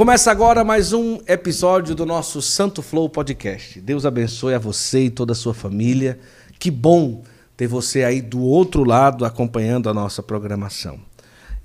[0.00, 3.78] Começa agora mais um episódio do nosso Santo Flow Podcast.
[3.82, 6.18] Deus abençoe a você e toda a sua família.
[6.58, 7.22] Que bom
[7.54, 10.98] ter você aí do outro lado acompanhando a nossa programação.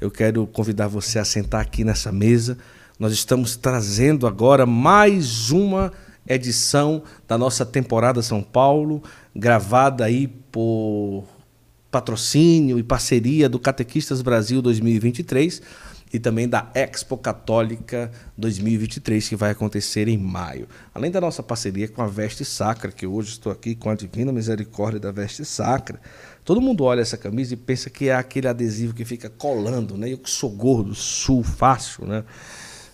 [0.02, 2.58] Eu quero convidar você a sentar aqui nessa mesa.
[3.00, 5.94] Nós estamos trazendo agora mais uma
[6.28, 9.02] edição da nossa temporada São Paulo,
[9.34, 11.24] gravada aí por
[11.90, 15.62] patrocínio e parceria do Catequistas Brasil 2023
[16.16, 20.66] e também da Expo Católica 2023, que vai acontecer em maio.
[20.94, 24.32] Além da nossa parceria com a Veste Sacra, que hoje estou aqui com a Divina
[24.32, 26.00] Misericórdia da Veste Sacra.
[26.46, 30.10] Todo mundo olha essa camisa e pensa que é aquele adesivo que fica colando, né?
[30.10, 32.24] Eu que sou gordo, sul, fácil, né?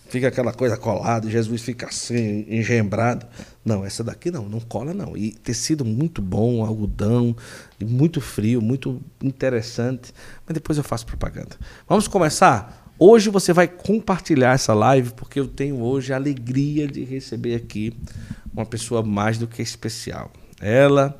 [0.09, 3.27] Fica aquela coisa colada, Jesus fica assim, engembrado.
[3.63, 5.15] Não, essa daqui não, não cola não.
[5.15, 7.35] E tecido muito bom, algodão,
[7.79, 10.11] muito frio, muito interessante.
[10.45, 11.55] Mas depois eu faço propaganda.
[11.87, 12.80] Vamos começar?
[13.03, 17.97] Hoje você vai compartilhar essa live, porque eu tenho hoje a alegria de receber aqui
[18.53, 20.31] uma pessoa mais do que especial.
[20.61, 21.17] Ela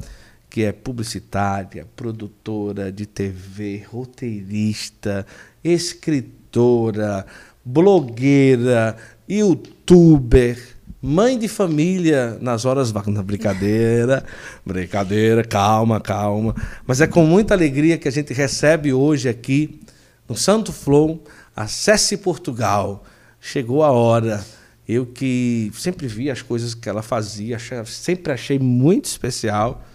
[0.48, 5.26] que é publicitária, produtora de TV, roteirista,
[5.64, 7.26] escritora,
[7.66, 8.96] blogueira,
[9.28, 10.60] youtuber,
[11.02, 13.20] mãe de família nas horas vagas.
[13.22, 14.24] Brincadeira,
[14.64, 16.54] brincadeira, calma, calma.
[16.86, 19.82] Mas é com muita alegria que a gente recebe hoje aqui
[20.30, 21.24] no Santo Flow,
[21.56, 23.04] Acesse Portugal.
[23.40, 24.46] Chegou a hora.
[24.88, 29.86] Eu que sempre vi as coisas que ela fazia, sempre achei muito especial.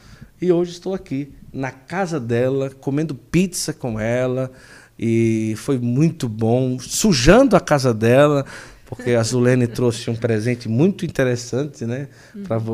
[0.40, 4.52] E hoje estou aqui na casa dela, comendo pizza com ela
[4.98, 8.44] e foi muito bom, sujando a casa dela,
[8.86, 12.08] porque a Zulene trouxe um presente muito interessante, né,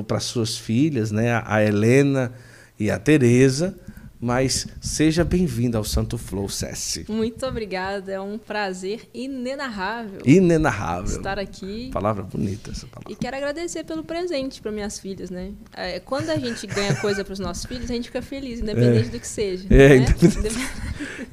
[0.07, 2.33] para suas filhas, né, a Helena
[2.79, 3.75] e a Teresa.
[4.23, 7.05] Mas seja bem-vindo ao Santo Flow, Cessi.
[7.09, 10.21] Muito obrigada, é um prazer inenarrável.
[10.25, 11.17] Inenarrável.
[11.17, 11.91] Estar aqui.
[11.93, 13.11] Palavra bonita essa palavra.
[13.11, 15.51] E quero agradecer pelo presente para minhas filhas, né?
[15.75, 19.09] É, quando a gente ganha coisa para os nossos filhos, a gente fica feliz, independente
[19.09, 19.11] é.
[19.11, 19.67] do que seja.
[19.69, 19.97] É, né?
[19.97, 20.55] independente.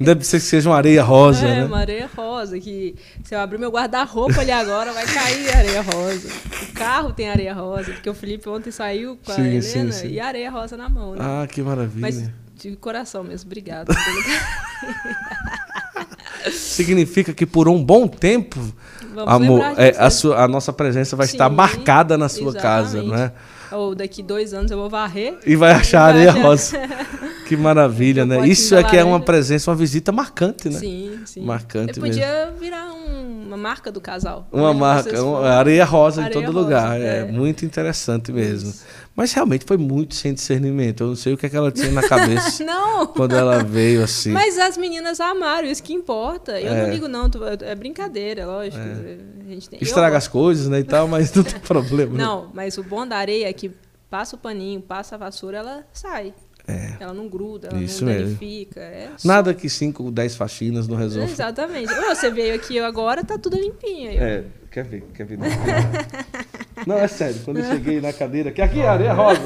[0.00, 1.64] Deve ser que seja uma areia rosa, é, né?
[1.66, 6.28] uma areia rosa, que se eu abrir meu guarda-roupa ali agora, vai cair areia rosa.
[6.68, 9.92] O carro tem areia rosa, porque o Felipe ontem saiu com sim, a Helena sim,
[9.92, 10.08] sim.
[10.08, 11.18] e areia rosa na mão, né?
[11.20, 12.00] Ah, que maravilha.
[12.00, 13.46] Mas, de coração mesmo.
[13.46, 13.94] Obrigada.
[16.50, 18.60] Significa que por um bom tempo,
[19.14, 22.62] Vamos amor, é, a, sua, a, nossa presença vai Sim, estar marcada na sua exatamente.
[22.62, 23.32] casa, não é?
[23.72, 25.38] Ou daqui dois anos eu vou varrer.
[25.46, 26.76] E vai achar areia rosa.
[27.46, 28.48] que maravilha, né?
[28.48, 30.78] Isso é que é uma presença, uma visita marcante, né?
[30.78, 31.40] Sim, sim.
[31.42, 32.58] Marcante eu podia mesmo.
[32.58, 34.48] virar um, uma marca do casal.
[34.50, 37.00] Uma marca, uma areia rosa areia em todo rosa, lugar.
[37.00, 37.18] É.
[37.18, 37.24] é.
[37.24, 38.70] muito interessante mesmo.
[38.70, 38.84] Isso.
[39.14, 41.02] Mas realmente foi muito sem discernimento.
[41.02, 43.06] Eu não sei o que, é que ela tinha na cabeça não.
[43.06, 44.30] quando ela veio assim.
[44.30, 46.60] Mas as meninas amaram, isso que importa.
[46.60, 46.82] Eu é.
[46.82, 47.28] não ligo, não.
[47.60, 48.78] É brincadeira, lógico.
[48.78, 49.18] É.
[49.40, 49.78] A gente tem...
[49.82, 50.18] Estraga eu...
[50.18, 50.80] as coisas, né?
[50.80, 52.16] E tal, mas não tem problema.
[52.16, 53.70] Não, mas o bom da areia é que
[54.08, 56.32] passa o paninho, passa a vassoura, ela sai.
[56.66, 56.96] É.
[57.00, 58.80] Ela não gruda, ela Isso não danifica.
[58.80, 59.26] É só...
[59.26, 61.32] Nada que 5, 10 faxinas não resolve.
[61.32, 61.92] Exatamente.
[61.92, 64.10] Você veio aqui agora, tá tudo limpinho.
[64.12, 64.22] Eu...
[64.22, 65.38] É, quer ver, quer ver.
[66.86, 67.40] Não, é sério.
[67.44, 69.40] Quando eu cheguei na cadeira, que aqui é areia rosa.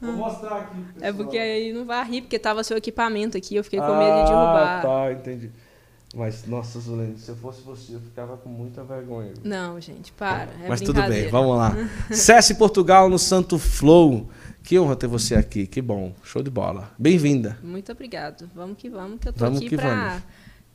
[0.00, 0.76] Vou mostrar aqui.
[0.94, 1.10] Pessoal.
[1.10, 4.22] É porque aí não vai rir, porque tava seu equipamento aqui, eu fiquei com medo
[4.22, 4.78] de derrubar.
[4.78, 5.50] Ah, tá, entendi.
[6.14, 9.32] Mas, nossa, Zulene, se eu fosse você, eu ficava com muita vergonha.
[9.42, 10.50] Não, gente, para.
[10.62, 11.74] É Mas tudo bem, vamos lá.
[12.12, 14.28] Cesse Portugal no Santo Flow.
[14.62, 16.14] Que honra ter você aqui, que bom.
[16.22, 16.90] Show de bola.
[16.96, 17.58] Bem-vinda.
[17.62, 18.48] Muito obrigado.
[18.54, 20.22] Vamos que vamos, que eu tô vamos aqui para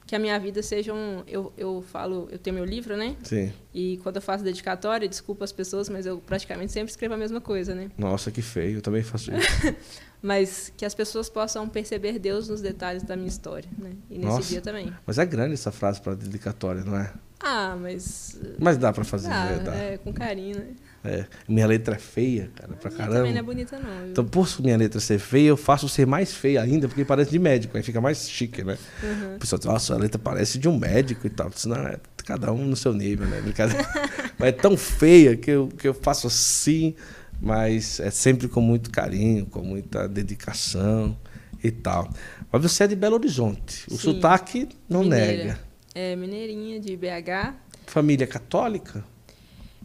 [0.08, 1.22] que a minha vida seja um.
[1.28, 3.18] Eu, eu falo, eu tenho meu livro, né?
[3.24, 3.52] Sim.
[3.74, 7.42] E quando eu faço dedicatória, desculpa as pessoas, mas eu praticamente sempre escrevo a mesma
[7.42, 7.92] coisa, né?
[7.98, 9.76] Nossa, que feio, eu também faço isso.
[10.24, 13.92] mas que as pessoas possam perceber Deus nos detalhes da minha história, né?
[14.10, 14.94] E nesse Nossa, dia também.
[15.06, 17.14] Mas é grande essa frase para dedicatória, não é?
[17.40, 18.40] Ah, mas.
[18.58, 19.60] Mas dá para fazer, dá, né?
[19.60, 19.76] Dá.
[19.76, 20.68] É, com carinho, né?
[21.08, 23.16] É, minha letra é feia, cara, pra caramba.
[23.16, 24.02] Também não é bonita, não.
[24.02, 24.12] Viu?
[24.12, 27.40] Então, por minha letra ser feia, eu faço ser mais feia ainda, porque parece de
[27.40, 28.78] médico, aí fica mais chique, né?
[29.02, 29.36] Uhum.
[29.36, 31.50] O pessoal diz, nossa, a letra parece de um médico e tal.
[31.50, 33.42] Disse, não, é cada um no seu nível, né?
[34.38, 36.94] mas é tão feia que eu, que eu faço assim,
[37.42, 41.18] mas é sempre com muito carinho, com muita dedicação
[41.64, 42.10] e tal.
[42.52, 43.86] Mas você é de Belo Horizonte.
[43.90, 44.14] O Sim.
[44.14, 45.26] sotaque não Mineira.
[45.26, 45.60] nega.
[45.96, 47.56] É, mineirinha de BH.
[47.88, 49.04] Família católica?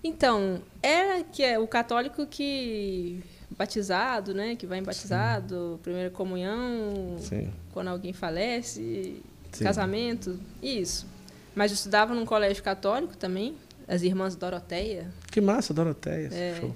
[0.04, 3.22] Então, é que é o católico que
[3.56, 5.82] batizado, né, que vai em batizado, Sim.
[5.82, 7.52] primeira comunhão, Sim.
[7.72, 9.22] quando alguém falece,
[9.52, 9.64] Sim.
[9.64, 11.06] casamento, isso.
[11.54, 13.54] Mas eu estudava num colégio católico também,
[13.86, 15.12] as irmãs Doroteia.
[15.30, 16.28] Que massa, Doroteia.
[16.32, 16.56] É.
[16.58, 16.74] Show.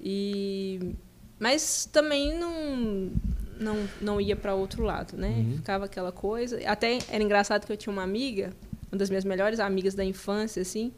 [0.00, 0.94] E
[1.38, 3.10] mas também não
[3.58, 5.28] não, não ia para outro lado, né?
[5.28, 5.56] Uhum.
[5.56, 6.58] Ficava aquela coisa.
[6.66, 8.52] Até era engraçado que eu tinha uma amiga
[8.94, 10.92] uma das minhas melhores amigas da infância, assim,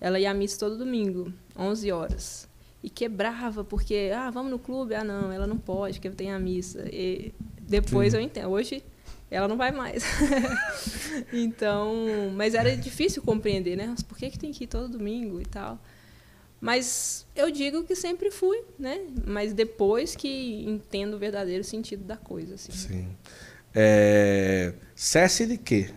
[0.00, 2.48] ela ia à missa todo domingo, 11 horas.
[2.82, 4.94] E quebrava, porque, ah, vamos no clube?
[4.94, 6.88] Ah, não, ela não pode, porque tem a missa.
[6.90, 8.18] E depois Sim.
[8.18, 8.48] eu entendo.
[8.48, 8.82] Hoje
[9.30, 10.02] ela não vai mais.
[11.32, 11.94] então,
[12.34, 13.94] mas era difícil compreender, né?
[14.08, 15.78] Por que, que tem que ir todo domingo e tal?
[16.60, 19.00] Mas eu digo que sempre fui, né?
[19.26, 22.54] Mas depois que entendo o verdadeiro sentido da coisa.
[22.54, 22.72] Assim.
[22.72, 23.08] Sim.
[23.74, 24.74] É...
[24.94, 25.90] Cécia de quê?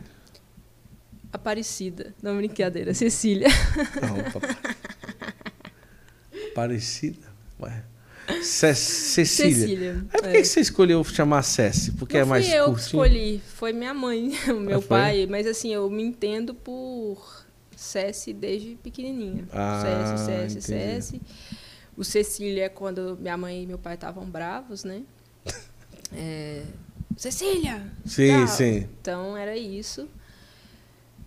[1.34, 2.14] Aparecida.
[2.22, 2.94] Não, brincadeira.
[2.94, 3.48] Cecília.
[4.00, 4.56] Não, papai.
[6.52, 7.28] Aparecida?
[7.60, 7.84] Ué.
[8.44, 9.26] Cecília.
[9.26, 10.06] Cecília.
[10.14, 10.42] Aí por que, é.
[10.42, 11.92] que você escolheu chamar Cécia?
[11.98, 12.76] Porque Não é mais fui eu curtinho?
[12.76, 13.42] que escolhi.
[13.56, 15.28] Foi minha mãe, o meu ah, pai.
[15.28, 17.44] Mas assim, eu me entendo por
[17.76, 19.46] Cécia desde pequenininha.
[19.52, 21.20] Ah, Cécia, Cécia,
[21.98, 25.02] O Cecília é quando minha mãe e meu pai estavam bravos, né?
[26.16, 26.62] É...
[27.18, 27.92] Cecília!
[28.06, 28.48] Sim, tal.
[28.48, 28.88] sim.
[29.02, 30.08] Então era isso.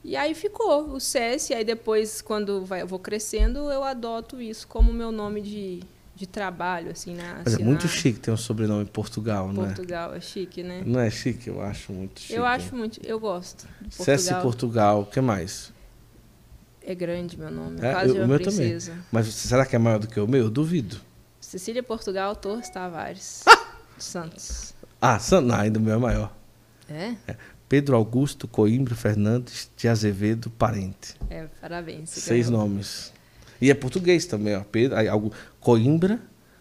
[0.07, 4.41] E aí ficou o SES, e aí depois, quando vai, eu vou crescendo, eu adoto
[4.41, 5.81] isso como meu nome de,
[6.15, 7.43] de trabalho, assim, né?
[7.45, 9.67] Mas é muito chique ter um sobrenome em Portugal, não é?
[9.67, 10.85] Portugal é chique, né?
[10.87, 11.49] Não é chique?
[11.49, 12.35] Eu acho muito chique.
[12.35, 13.67] Eu acho muito, eu gosto.
[13.91, 15.73] SES Portugal, o que mais?
[16.81, 18.93] É grande meu nome, é, quase eu, o meu princesa.
[18.93, 19.07] Também.
[19.11, 20.45] Mas será que é maior do que o meu?
[20.45, 21.01] Eu duvido.
[21.41, 23.43] Cecília Portugal Torres Tavares.
[23.99, 24.73] Santos.
[25.01, 26.33] Ah, Santos, ainda o meu é maior.
[26.89, 27.17] É?
[27.27, 27.37] é?
[27.69, 31.15] Pedro Augusto Coimbra Fernandes de Azevedo Parente.
[31.29, 32.11] É, parabéns.
[32.11, 32.63] Seis ganhou.
[32.63, 33.13] nomes.
[33.61, 34.61] E é português também, ó.
[34.61, 34.97] Pedro,
[35.61, 36.21] Coimbra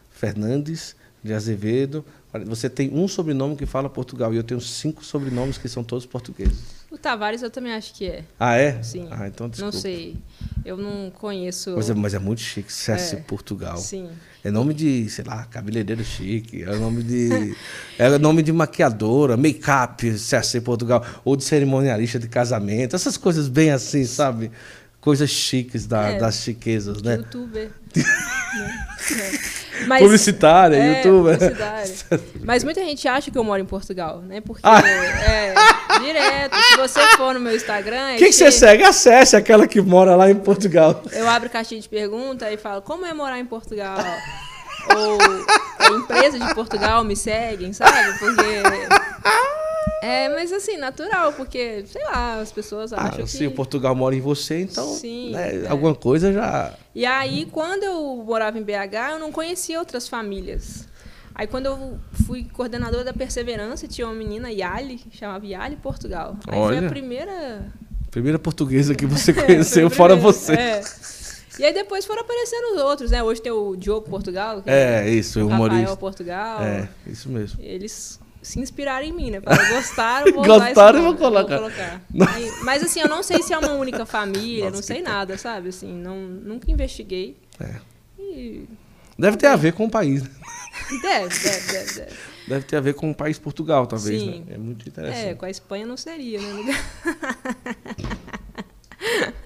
[0.10, 2.04] Fernandes de Azevedo.
[2.46, 6.06] Você tem um sobrenome que fala Portugal e eu tenho cinco sobrenomes que são todos
[6.06, 6.85] portugueses.
[6.96, 8.24] O Tavares eu também acho que é.
[8.40, 8.82] Ah, é?
[8.82, 9.10] Sim.
[9.12, 9.76] Ah, então desculpa.
[9.76, 10.16] Não sei.
[10.64, 11.74] Eu não conheço.
[11.76, 13.76] Mas é, mas é muito chique, César é, Portugal.
[13.76, 14.08] Sim.
[14.42, 16.64] É nome de, sei lá, cabeleireiro chique.
[16.64, 17.54] É nome de.
[18.00, 21.06] é nome de maquiadora, make-up, César Portugal.
[21.26, 22.96] Ou de cerimonialista de casamento.
[22.96, 24.50] Essas coisas bem assim, sabe?
[25.06, 27.18] Coisas chiques da, é, das chiquezas, né?
[27.18, 27.70] Youtuber.
[27.96, 29.86] é.
[29.86, 31.38] Mas, publicitária, é, youtuber.
[32.44, 34.42] Mas muita gente acha que eu moro em Portugal, né?
[34.42, 34.80] Porque ah.
[34.80, 35.54] é
[36.00, 36.58] direto.
[36.58, 38.16] Se você for no meu Instagram.
[38.18, 38.84] Quem que você segue?
[38.84, 41.04] Acesse aquela que mora lá em Portugal.
[41.12, 44.00] Eu abro caixinha de pergunta e falo: como é morar em Portugal?
[44.96, 45.20] Ou
[45.78, 48.18] a empresa de Portugal me seguem, sabe?
[48.18, 48.64] Porque.
[50.02, 53.30] É, mas assim, natural, porque, sei lá, as pessoas ah, acham ah, que...
[53.30, 55.68] Se o Portugal mora em você, então Sim, né, é.
[55.68, 56.74] alguma coisa já...
[56.94, 60.88] E aí, quando eu morava em BH, eu não conhecia outras famílias.
[61.34, 66.38] Aí, quando eu fui coordenadora da Perseverança, tinha uma menina, Yali, chamava Yali Portugal.
[66.48, 66.78] Aí Olha.
[66.78, 67.74] foi a primeira...
[68.12, 70.54] Primeira portuguesa que você conheceu, fora você.
[70.54, 70.82] É.
[71.60, 73.24] E aí depois foram aparecendo os outros, né?
[73.24, 74.62] Hoje tem o Diogo Portugal.
[74.66, 75.80] é, isso, o humorista.
[75.82, 76.62] Rafael Portugal.
[76.62, 77.60] É, isso mesmo.
[77.62, 79.42] Eles se inspiraram em mim, né?
[79.42, 81.60] Para gostaram, vou Gostaram, vou colocar.
[81.60, 82.02] Vou colocar.
[82.34, 85.38] Aí, mas assim, eu não sei se é uma única família, Nossa, não sei nada,
[85.38, 85.70] sabe?
[85.70, 87.36] Assim, não, nunca investiguei.
[87.60, 87.76] É.
[88.20, 88.68] E...
[89.18, 90.30] Deve ter a ver com o país, né?
[91.02, 92.16] Deve, deve, deve, deve.
[92.48, 94.44] Deve ter a ver com o país Portugal, talvez, Sim.
[94.46, 94.56] né?
[94.56, 95.30] É muito interessante.
[95.30, 96.80] É, com a Espanha não seria, né?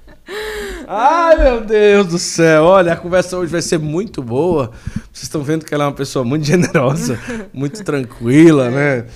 [0.88, 2.64] Ai, meu Deus do céu.
[2.64, 4.72] Olha, a conversa hoje vai ser muito boa.
[5.12, 7.20] Vocês estão vendo que ela é uma pessoa muito generosa,
[7.54, 9.08] muito tranquila, é, né?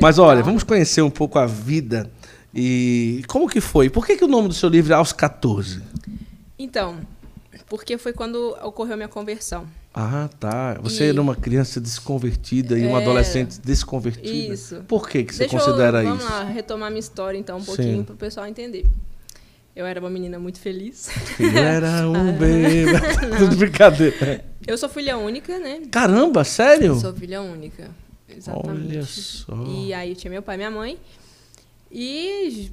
[0.00, 2.10] Mas olha, vamos conhecer um pouco a vida
[2.54, 3.90] e como que foi?
[3.90, 5.82] Por que, que o nome do seu livro é Aos 14?
[6.58, 6.98] Então,
[7.68, 9.66] porque foi quando ocorreu a minha conversão.
[9.94, 10.78] Ah, tá.
[10.82, 11.08] Você e...
[11.08, 13.02] era uma criança desconvertida e uma é...
[13.02, 14.54] adolescente desconvertida.
[14.54, 14.84] Isso.
[14.88, 16.24] Por que, que você Deixa considera eu, isso?
[16.24, 18.86] Vamos lá, retomar minha história então um pouquinho para o pessoal entender.
[19.78, 21.08] Eu era uma menina muito feliz.
[21.38, 22.86] Eu era um bebê.
[23.38, 24.44] Tudo brincadeira.
[24.66, 25.82] Eu sou filha única, né?
[25.88, 26.96] Caramba, sério?
[26.96, 27.88] sou filha única.
[28.28, 28.96] Exatamente.
[28.96, 29.54] Olha só.
[29.68, 30.98] E aí tinha meu pai e minha mãe.
[31.92, 32.72] E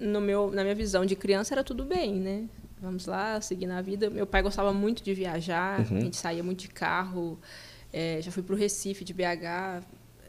[0.00, 2.44] no meu, na minha visão de criança era tudo bem, né?
[2.80, 4.08] Vamos lá, seguir na vida.
[4.08, 5.96] Meu pai gostava muito de viajar, uhum.
[5.96, 7.36] a gente saía muito de carro.
[7.92, 9.82] É, já fui para o Recife, de BH,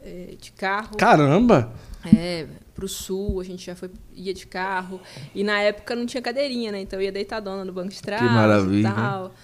[0.06, 0.96] é, de carro.
[0.96, 1.72] Caramba!
[2.16, 5.00] É, pro sul, a gente já foi, ia de carro.
[5.34, 6.80] E na época não tinha cadeirinha, né?
[6.80, 8.88] Então eu ia deitadona no banco de trás que maravilha.
[8.88, 9.34] e tal.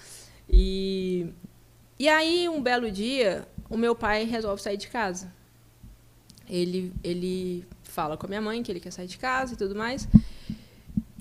[0.49, 1.27] E,
[1.99, 5.33] e aí, um belo dia, o meu pai resolve sair de casa.
[6.49, 9.75] Ele, ele fala com a minha mãe que ele quer sair de casa e tudo
[9.75, 10.07] mais.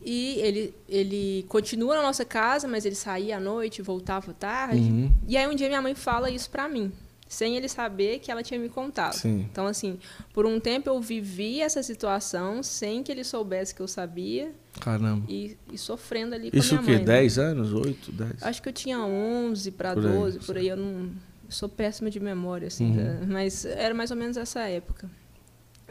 [0.03, 4.81] E ele, ele continua na nossa casa, mas ele saía à noite, voltava tarde.
[4.81, 5.11] Uhum.
[5.27, 6.91] E aí um dia minha mãe fala isso pra mim
[7.31, 9.13] sem ele saber que ela tinha me contado.
[9.13, 9.47] Sim.
[9.49, 9.97] Então, assim,
[10.33, 14.53] por um tempo eu vivi essa situação sem que ele soubesse que eu sabia.
[14.81, 15.25] Caramba.
[15.29, 17.03] E, e sofrendo ali Isso com a minha mãe.
[17.03, 17.11] Isso o quê?
[17.21, 17.43] 10 né?
[17.43, 17.73] anos?
[17.73, 18.43] 8, 10?
[18.43, 20.67] Acho que eu tinha 11 para 12, por aí.
[20.67, 21.09] Eu não
[21.45, 22.91] eu sou péssima de memória, assim.
[22.91, 22.97] Uhum.
[22.97, 23.25] Tá?
[23.27, 25.09] Mas era mais ou menos essa época.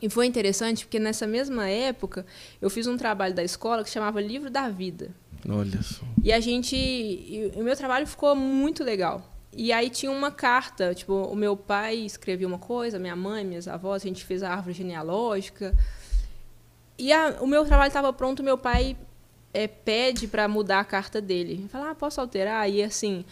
[0.02, 2.26] E foi interessante porque nessa mesma época
[2.60, 5.10] eu fiz um trabalho da escola que chamava Livro da Vida.
[5.48, 6.04] Olha só.
[6.22, 6.76] E a gente.
[6.76, 9.29] E o meu trabalho ficou muito legal.
[9.52, 13.66] E aí tinha uma carta, tipo, o meu pai escrevia uma coisa, minha mãe, minhas
[13.66, 15.76] avós, a gente fez a árvore genealógica.
[16.96, 18.96] E a, o meu trabalho estava pronto, meu pai
[19.52, 21.66] é, pede para mudar a carta dele.
[21.68, 22.70] Fala, ah, posso alterar?
[22.70, 23.24] E assim,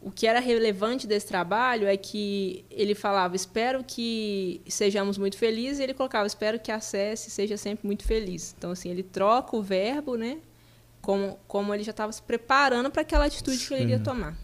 [0.00, 5.78] o que era relevante desse trabalho é que ele falava, espero que sejamos muito felizes,
[5.78, 8.54] e ele colocava, espero que a SES seja sempre muito feliz.
[8.56, 10.38] Então, assim, ele troca o verbo, né?
[11.02, 13.68] Como, como ele já estava se preparando para aquela atitude Sim.
[13.68, 14.36] que ele iria tomar.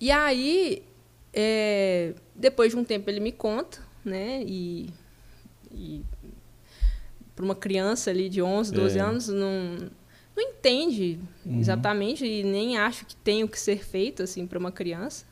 [0.00, 0.82] E aí,
[1.32, 4.42] é, depois de um tempo, ele me conta, né?
[4.46, 4.90] E,
[5.72, 6.02] e
[7.34, 9.02] para uma criança ali de 11, 12 é.
[9.02, 9.90] anos, não
[10.36, 11.58] não entende uhum.
[11.58, 15.24] exatamente e nem acho que tem o que ser feito assim para uma criança.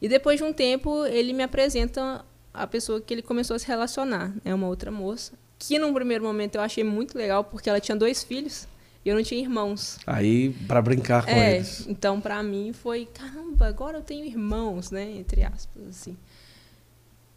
[0.00, 2.22] E depois de um tempo ele me apresenta
[2.52, 6.22] a pessoa que ele começou a se relacionar, é uma outra moça, que num primeiro
[6.22, 8.68] momento eu achei muito legal porque ela tinha dois filhos
[9.04, 9.98] e eu não tinha irmãos.
[10.06, 11.86] Aí para brincar com é, eles.
[11.88, 16.16] Então para mim foi caramba, agora eu tenho irmãos, né, entre aspas assim.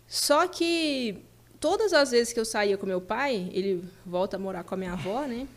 [0.08, 1.18] Só que
[1.60, 4.78] todas as vezes que eu saía com meu pai, ele volta a morar com a
[4.78, 5.48] minha avó, né?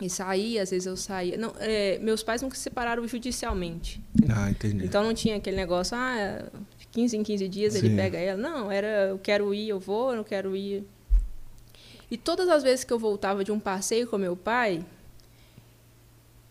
[0.00, 1.36] E saía, às vezes eu saía.
[1.36, 4.00] Não, é, meus pais nunca se separaram judicialmente.
[4.28, 4.84] Ah, entendi.
[4.84, 6.44] Então não tinha aquele negócio, ah,
[6.92, 7.78] 15 em 15 dias Sim.
[7.86, 8.40] ele pega ela.
[8.40, 10.84] Não, era eu quero ir, eu vou, eu não quero ir.
[12.10, 14.84] E todas as vezes que eu voltava de um passeio com meu pai,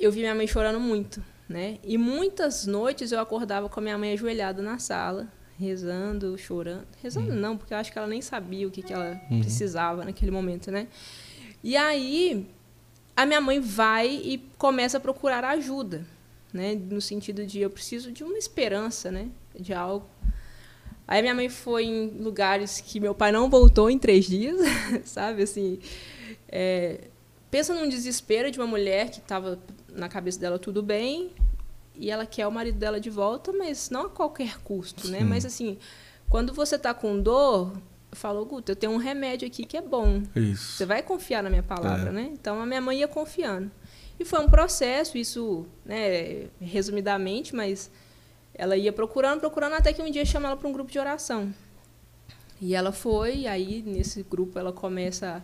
[0.01, 1.77] eu vi minha mãe chorando muito, né?
[1.83, 5.27] E muitas noites eu acordava com a minha mãe ajoelhada na sala,
[5.59, 6.87] rezando, chorando.
[7.01, 7.39] Rezando uhum.
[7.39, 9.39] não, porque eu acho que ela nem sabia o que, que ela uhum.
[9.39, 10.87] precisava naquele momento, né?
[11.63, 12.47] E aí
[13.15, 16.05] a minha mãe vai e começa a procurar ajuda,
[16.51, 16.73] né?
[16.73, 19.29] No sentido de eu preciso de uma esperança, né?
[19.57, 20.07] De algo.
[21.07, 24.59] Aí minha mãe foi em lugares que meu pai não voltou em três dias,
[25.05, 25.43] sabe?
[25.43, 25.79] Assim,
[26.47, 27.09] é,
[27.51, 29.59] pensa num desespero de uma mulher que estava
[29.91, 31.31] na cabeça dela tudo bem
[31.95, 35.21] e ela quer o marido dela de volta, mas não a qualquer custo, né?
[35.23, 35.77] Mas assim,
[36.29, 37.73] quando você está com dor,
[38.11, 40.23] falou, Guto, eu tenho um remédio aqui que é bom.
[40.35, 40.77] Isso.
[40.77, 42.13] Você vai confiar na minha palavra, é.
[42.13, 42.29] né?
[42.33, 43.69] Então a minha mãe ia confiando.
[44.19, 47.89] E foi um processo, isso, né, resumidamente, mas
[48.53, 51.53] ela ia procurando, procurando, até que um dia chama ela para um grupo de oração.
[52.61, 55.41] E ela foi, e aí nesse grupo ela começa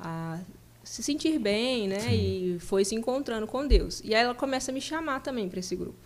[0.00, 0.40] a
[0.84, 2.00] se sentir bem, né?
[2.00, 2.10] Sim.
[2.12, 4.00] E foi se encontrando com Deus.
[4.04, 5.98] E aí ela começa a me chamar também para esse grupo.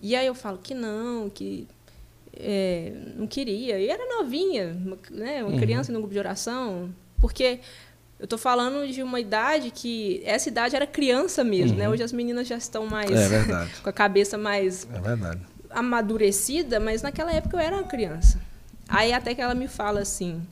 [0.00, 1.68] E aí eu falo que não, que
[2.32, 3.78] é, não queria.
[3.78, 5.58] E era novinha, uma, né, uma uhum.
[5.58, 7.60] criança no grupo de oração, porque
[8.18, 11.84] eu estou falando de uma idade que essa idade era criança mesmo, né?
[11.84, 11.90] uhum.
[11.90, 11.94] né?
[11.94, 17.32] Hoje as meninas já estão mais é com a cabeça mais é amadurecida, mas naquela
[17.32, 18.40] época eu era uma criança.
[18.88, 20.42] Aí até que ela me fala assim: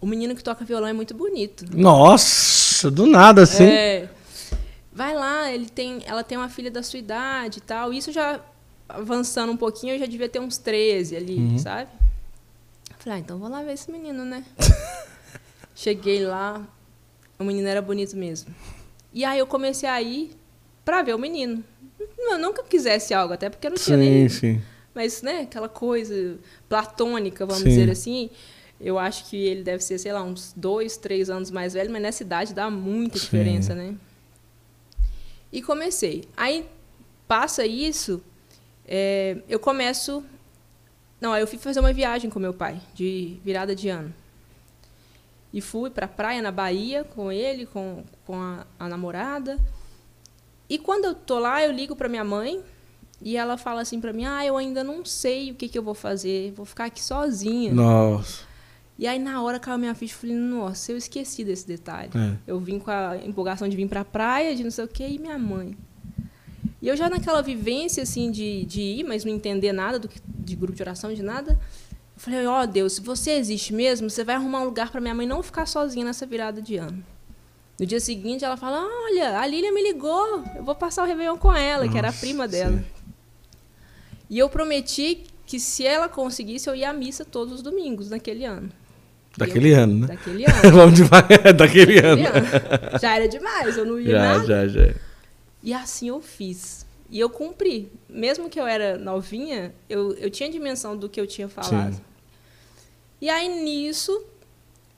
[0.00, 1.64] "O menino que toca violão é muito bonito".
[1.76, 3.64] Nossa, do nada assim.
[3.64, 4.08] É,
[4.92, 7.92] vai lá, ele tem, ela tem uma filha da sua idade e tal.
[7.92, 8.40] Isso já
[8.88, 11.58] avançando um pouquinho, eu já devia ter uns 13 ali, uhum.
[11.58, 11.90] sabe?
[12.98, 14.44] Falei, ah, então vou lá ver esse menino, né?
[15.74, 16.66] Cheguei lá,
[17.38, 18.54] o menino era bonito mesmo.
[19.12, 20.32] E aí eu comecei a ir
[20.84, 21.64] pra ver o menino.
[22.18, 24.28] Eu nunca quisesse algo, até porque eu não tinha sim, nem.
[24.28, 24.62] Sim.
[24.94, 26.36] Mas, né, aquela coisa
[26.68, 27.70] platônica, vamos sim.
[27.70, 28.28] dizer assim.
[28.80, 32.00] Eu acho que ele deve ser, sei lá, uns dois, três anos mais velho, mas
[32.00, 33.24] nessa idade dá muita sim.
[33.24, 33.94] diferença, né?
[35.52, 36.24] E comecei.
[36.36, 36.66] Aí
[37.28, 38.22] passa isso,
[38.86, 40.24] é, eu começo.
[41.20, 44.14] Não, aí eu fui fazer uma viagem com meu pai, de virada de ano.
[45.52, 49.58] E fui para a praia na Bahia com ele, com, com a, a namorada.
[50.68, 52.62] E quando eu tô lá, eu ligo para minha mãe
[53.20, 55.82] e ela fala assim para mim: Ah, eu ainda não sei o que, que eu
[55.82, 57.72] vou fazer, vou ficar aqui sozinha.
[57.72, 58.49] Nossa.
[59.00, 62.10] E aí, na hora, caiu minha ficha, falei: Nossa, eu esqueci desse detalhe.
[62.14, 62.36] É.
[62.46, 65.08] Eu vim com a empolgação de vir para a praia, de não sei o quê,
[65.08, 65.74] e minha mãe.
[66.82, 70.20] E eu já naquela vivência assim de, de ir, mas não entender nada do que,
[70.28, 71.58] de grupo de oração, de nada, eu
[72.16, 75.14] falei, ó oh, Deus, se você existe mesmo, você vai arrumar um lugar para minha
[75.14, 77.02] mãe não ficar sozinha nessa virada de ano.
[77.78, 81.38] No dia seguinte, ela fala, olha, a Lília me ligou, eu vou passar o Réveillon
[81.38, 82.76] com ela, Nossa, que era a prima dela.
[82.76, 82.84] Sim.
[84.28, 88.44] E eu prometi que se ela conseguisse, eu ia à missa todos os domingos naquele
[88.44, 88.70] ano.
[89.36, 90.06] Daquele eu, ano, né?
[90.08, 90.70] Daquele ano.
[90.72, 91.28] Vamos demais.
[91.28, 92.26] daquele, daquele ano.
[92.26, 92.98] ano.
[93.00, 94.46] Já era demais, eu não ia já, nada.
[94.46, 94.94] Já, já, já.
[95.62, 96.86] E assim eu fiz.
[97.10, 97.90] E eu cumpri.
[98.08, 101.94] Mesmo que eu era novinha, eu, eu tinha dimensão do que eu tinha falado.
[101.94, 102.00] Sim.
[103.20, 104.24] E aí, nisso,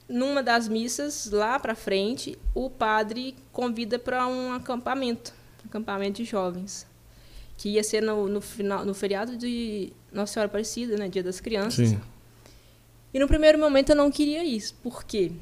[0.09, 5.33] numa das missas, lá para frente, o padre convida para um acampamento
[5.65, 6.87] acampamento de jovens.
[7.57, 11.09] Que ia ser no, no, final, no feriado de Nossa Senhora Aparecida, né?
[11.09, 11.91] Dia das Crianças.
[11.91, 12.01] Sim.
[13.13, 14.75] E no primeiro momento eu não queria isso.
[14.83, 15.33] Por quê?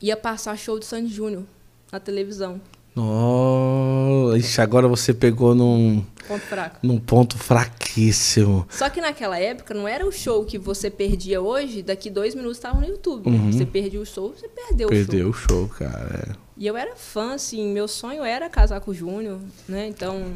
[0.00, 1.44] Ia passar show de Sandy Júnior
[1.92, 2.60] na televisão.
[2.96, 6.78] Oh, ixi, agora você pegou num ponto fraco.
[6.82, 8.66] Num ponto fraquíssimo.
[8.70, 12.56] Só que naquela época não era o show que você perdia hoje, daqui dois minutos
[12.58, 13.28] estava no YouTube.
[13.28, 13.52] Uhum.
[13.52, 15.46] Você perdia o show, você perdeu, perdeu o show.
[15.46, 16.28] Perdeu o show, cara.
[16.28, 16.48] É.
[16.56, 19.86] E eu era fã, assim, meu sonho era casar com o Júnior, né?
[19.86, 20.32] Então,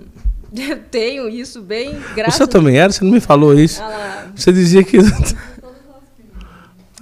[0.55, 2.93] eu tenho isso bem graças Você também era?
[2.93, 3.83] Você não me falou isso.
[3.83, 4.99] Ah você dizia que.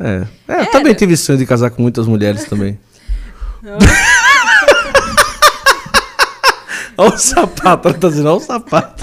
[0.01, 0.27] é.
[0.49, 2.79] é eu também tive sonho de casar com muitas mulheres também.
[6.97, 9.03] Olha o sapato, ela tá dizendo, olha o sapato.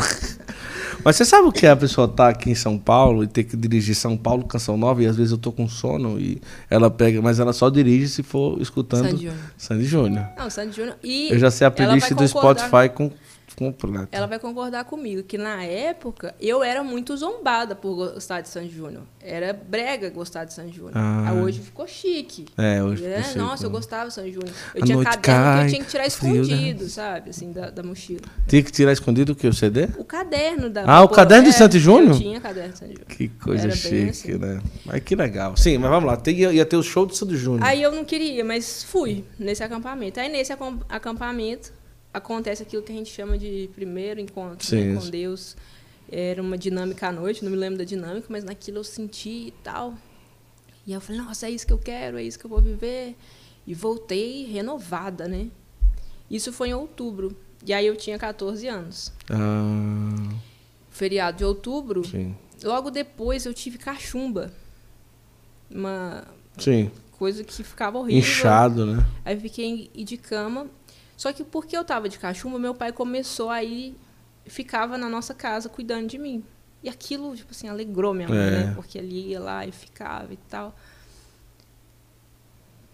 [1.03, 3.43] Mas você sabe o que é a pessoa tá aqui em São Paulo e ter
[3.43, 6.39] que dirigir São Paulo, Canção Nova, e às vezes eu tô com sono e
[6.69, 9.35] ela pega, mas ela só dirige se for escutando Sandy Júnior.
[9.57, 10.25] Sandy Júnior.
[10.37, 10.95] Não, Sandy Júnior.
[11.03, 13.09] E eu já sei a playlist do Spotify com
[13.57, 14.09] completo.
[14.11, 18.69] Ela vai concordar comigo que na época eu era muito zombada por gostar de Sandy
[18.69, 19.01] Júnior.
[19.19, 20.93] Era brega gostar de Sandy Júnior.
[20.95, 21.33] Ah.
[21.33, 22.45] Hoje ficou chique.
[22.55, 24.53] É, hoje é, ficou Nossa, eu gostava de Sandy Júnior.
[24.75, 26.89] Eu a tinha caderno cai, que eu tinha que tirar escondido, né?
[26.89, 27.29] sabe?
[27.31, 28.21] Assim, da, da mochila.
[28.47, 29.47] Tinha que tirar escondido o que?
[29.47, 29.89] O CD?
[29.97, 30.83] O caderno da.
[30.85, 32.15] Ah, o caderno de é, Sandy Júnior?
[32.15, 33.07] Tinha caderno de Sandy Júnior.
[33.09, 34.37] Que coisa chique, assim.
[34.37, 34.61] né?
[34.85, 35.57] Mas que legal.
[35.57, 36.21] Sim, mas vamos lá.
[36.27, 37.63] Ia, ia ter o show de Sandy Júnior.
[37.63, 40.19] Aí eu não queria, mas fui nesse acampamento.
[40.19, 40.53] Aí nesse
[40.89, 41.73] acampamento
[42.17, 45.55] acontece aquilo que a gente chama de primeiro encontro né, com Deus.
[46.09, 49.53] Era uma dinâmica à noite, não me lembro da dinâmica, mas naquilo eu senti e
[49.63, 49.93] tal.
[50.85, 53.15] E eu falei, nossa, é isso que eu quero, é isso que eu vou viver.
[53.65, 55.49] E voltei renovada, né?
[56.31, 57.35] Isso foi em outubro.
[57.65, 59.11] E aí eu tinha 14 anos.
[59.29, 60.33] Ah.
[60.89, 62.05] Feriado de outubro.
[62.07, 62.35] Sim.
[62.63, 64.51] Logo depois eu tive cachumba.
[65.69, 66.23] Uma
[66.57, 66.89] Sim.
[67.11, 68.19] coisa que ficava horrível.
[68.19, 69.05] Inchado, né?
[69.25, 70.67] Aí eu fiquei de cama
[71.17, 73.97] só que porque eu estava de cachumba, meu pai começou aí
[74.45, 76.43] ficava na nossa casa cuidando de mim.
[76.81, 78.47] E aquilo, tipo assim, alegrou minha mãe, né?
[78.47, 78.65] é.
[78.67, 78.73] né?
[78.75, 80.75] Porque ele ia lá e ficava e tal.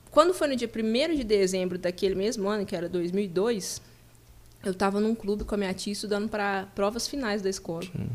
[0.09, 3.81] Quando foi no dia 1 de dezembro daquele mesmo ano, que era 2002,
[4.63, 7.83] eu estava num clube com a minha tia estudando para provas finais da escola.
[7.83, 8.09] Sim.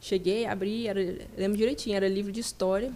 [0.00, 1.00] Cheguei, abri, era,
[1.36, 2.92] lembro direitinho, era livro de história.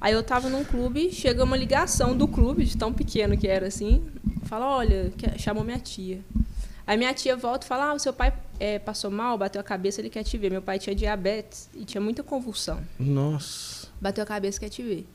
[0.00, 3.66] Aí eu estava num clube, chega uma ligação do clube, de tão pequeno que era
[3.66, 4.04] assim,
[4.46, 6.20] fala, olha, chamou minha tia.
[6.86, 9.64] Aí minha tia volta e fala, ah, o seu pai é, passou mal, bateu a
[9.64, 10.50] cabeça, ele quer te ver.
[10.50, 12.80] Meu pai tinha diabetes e tinha muita convulsão.
[12.98, 13.88] Nossa.
[14.00, 15.06] Bateu a cabeça, quer te ver.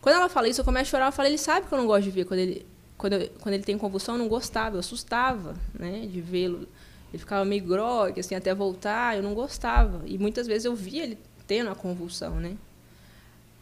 [0.00, 1.06] Quando ela fala isso, eu começo a chorar.
[1.06, 2.24] Eu falo, ele sabe que eu não gosto de ver.
[2.24, 2.66] Quando ele,
[2.98, 4.76] quando, eu, quando ele tem convulsão, eu não gostava.
[4.76, 6.66] Eu assustava, né, de vê-lo.
[7.12, 9.16] Ele ficava meio grogue, assim, até voltar.
[9.16, 10.02] Eu não gostava.
[10.04, 12.56] E muitas vezes eu via ele tendo a convulsão, né.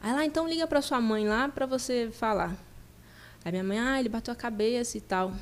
[0.00, 2.56] Aí lá, então liga para sua mãe lá para você falar.
[3.44, 5.32] Aí minha mãe, ah, ele bateu a cabeça e tal.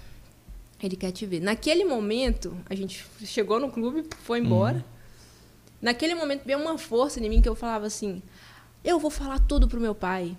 [0.82, 1.40] Ele quer te ver.
[1.40, 4.76] Naquele momento, a gente chegou no clube, foi embora.
[4.76, 4.82] Uhum.
[5.82, 8.22] Naquele momento veio uma força em mim que eu falava assim:
[8.82, 10.36] eu vou falar tudo pro meu pai.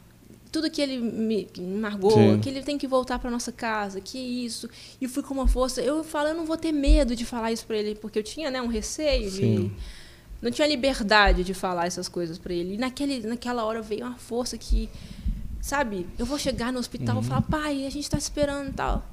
[0.52, 2.40] Tudo que ele me, me margou, Sim.
[2.42, 4.70] que ele tem que voltar para nossa casa, que isso.
[5.00, 5.82] E fui com uma força.
[5.82, 8.52] Eu falo, eu não vou ter medo de falar isso para ele, porque eu tinha
[8.52, 9.70] né, um receio Sim.
[9.70, 9.72] de
[10.42, 12.74] não tinha liberdade de falar essas coisas para ele.
[12.74, 14.90] E naquele, naquela hora veio uma força que
[15.62, 17.22] sabe, eu vou chegar no hospital, uhum.
[17.22, 19.06] vou falar, pai, a gente está esperando e tal.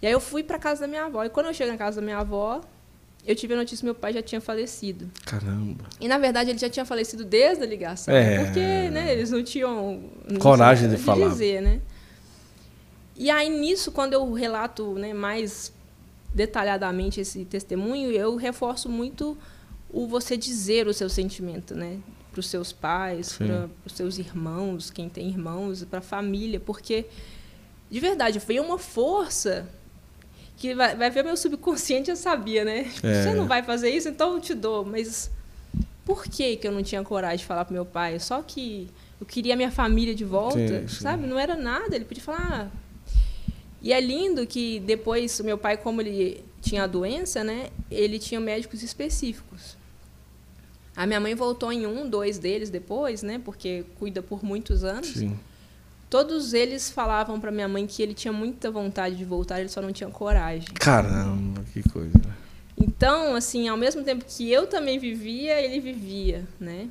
[0.00, 1.24] E aí eu fui para casa da minha avó.
[1.24, 2.60] E quando eu cheguei na casa da minha avó,
[3.24, 5.08] eu tive a notícia que meu pai já tinha falecido.
[5.24, 5.84] Caramba.
[6.00, 8.44] E na verdade ele já tinha falecido desde a ligação, é...
[8.44, 11.28] porque, né, eles não tinham não coragem de, de falar.
[11.28, 11.80] dizer, né?
[13.16, 15.72] E aí nisso, quando eu relato, né, mais
[16.34, 19.36] detalhadamente esse testemunho, eu reforço muito
[19.88, 21.98] o você dizer o seu sentimento, né?
[22.32, 27.04] Para os seus pais, para os seus irmãos, quem tem irmãos, para a família, porque
[27.90, 29.68] de verdade foi uma força
[30.56, 32.90] que vai, vai ver meu subconsciente já sabia, né?
[33.02, 33.22] É.
[33.22, 35.30] Você não vai fazer isso, então eu te dou, mas
[36.04, 38.18] por que que eu não tinha coragem de falar para meu pai?
[38.18, 38.88] Só que
[39.20, 41.02] eu queria minha família de volta, sim, sim.
[41.02, 41.26] sabe?
[41.26, 42.70] Não era nada, ele podia falar.
[42.72, 42.82] Ah.
[43.82, 47.68] E é lindo que depois meu pai, como ele tinha a doença, né?
[47.90, 49.76] Ele tinha médicos específicos.
[50.94, 53.40] A minha mãe voltou em um, dois deles depois, né?
[53.42, 55.08] Porque cuida por muitos anos.
[55.08, 55.38] Sim.
[56.10, 59.80] Todos eles falavam para minha mãe que ele tinha muita vontade de voltar, ele só
[59.80, 60.68] não tinha coragem.
[60.74, 62.20] Caramba, que coisa.
[62.76, 66.88] Então, assim, ao mesmo tempo que eu também vivia, ele vivia, né?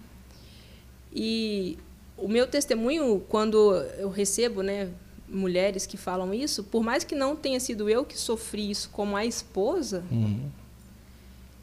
[1.14, 1.78] E
[2.18, 4.90] o meu testemunho, quando eu recebo, né,
[5.30, 9.16] mulheres que falam isso, por mais que não tenha sido eu que sofri isso como
[9.16, 10.50] a esposa, uhum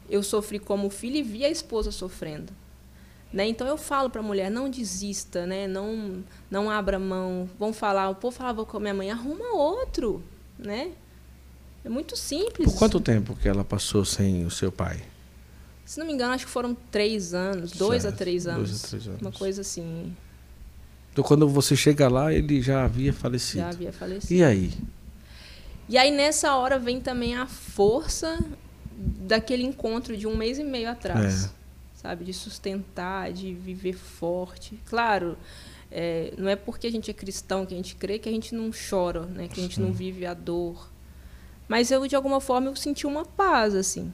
[0.09, 2.51] eu sofri como filho e vi a esposa sofrendo.
[3.31, 3.47] Né?
[3.47, 5.67] Então eu falo para a mulher, não desista, né?
[5.67, 7.47] não, não abra mão.
[7.59, 10.23] Vão falar, o povo falava com a minha mãe, arruma outro.
[10.57, 10.91] Né?
[11.83, 12.71] É muito simples.
[12.71, 15.01] Por quanto tempo que ela passou sem o seu pai?
[15.85, 18.69] Se não me engano, acho que foram três anos, dois a três anos.
[18.69, 19.21] Dois a três anos.
[19.21, 20.15] Uma coisa assim.
[21.11, 23.63] Então, quando você chega lá, ele já havia falecido.
[23.63, 24.33] Já havia falecido.
[24.33, 24.71] E aí?
[25.87, 28.37] E aí, nessa hora, vem também a força
[28.99, 31.45] daquele encontro de um mês e meio atrás.
[31.45, 31.59] É.
[31.95, 32.25] Sabe?
[32.25, 34.79] De sustentar, de viver forte.
[34.85, 35.37] Claro,
[35.91, 38.53] é, não é porque a gente é cristão que a gente crê que a gente
[38.53, 39.47] não chora, né?
[39.47, 39.81] Que a gente Sim.
[39.81, 40.89] não vive a dor.
[41.67, 44.11] Mas eu, de alguma forma, eu senti uma paz, assim.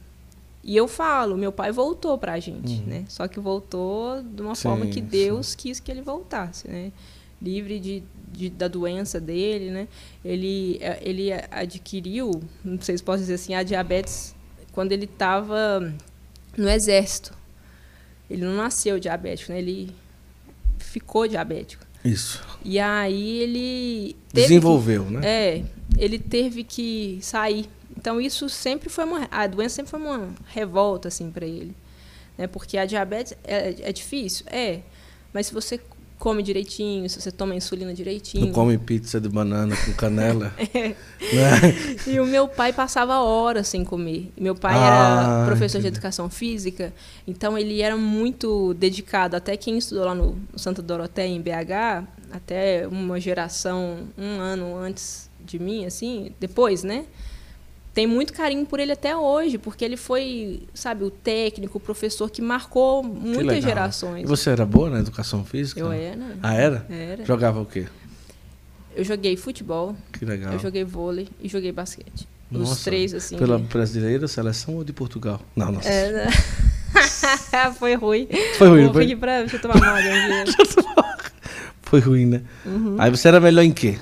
[0.62, 2.86] E eu falo, meu pai voltou para a gente, uhum.
[2.86, 3.04] né?
[3.08, 5.56] Só que voltou de uma sim, forma que Deus sim.
[5.58, 6.92] quis que ele voltasse, né?
[7.40, 9.88] Livre de, de, da doença dele, né?
[10.24, 14.35] Ele, é, ele adquiriu, não sei se posso dizer assim, a diabetes
[14.76, 15.90] quando ele estava
[16.54, 17.32] no exército.
[18.28, 19.58] Ele não nasceu diabético, né?
[19.58, 19.90] Ele
[20.76, 21.82] ficou diabético.
[22.04, 22.44] Isso.
[22.62, 25.20] E aí ele desenvolveu, que, né?
[25.26, 25.64] É,
[25.96, 27.70] ele teve que sair.
[27.96, 31.74] Então isso sempre foi uma a doença sempre foi uma revolta assim para ele,
[32.36, 32.46] né?
[32.46, 34.80] Porque a diabetes é, é difícil, é,
[35.32, 35.80] mas se você
[36.18, 38.46] come direitinho, se você toma insulina direitinho.
[38.46, 40.52] Não come pizza de banana com canela.
[40.58, 40.88] é.
[40.88, 41.96] Né?
[42.06, 44.32] E o meu pai passava horas sem comer.
[44.36, 45.92] Meu pai ah, era professor entendi.
[45.92, 46.92] de educação física,
[47.26, 49.36] então ele era muito dedicado.
[49.36, 54.76] Até quem estudou lá no, no Santa Doroteia, em BH, até uma geração, um ano
[54.76, 57.04] antes de mim, assim, depois, né?
[57.96, 62.28] Tem muito carinho por ele até hoje, porque ele foi, sabe, o técnico, o professor
[62.28, 64.24] que marcou muitas que gerações.
[64.24, 65.80] E você era boa na educação física?
[65.80, 66.36] Eu era.
[66.42, 66.86] Ah, era?
[66.90, 67.24] Era.
[67.24, 67.86] Jogava o quê?
[68.94, 69.96] Eu joguei futebol.
[70.12, 70.52] Que legal.
[70.52, 72.28] Eu joguei vôlei e joguei basquete.
[72.50, 73.38] Nossa, Os três, assim.
[73.38, 75.40] Pela brasileira, seleção ou de Portugal?
[75.56, 75.80] Não, não.
[75.80, 76.26] É, né?
[77.78, 78.28] foi ruim.
[78.58, 79.16] Foi ruim, Vou foi?
[79.16, 80.92] Pra, deixa eu tomar uma água.
[81.80, 82.42] foi ruim, né?
[82.66, 82.96] Uhum.
[82.98, 83.98] Aí você era melhor em quê?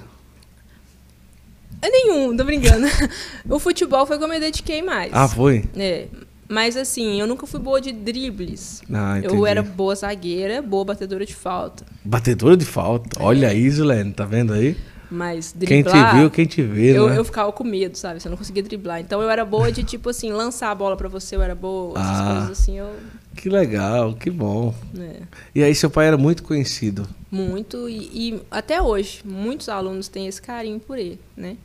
[1.91, 2.87] Nenhum, tô brincando.
[3.49, 5.13] o futebol foi como eu me dediquei mais.
[5.13, 5.65] Ah, foi?
[5.77, 6.07] É.
[6.49, 8.83] Mas assim, eu nunca fui boa de dribles.
[8.93, 11.85] Ah, eu era boa zagueira, boa batedora de falta.
[12.05, 13.23] Batedora de falta?
[13.23, 14.77] Olha aí, Zulene, tá vendo aí?
[15.15, 15.95] Mas driblar...
[15.95, 17.17] Quem te viu, quem te vê, eu, né?
[17.17, 18.19] eu ficava com medo, sabe?
[18.19, 19.01] Você não conseguia driblar.
[19.01, 21.97] Então eu era boa de, tipo assim, lançar a bola para você, eu era boa,
[21.97, 22.93] essas ah, coisas assim, eu...
[23.37, 24.75] Que legal, que bom.
[24.99, 25.23] É.
[25.55, 27.09] E aí seu pai era muito conhecido?
[27.31, 31.57] Muito, e, e até hoje, muitos alunos têm esse carinho por ele, né?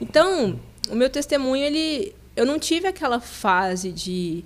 [0.00, 0.58] Então,
[0.90, 2.12] o meu testemunho, ele...
[2.34, 4.44] Eu não tive aquela fase de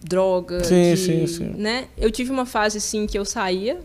[0.00, 1.44] droga, sim, de, sim, sim.
[1.56, 1.88] né?
[1.98, 3.80] Eu tive uma fase, sim, que eu saía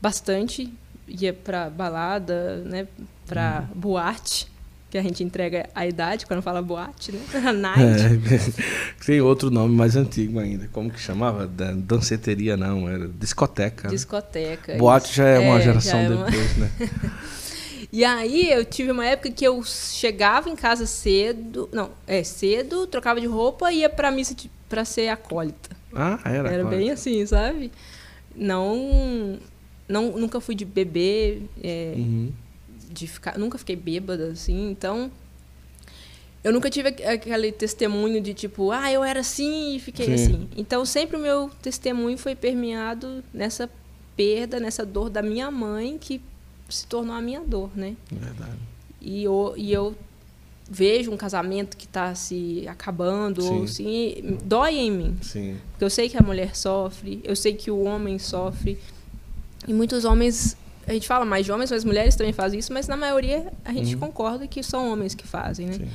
[0.00, 0.70] bastante,
[1.08, 2.86] ia para balada, né,
[3.26, 3.80] para uhum.
[3.80, 4.52] boate,
[4.90, 7.20] que a gente entrega a idade quando fala boate, né?
[7.52, 7.80] Night.
[7.80, 10.68] É, tem outro nome mais antigo ainda.
[10.72, 11.46] Como que chamava?
[11.46, 13.88] Danceteria não, era discoteca.
[13.88, 13.94] Né?
[13.94, 14.72] Discoteca.
[14.72, 14.78] Né?
[14.78, 16.24] Boate já é, é uma geração é uma...
[16.26, 16.70] depois, né?
[17.92, 22.88] E aí eu tive uma época que eu chegava em casa cedo, não, é cedo,
[22.88, 24.34] trocava de roupa e ia para missa
[24.68, 25.70] para ser acólita.
[25.94, 26.48] Ah, era.
[26.48, 26.70] Era acólita.
[26.70, 27.70] bem assim, sabe?
[28.34, 29.38] Não
[29.88, 32.32] não, nunca fui de beber, é, uhum.
[32.94, 35.10] De ficar, nunca fiquei bêbada, assim, então
[36.42, 40.12] eu nunca tive aquele testemunho de tipo, ah, eu era assim e fiquei Sim.
[40.14, 40.48] assim.
[40.56, 43.68] Então sempre o meu testemunho foi permeado nessa
[44.14, 46.20] perda, nessa dor da minha mãe que
[46.68, 47.96] se tornou a minha dor, né?
[48.10, 48.58] Verdade.
[49.00, 49.94] E eu, e eu
[50.68, 53.48] vejo um casamento que está se acabando, Sim.
[53.48, 55.18] ou assim, dói em mim.
[55.22, 55.56] Sim.
[55.70, 58.78] Porque eu sei que a mulher sofre, eu sei que o homem sofre.
[59.66, 62.86] E muitos homens, a gente fala mais de homens, mas mulheres também fazem isso, mas
[62.86, 64.00] na maioria a gente uhum.
[64.00, 65.74] concorda que são homens que fazem, né?
[65.74, 65.88] Sim.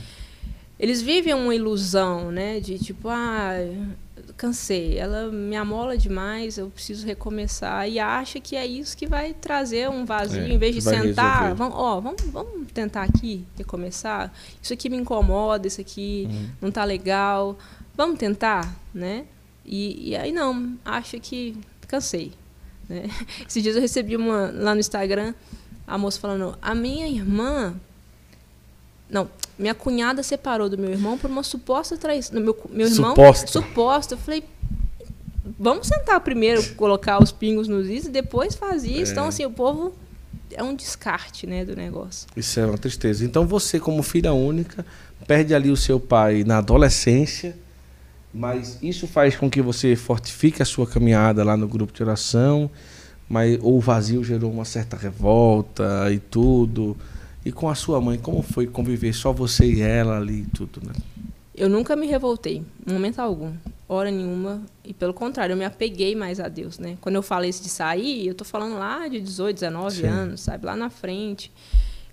[0.80, 2.60] Eles vivem uma ilusão, né?
[2.62, 3.52] De tipo, ah,
[4.38, 7.90] cansei, ela me amola demais, eu preciso recomeçar.
[7.90, 11.54] E acha que é isso que vai trazer um vazio, é, em vez de sentar,
[11.54, 14.32] vamos, ó, vamos, vamos tentar aqui recomeçar.
[14.62, 16.50] Isso aqui me incomoda, isso aqui uhum.
[16.62, 17.58] não tá legal.
[17.96, 19.26] Vamos tentar, né?
[19.66, 22.32] E, e aí não, acha que cansei.
[22.90, 23.10] Né?
[23.48, 25.34] Esses dias eu recebi uma lá no Instagram,
[25.88, 27.76] a moça falando: a minha irmã.
[29.10, 32.40] Não, minha cunhada separou do meu irmão por uma suposta traição.
[32.40, 33.12] Meu, meu irmão.
[33.12, 33.48] Suposta.
[33.48, 34.14] Suposta.
[34.14, 34.44] Eu falei,
[35.60, 39.10] vamos sentar primeiro, colocar os pingos nos is e depois faz isso.
[39.10, 39.14] É.
[39.14, 39.96] Então, assim, o povo
[40.52, 42.28] é um descarte né, do negócio.
[42.36, 43.26] Isso é uma tristeza.
[43.26, 44.86] Então, você, como filha única,
[45.26, 47.56] perde ali o seu pai na adolescência
[48.34, 52.70] mas isso faz com que você fortifique a sua caminhada lá no grupo de oração,
[53.28, 56.96] mas ou o vazio gerou uma certa revolta e tudo.
[57.46, 60.82] E com a sua mãe, como foi conviver só você e ela ali e tudo,
[60.86, 60.94] né?
[61.56, 63.52] Eu nunca me revoltei, em momento algum,
[63.88, 66.98] hora nenhuma, e pelo contrário, eu me apeguei mais a Deus, né?
[67.02, 70.06] Quando eu falei isso de sair, eu tô falando lá de 18, 19 Sim.
[70.08, 71.52] anos, sabe, lá na frente.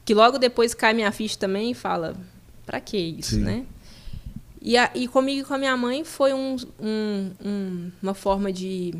[0.04, 2.16] Que logo depois cai minha ficha também e fala,
[2.64, 3.42] para que isso, Sim.
[3.42, 3.64] né?
[4.66, 8.52] E, a, e comigo e com a minha mãe foi um, um, um, uma forma
[8.52, 8.92] de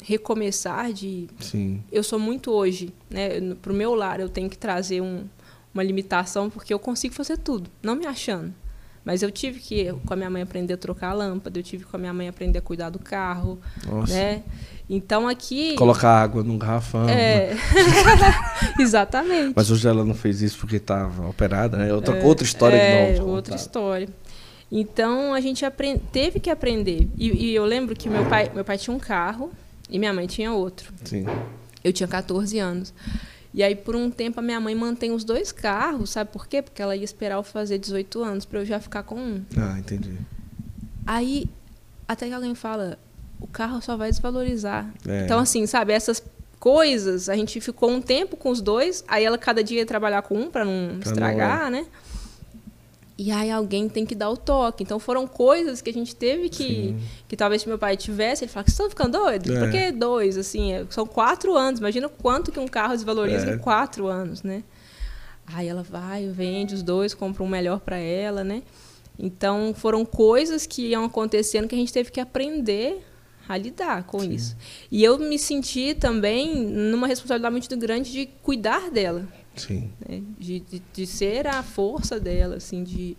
[0.00, 1.26] recomeçar, de.
[1.40, 1.82] Sim.
[1.90, 3.30] Eu sou muito hoje, né?
[3.60, 5.24] Pro meu lar, eu tenho que trazer um,
[5.74, 8.54] uma limitação, porque eu consigo fazer tudo, não me achando.
[9.04, 11.84] Mas eu tive que, com a minha mãe, aprender a trocar a lâmpada, eu tive
[11.84, 13.58] com a minha mãe aprender a cuidar do carro.
[13.84, 14.12] Nossa.
[14.12, 14.44] Né?
[14.88, 15.74] Então aqui.
[15.74, 17.08] Colocar água num garrafão.
[17.08, 17.56] É.
[18.78, 19.54] Exatamente.
[19.56, 21.92] Mas hoje ela não fez isso porque estava operada, né?
[21.92, 23.32] Outra, é, outra história é, de novo.
[23.32, 24.08] Outra história.
[24.70, 25.64] Então a gente
[26.12, 27.08] teve que aprender.
[27.16, 29.50] E, e, eu lembro que meu pai, meu pai tinha um carro
[29.88, 30.92] e minha mãe tinha outro.
[31.04, 31.26] Sim.
[31.82, 32.94] Eu tinha 14 anos.
[33.52, 36.62] E aí, por um tempo, a minha mãe mantém os dois carros, sabe por quê?
[36.62, 39.42] Porque ela ia esperar eu fazer 18 anos para eu já ficar com um.
[39.56, 40.16] Ah, entendi.
[41.04, 41.46] Aí,
[42.06, 42.96] até que alguém fala,
[43.40, 44.88] o carro só vai desvalorizar.
[45.04, 45.24] É.
[45.24, 46.22] Então, assim, sabe, essas
[46.60, 50.22] coisas, a gente ficou um tempo com os dois, aí ela cada dia ia trabalhar
[50.22, 51.70] com um para não pra estragar, não, é.
[51.70, 51.86] né?
[53.22, 54.82] E aí alguém tem que dar o toque.
[54.82, 56.64] Então foram coisas que a gente teve que.
[56.64, 57.00] Sim.
[57.28, 59.54] Que talvez se meu pai tivesse, ele fala, vocês estão ficando doidos?
[59.54, 59.60] É.
[59.60, 60.38] Por que dois?
[60.38, 61.80] Assim, são quatro anos.
[61.80, 63.54] Imagina quanto que um carro desvaloriza é.
[63.54, 64.64] em quatro anos, né?
[65.46, 68.62] Aí ela vai, vende os dois, compra um melhor para ela, né?
[69.18, 73.04] Então foram coisas que iam acontecendo que a gente teve que aprender
[73.46, 74.30] a lidar com Sim.
[74.30, 74.56] isso.
[74.90, 79.28] E eu me senti também numa responsabilidade muito grande de cuidar dela.
[79.60, 79.90] Sim.
[80.06, 80.22] Né?
[80.38, 83.16] De, de, de, ser a força dela, assim, de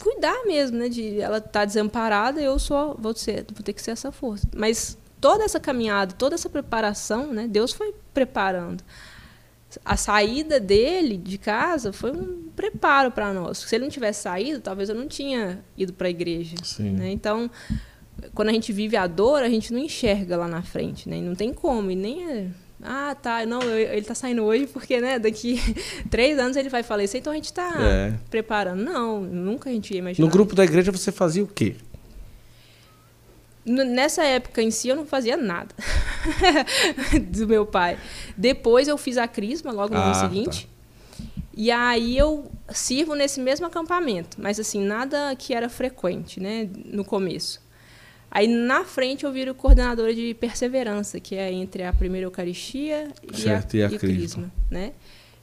[0.00, 0.88] cuidar mesmo, né?
[0.88, 4.46] De ela estar tá desamparada, eu só vou ser, vou ter que ser essa força.
[4.54, 7.46] Mas toda essa caminhada, toda essa preparação, né?
[7.48, 8.82] Deus foi preparando.
[9.84, 13.58] A saída dele de casa foi um preparo para nós.
[13.58, 16.54] Se ele não tivesse saído, talvez eu não tinha ido para a igreja.
[16.78, 17.10] Né?
[17.10, 17.50] Então,
[18.34, 21.18] quando a gente vive a dor, a gente não enxerga lá na frente, né?
[21.18, 22.48] E não tem como, e nem é
[22.86, 23.44] ah, tá.
[23.44, 25.60] Não, eu, ele tá saindo hoje porque, né, daqui
[26.10, 28.14] três anos ele vai falecer, então a gente tá é.
[28.30, 28.82] preparando.
[28.82, 30.24] Não, nunca a gente ia imaginar.
[30.24, 31.76] No grupo da igreja você fazia o quê?
[33.64, 35.74] Nessa época em si eu não fazia nada
[37.28, 37.98] do meu pai.
[38.36, 40.20] Depois eu fiz a crisma logo no ah, ano tá.
[40.20, 40.66] seguinte.
[40.66, 40.76] Tá.
[41.56, 47.02] E aí eu sirvo nesse mesmo acampamento, mas assim, nada que era frequente, né, no
[47.02, 47.65] começo.
[48.36, 53.78] Aí na frente eu viro coordenadora de perseverança, que é entre a primeira Eucaristia certo,
[53.78, 54.92] e a, e a e Crisma, né?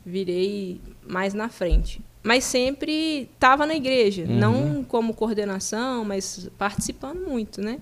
[0.06, 2.00] Virei mais na frente.
[2.22, 4.38] Mas sempre estava na igreja, uhum.
[4.38, 7.80] não como coordenação, mas participando muito, né?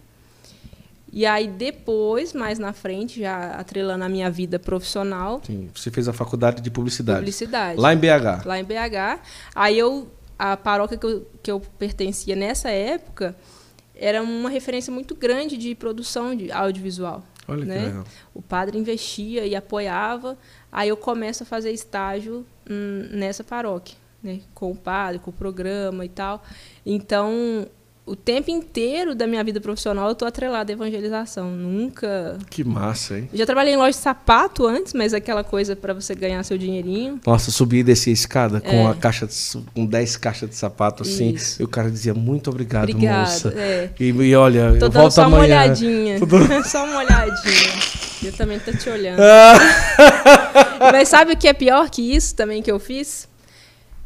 [1.12, 5.42] E aí depois, mais na frente, já atrelando a minha vida profissional.
[5.46, 7.20] Sim, você fez a faculdade de publicidade.
[7.20, 7.78] Publicidade.
[7.78, 8.46] Lá em BH.
[8.46, 9.20] Lá em BH.
[9.54, 10.08] Aí eu,
[10.40, 13.36] a paróquia que eu, que eu pertencia nessa época,
[14.02, 17.24] era uma referência muito grande de produção de audiovisual.
[17.48, 17.78] Olha né?
[17.78, 18.06] que legal.
[18.34, 20.38] O padre investia e apoiava.
[20.72, 24.42] Aí eu começo a fazer estágio hum, nessa paróquia, né?
[24.56, 26.44] com o padre, com o programa e tal.
[26.84, 27.68] Então,
[28.06, 31.52] o tempo inteiro da minha vida profissional eu tô atrelada à evangelização.
[31.52, 32.38] Nunca.
[32.50, 33.30] Que massa, hein?
[33.34, 37.20] Já trabalhei em loja de sapato antes, mas aquela coisa para você ganhar seu dinheirinho.
[37.26, 38.70] Nossa, subir e descer a escada é.
[38.70, 39.36] com a caixa de,
[39.74, 41.32] com 10 caixas de sapato assim.
[41.32, 41.62] Isso.
[41.62, 43.54] E o cara dizia muito obrigado, obrigado moça.
[43.56, 43.90] É.
[44.00, 45.38] E, e olha, tô eu volto só amanhã.
[45.38, 46.20] Uma olhadinha.
[46.66, 48.02] só uma olhadinha.
[48.24, 49.22] Eu também tô te olhando.
[50.92, 53.30] mas sabe o que é pior que isso também que eu fiz?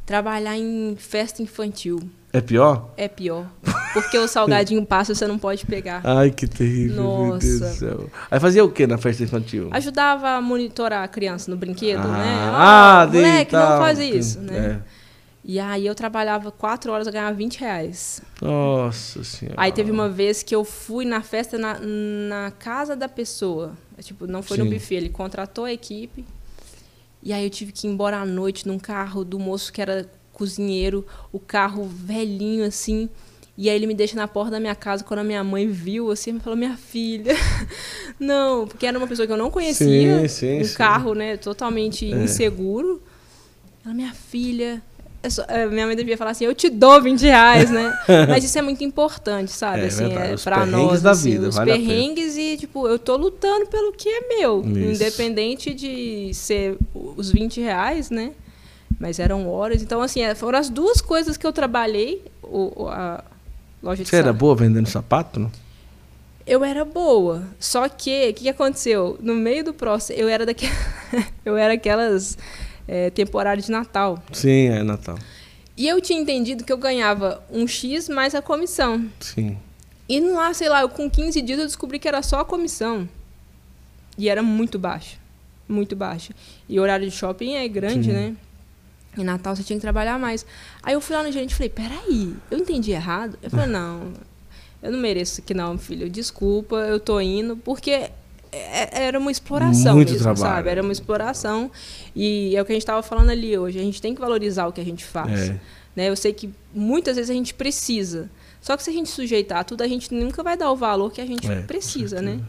[0.05, 1.99] Trabalhar em festa infantil.
[2.35, 2.89] É pior?
[2.97, 3.47] É pior.
[3.93, 6.01] Porque o salgadinho passa você não pode pegar.
[6.03, 7.01] Ai, que terrível.
[7.01, 7.47] Nossa.
[7.47, 8.09] Meu Deus do céu.
[8.29, 9.69] Aí fazia o que na festa infantil?
[9.71, 12.35] Ajudava a monitorar a criança no brinquedo, ah, né?
[12.51, 14.81] Ah, oh, moleque, não faz isso, né?
[14.81, 14.95] É.
[15.45, 18.21] E aí eu trabalhava quatro horas, eu ganhava 20 reais.
[18.41, 19.55] Nossa senhora.
[19.57, 23.77] Aí teve uma vez que eu fui na festa na, na casa da pessoa.
[24.01, 24.63] Tipo, não foi Sim.
[24.63, 26.25] no buffet, ele contratou a equipe.
[27.23, 30.05] E aí eu tive que ir embora à noite num carro do moço que era
[30.35, 33.09] cozinheiro, o carro velhinho assim.
[33.57, 36.11] E aí ele me deixa na porta da minha casa quando a minha mãe viu,
[36.11, 37.33] assim, me falou, minha filha.
[38.19, 40.19] não, porque era uma pessoa que eu não conhecia.
[40.19, 40.75] Sim, sim, um sim.
[40.75, 42.23] carro, né, totalmente é.
[42.23, 43.01] inseguro.
[43.85, 44.81] Ela, minha filha.
[45.29, 47.97] Só, é, minha mãe devia falar assim, eu te dou 20 reais, né?
[48.29, 49.83] Mas isso é muito importante, sabe?
[49.83, 51.01] É, assim, é, pra nós.
[51.01, 54.61] Da assim, vida, os vale perrengues e, tipo, eu tô lutando pelo que é meu.
[54.61, 54.79] Isso.
[54.79, 58.33] Independente de ser os 20 reais, né?
[58.99, 59.81] Mas eram horas.
[59.81, 62.23] Então, assim, é, foram as duas coisas que eu trabalhei.
[62.41, 63.23] O, a
[63.81, 65.51] loja de Você era boa vendendo sapato, não?
[66.45, 67.43] Eu era boa.
[67.59, 69.17] Só que, o que, que, aconteceu?
[69.21, 70.77] No meio do processo, eu era daquelas.
[71.43, 72.37] eu era aquelas
[72.87, 74.21] é, temporárias de Natal.
[74.31, 75.17] Sim, é Natal.
[75.75, 79.05] E eu tinha entendido que eu ganhava um X mais a comissão.
[79.19, 79.57] Sim.
[80.07, 83.09] E lá, sei lá, eu com 15 dias eu descobri que era só a comissão.
[84.17, 85.19] E era muito baixo.
[85.67, 86.31] Muito baixo.
[86.69, 88.13] E o horário de shopping é grande, Sim.
[88.13, 88.35] né?
[89.17, 90.45] Em Natal você tinha que trabalhar mais.
[90.83, 93.37] Aí eu fui lá no gerente e falei, peraí, eu entendi errado?
[93.41, 94.13] Eu falei, não.
[94.81, 96.09] eu não mereço isso aqui não, filho.
[96.09, 98.11] Desculpa, eu tô indo, porque é,
[98.55, 100.55] é, era uma exploração Muito mesmo, trabalho.
[100.55, 100.69] sabe?
[100.69, 101.69] Era uma exploração.
[102.15, 103.77] E é o que a gente estava falando ali hoje.
[103.77, 105.49] A gente tem que valorizar o que a gente faz.
[105.49, 105.59] É.
[105.95, 106.09] Né?
[106.09, 108.29] Eu sei que muitas vezes a gente precisa.
[108.61, 111.21] Só que se a gente sujeitar tudo, a gente nunca vai dar o valor que
[111.21, 112.39] a gente é, precisa, né?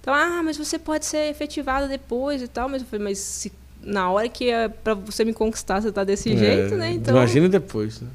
[0.00, 2.68] Então, ah, mas você pode ser efetivada depois e tal.
[2.68, 3.50] Mas eu falei, mas se
[3.84, 6.92] na hora que é para você me conquistar, você tá desse é, jeito, né?
[6.92, 8.08] Então, imagina depois, né?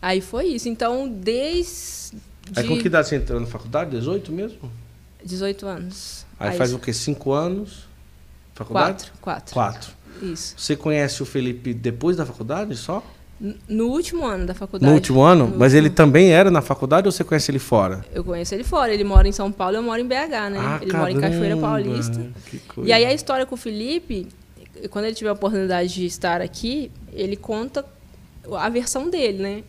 [0.00, 0.68] Aí foi isso.
[0.68, 2.16] Então, desde.
[2.56, 3.90] Aí com que idade você entrou na faculdade?
[3.90, 4.70] 18 mesmo?
[5.24, 6.26] 18 anos.
[6.38, 6.92] Aí, Aí faz o quê?
[6.92, 7.86] 5 anos?
[8.54, 9.12] Faculdade?
[9.20, 9.54] Quatro.
[9.54, 9.54] Quatro.
[9.54, 9.92] Quatro.
[10.20, 10.54] Isso.
[10.56, 13.02] Você conhece o Felipe depois da faculdade só?
[13.68, 14.88] No último ano da faculdade.
[14.88, 15.46] No último ano?
[15.46, 15.78] No Mas último.
[15.78, 18.04] ele também era na faculdade ou você conhece ele fora?
[18.12, 18.92] Eu conheço ele fora.
[18.92, 20.58] Ele mora em São Paulo, eu moro em BH, né?
[20.58, 22.26] Ah, ele caramba, mora em Cachoeira Paulista.
[22.84, 24.28] E aí a história com o Felipe,
[24.90, 27.84] quando ele tiver a oportunidade de estar aqui, ele conta
[28.58, 29.62] a versão dele, né?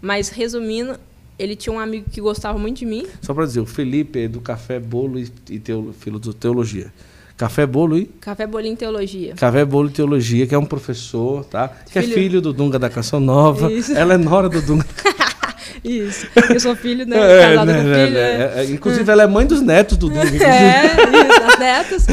[0.00, 0.98] Mas resumindo,
[1.38, 3.06] ele tinha um amigo que gostava muito de mim.
[3.20, 6.92] Só para dizer, o Felipe é do Café Bolo e Teologia.
[7.36, 8.04] Café Bolo e?
[8.20, 9.34] Café Bolinho Teologia.
[9.34, 11.68] Café Bolo e Teologia, que é um professor, tá?
[11.90, 12.12] Que é filho...
[12.12, 13.72] é filho do Dunga da Canção Nova.
[13.72, 13.92] Isso.
[13.92, 14.86] Ela é nora do Dunga.
[15.82, 16.28] Isso.
[16.48, 17.16] Eu sou filho, né?
[17.18, 17.96] É, né, com filho.
[17.96, 18.52] É, é.
[18.56, 18.64] é.
[18.66, 20.44] Inclusive, ela é mãe dos netos do Dunga.
[20.44, 22.06] É, isso, as netas.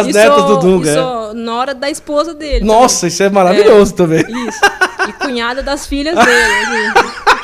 [0.00, 0.90] As e netas sou, do Dunga.
[0.90, 2.64] E sou nora da esposa dele.
[2.64, 3.08] Nossa, também.
[3.08, 4.20] isso é maravilhoso também.
[4.20, 4.60] Isso.
[5.08, 6.92] E cunhada das filhas dele.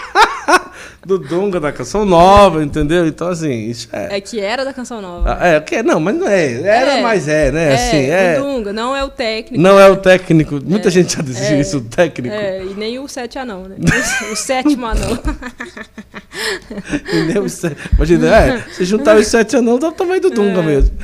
[1.07, 3.07] Do Dunga, da Canção Nova, entendeu?
[3.07, 4.17] Então, assim, isso é.
[4.17, 5.37] É que era da Canção Nova.
[5.39, 6.53] Ah, é, que, não, mas não é.
[6.63, 7.71] Era, é, mas é, né?
[7.71, 8.41] É, assim, é.
[8.41, 9.63] O Dunga, não é o técnico.
[9.63, 10.61] Não é o técnico.
[10.65, 12.35] Muita é, gente já disse é, isso, o técnico.
[12.35, 13.77] É, e nem o sete anão, né?
[14.33, 15.19] O, sétimo anão.
[17.13, 17.77] e nem o sete.
[17.95, 20.63] Imagina, é, se juntar os sete anão, dá o tamanho do Dunga é.
[20.63, 20.97] mesmo.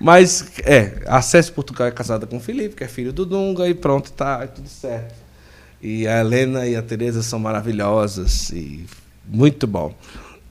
[0.00, 3.74] Mas, é, Acesso Portugal é casada com o Felipe, que é filho do Dunga, e
[3.74, 5.14] pronto, tá, é tudo certo.
[5.80, 8.84] E a Helena e a Tereza são maravilhosas e
[9.26, 9.94] muito bom.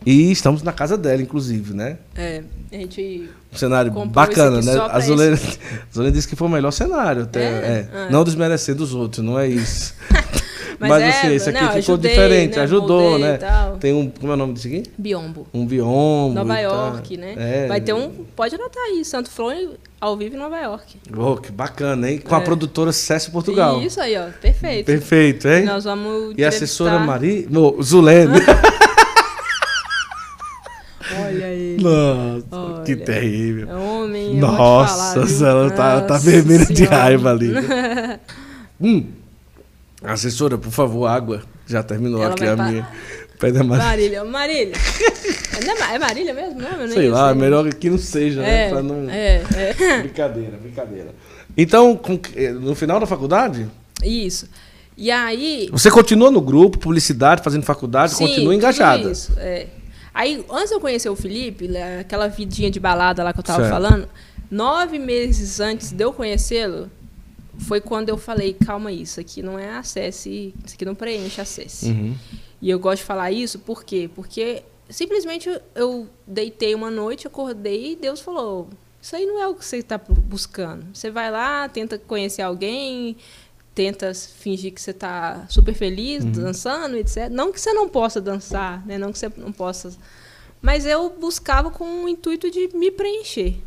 [0.05, 1.97] E estamos na casa dela, inclusive, né?
[2.15, 3.29] É, a gente.
[3.51, 4.77] Um cenário bacana, né?
[4.91, 7.23] A Zulene, a Zulene disse que foi o melhor cenário.
[7.23, 7.47] Até, é?
[7.47, 7.89] É.
[7.93, 8.07] Ah.
[8.11, 9.93] Não desmerecendo os outros, não é isso.
[10.83, 12.63] Mas, Mas é, assim, esse aqui não, ficou ajudei, diferente, né?
[12.63, 13.39] ajudou, né?
[13.79, 14.09] Tem um.
[14.09, 14.83] Como é o nome disso aqui?
[14.97, 15.47] Biombo.
[15.53, 16.33] Um biombo.
[16.33, 17.35] Nova York, né?
[17.37, 18.09] É, Vai ter um.
[18.35, 19.55] Pode anotar aí, Santo Flor
[20.01, 20.97] ao vivo em Nova York.
[21.17, 22.19] Oh, que bacana, hein?
[22.19, 22.37] Com é.
[22.37, 23.81] a produtora Sucesso Portugal.
[23.81, 24.25] Isso aí, ó.
[24.41, 24.85] Perfeito.
[24.85, 25.63] Perfeito, hein?
[25.63, 26.35] E nós vamos.
[26.37, 27.45] E a assessora Maria.
[27.49, 28.39] No, Zulene.
[31.17, 31.81] Olha ele.
[31.81, 32.83] Nossa, Olha.
[32.83, 33.69] que terrível.
[33.69, 34.35] É homem.
[34.35, 37.53] Nossa, falar, ela tá, tá vermelha de raiva ali.
[38.81, 39.22] hum.
[40.03, 41.43] Assessora, por favor, água.
[41.65, 42.67] Já terminou ela aqui a pra...
[42.67, 42.87] minha.
[43.39, 44.23] Pede a Marília.
[44.23, 44.73] Marília.
[45.91, 46.61] é, é Marília mesmo?
[46.61, 47.41] Não, sei lá, sei.
[47.41, 48.47] melhor que não seja, né?
[48.47, 48.69] é, né?
[48.69, 49.09] Pra não...
[49.09, 49.97] É, é.
[50.03, 51.15] Brincadeira, brincadeira.
[51.57, 52.19] Então, com...
[52.61, 53.69] no final da faculdade?
[54.03, 54.47] Isso.
[54.95, 55.67] E aí.
[55.71, 59.11] Você continua no grupo, publicidade, fazendo faculdade, Sim, continua engajada.
[59.11, 59.67] Isso, é.
[60.13, 63.63] Aí, antes de eu conhecer o Felipe, aquela vidinha de balada lá que eu tava
[63.63, 63.71] certo.
[63.71, 64.07] falando,
[64.49, 66.89] nove meses antes de eu conhecê-lo,
[67.59, 71.87] foi quando eu falei, calma isso aqui não é acesse, isso aqui não preenche acesse.
[71.87, 72.15] Uhum.
[72.61, 74.09] E eu gosto de falar isso por quê?
[74.13, 78.69] Porque simplesmente eu deitei uma noite, acordei e Deus falou,
[79.01, 80.85] isso aí não é o que você está buscando.
[80.93, 83.17] Você vai lá, tenta conhecer alguém,
[83.75, 86.31] tenta fingir que você está super feliz, uhum.
[86.31, 87.29] dançando, etc.
[87.29, 88.97] Não que você não possa dançar, né?
[88.97, 89.91] não que você não possa...
[90.61, 93.59] Mas eu buscava com o intuito de me preencher.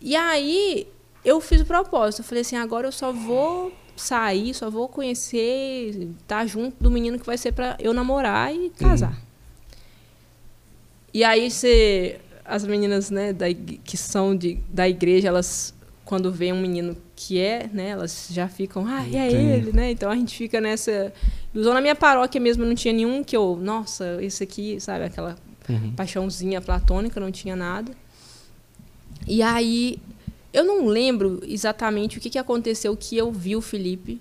[0.00, 0.88] E aí
[1.24, 2.20] eu fiz o propósito.
[2.20, 6.90] Eu falei assim, agora eu só vou sair, só vou conhecer, estar tá junto do
[6.90, 9.12] menino que vai ser para eu namorar e casar.
[9.12, 9.30] Uhum.
[11.12, 15.74] E aí você, as meninas, né, da, que são de, da igreja, elas
[16.10, 19.92] quando vê um menino que é, né, elas já ficam, ah, é ele, né?
[19.92, 21.12] Então a gente fica nessa
[21.54, 21.72] ilusão.
[21.72, 25.36] Na minha paróquia mesmo não tinha nenhum que eu, nossa, esse aqui, sabe, aquela
[25.68, 25.92] uhum.
[25.92, 27.92] paixãozinha platônica, não tinha nada.
[29.24, 30.00] E aí
[30.52, 34.20] eu não lembro exatamente o que, que aconteceu que eu vi o Felipe,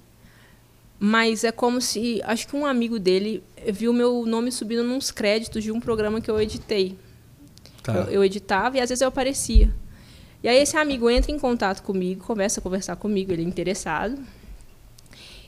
[1.00, 5.64] mas é como se acho que um amigo dele viu meu nome subindo nos créditos
[5.64, 6.98] de um programa que eu editei.
[7.82, 7.94] Tá.
[7.94, 9.74] Eu, eu, editava e às vezes eu aparecia.
[10.44, 14.22] E aí esse amigo entra em contato comigo, começa a conversar comigo, ele é interessado.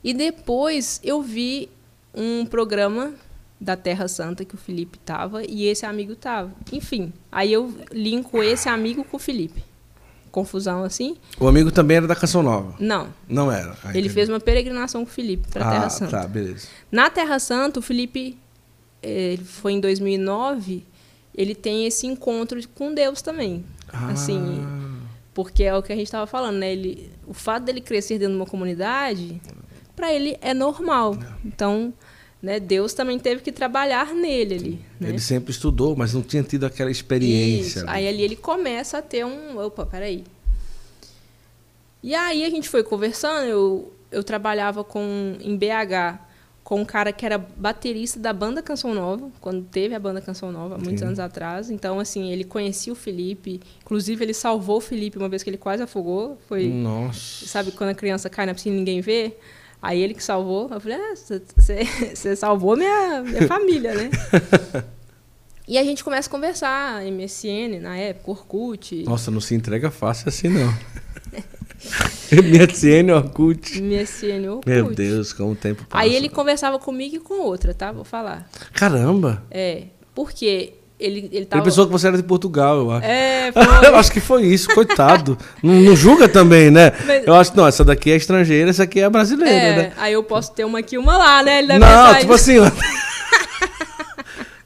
[0.04, 1.70] E depois eu vi
[2.14, 3.14] um programa
[3.60, 6.52] da Terra Santa que o Felipe estava e esse amigo estava.
[6.72, 9.71] Enfim, aí eu linko esse amigo com o Felipe
[10.32, 11.18] confusão assim.
[11.40, 12.76] O amigo também era da Canção Nova?
[12.80, 13.10] Não.
[13.28, 13.76] Não era?
[13.84, 16.12] Ah, ele fez uma peregrinação com o Felipe para ah, Terra Santa.
[16.12, 16.68] tá, beleza.
[16.92, 18.38] Na Terra Santa, o Felipe,
[19.04, 20.84] eh, ele foi em 2009,
[21.36, 23.64] ele tem esse encontro com Deus também.
[23.92, 24.12] Ah.
[24.12, 24.66] Assim,
[25.34, 26.72] porque é o que a gente estava falando, né?
[26.72, 29.42] Ele, o fato dele crescer dentro de uma comunidade,
[29.96, 31.18] para ele é normal.
[31.46, 31.94] Então,
[32.42, 34.86] né, Deus também teve que trabalhar nele ali.
[35.00, 35.10] Né?
[35.10, 37.84] Ele sempre estudou, mas não tinha tido aquela experiência.
[37.88, 39.60] Aí ali ele começa a ter um.
[39.60, 40.24] Opa, peraí.
[42.02, 46.32] E aí a gente foi conversando, eu, eu trabalhava com em BH
[46.64, 50.52] com um cara que era baterista da banda Canção Nova, quando teve a banda Canção
[50.52, 51.08] Nova, muitos Sim.
[51.08, 51.70] anos atrás.
[51.70, 53.60] Então, assim, ele conhecia o Felipe.
[53.82, 56.38] Inclusive, ele salvou o Felipe uma vez que ele quase afogou.
[56.48, 56.68] Foi.
[56.70, 57.46] Nossa.
[57.46, 59.36] Sabe quando a criança cai na piscina e ninguém vê?
[59.82, 60.70] Aí ele que salvou.
[60.72, 64.10] Eu falei, ah, você salvou minha, minha família, né?
[65.68, 69.04] e a gente começa a conversar, MSN na época, Orkut.
[69.04, 70.72] Nossa, não se entrega fácil assim, não.
[72.32, 73.82] MSN Orkut.
[73.82, 74.70] MSN Orkut.
[74.70, 76.04] Meu Deus, como o tempo passa.
[76.04, 77.92] Aí ele conversava comigo e com outra, tá?
[77.92, 78.48] Vou falar.
[78.74, 79.44] Caramba!
[79.50, 81.62] É, porque ele, ele tava...
[81.62, 83.06] Ele pensou que você era de Portugal, eu acho.
[83.06, 83.88] É, foi.
[83.88, 85.38] eu acho que foi isso, coitado.
[85.62, 86.94] não, não, julga também, né?
[87.06, 87.28] Mas...
[87.28, 89.94] Eu acho que, não, essa daqui é estrangeira, essa aqui é brasileira, é, né?
[89.98, 91.62] Aí eu posso ter uma aqui e uma lá, né?
[91.62, 92.58] Não, tipo assim...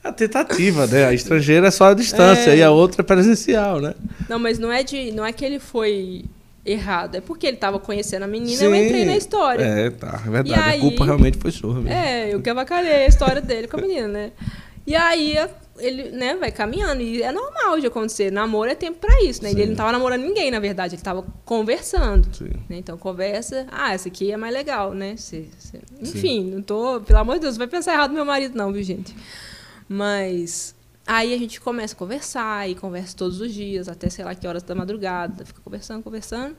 [0.04, 1.06] a tentativa, né?
[1.06, 2.58] A estrangeira é só a distância é...
[2.58, 3.96] e a outra é presencial, né?
[4.30, 6.26] Não, mas não é, de, não é que ele foi
[6.66, 7.16] errado.
[7.16, 9.64] É porque ele estava conhecendo a menina e eu entrei na história.
[9.64, 10.60] É, tá, é verdade.
[10.60, 11.76] Aí, a culpa realmente foi sua.
[11.76, 11.90] Mesmo.
[11.90, 14.32] É, eu que avacalhei a história dele com a menina, né?
[14.86, 15.38] E aí
[15.78, 17.02] ele, né, vai caminhando.
[17.02, 18.32] E é normal de acontecer.
[18.32, 19.50] Namoro é tempo para isso, né?
[19.50, 19.60] Sim.
[19.60, 20.96] Ele não tava namorando ninguém, na verdade.
[20.96, 22.28] Ele tava conversando.
[22.70, 22.78] Né?
[22.78, 23.68] Então, conversa.
[23.72, 25.16] Ah, essa aqui é mais legal, né?
[25.18, 25.80] Cê, cê...
[26.00, 26.52] Enfim, Sim.
[26.52, 27.02] não tô...
[27.02, 29.16] Pelo amor de Deus, não vai pensar errado no meu marido, não, viu, gente?
[29.88, 30.74] Mas...
[31.08, 34.48] Aí a gente começa a conversar, e conversa todos os dias, até sei lá que
[34.48, 35.46] horas da madrugada.
[35.46, 36.56] Fica conversando, conversando.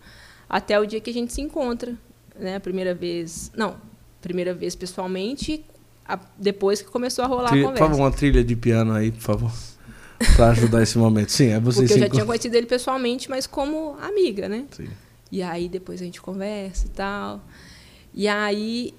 [0.49, 1.95] Até o dia que a gente se encontra.
[2.39, 2.57] Né?
[2.57, 3.51] A primeira vez...
[3.57, 3.77] Não,
[4.21, 5.65] primeira vez pessoalmente
[6.09, 7.85] a, depois que começou a rolar trilha, a conversa.
[7.85, 9.53] Por favor, uma trilha de piano aí, por favor.
[10.37, 11.31] para ajudar esse momento.
[11.31, 14.65] Sim, é você Porque eu já tinha conhecido ele pessoalmente, mas como amiga, né?
[14.71, 14.89] Sim.
[15.31, 17.41] E aí depois a gente conversa e tal.
[18.15, 18.95] E aí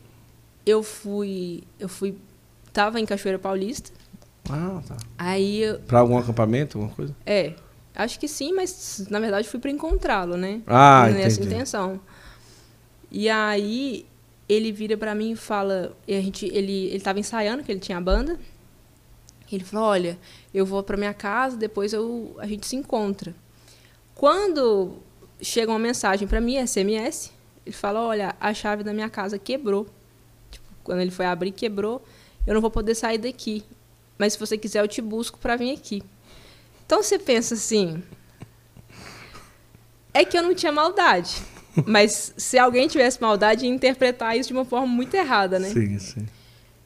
[0.65, 2.15] eu fui, eu fui
[2.71, 3.91] tava em Cachoeira Paulista.
[4.49, 4.97] Ah, tá.
[5.17, 7.15] Aí para algum acampamento, alguma coisa?
[7.25, 7.53] É.
[7.95, 10.61] Acho que sim, mas na verdade fui para encontrá-lo, né?
[10.67, 11.55] Ah, Nessa entendi.
[11.55, 11.99] intenção.
[13.09, 14.05] E aí
[14.47, 17.79] ele vira para mim e fala, e a gente, ele ele estava ensaiando que ele
[17.79, 18.39] tinha a banda.
[19.51, 20.17] Ele falou: "Olha,
[20.53, 23.33] eu vou para minha casa, depois eu a gente se encontra".
[24.15, 24.97] Quando
[25.41, 27.31] chega uma mensagem para mim, SMS,
[27.65, 29.87] ele fala: "Olha, a chave da minha casa quebrou".
[30.51, 32.03] Tipo, quando ele foi abrir, quebrou.
[32.45, 33.63] Eu não vou poder sair daqui.
[34.17, 36.01] Mas se você quiser, eu te busco para vir aqui.
[36.85, 38.01] Então você pensa assim,
[40.13, 41.35] é que eu não tinha maldade.
[41.85, 45.69] Mas se alguém tivesse maldade, ia interpretar isso de uma forma muito errada, né?
[45.69, 46.25] Sim, sim.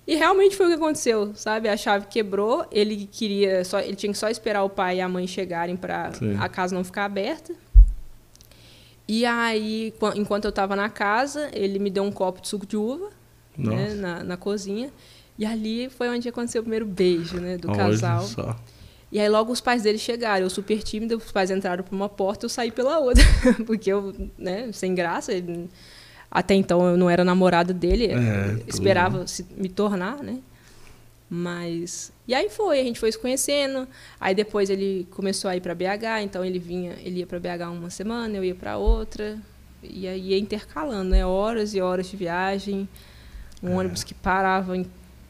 [0.06, 1.70] E realmente foi o que aconteceu, sabe?
[1.70, 5.08] A chave quebrou, ele queria só, ele tinha que só esperar o pai e a
[5.08, 7.54] mãe chegarem para a casa não ficar aberta.
[9.08, 12.78] E aí, enquanto eu estava na casa, ele me deu um copo de suco de
[12.78, 13.10] uva
[13.58, 14.92] né, na, na cozinha.
[15.38, 18.24] E ali foi onde aconteceu o primeiro beijo, né, do Olha casal.
[18.24, 18.56] Só.
[19.12, 22.07] E aí logo os pais dele chegaram, eu super tímida, os pais entraram por uma
[22.07, 23.24] porta, eu saí pela outra,
[23.68, 25.70] porque eu, né, sem graça, ele,
[26.30, 30.39] até então eu não era namorada dele, é, esperava se, me tornar, né?
[31.30, 33.88] Mas e aí foi, a gente foi se conhecendo.
[34.20, 37.72] Aí depois ele começou a ir para BH, então ele vinha, ele ia para BH
[37.72, 39.38] uma semana, eu ia para outra,
[39.84, 41.26] e aí ia intercalando, né?
[41.26, 42.88] Horas e horas de viagem,
[43.62, 43.76] um é.
[43.76, 44.86] ônibus que parava em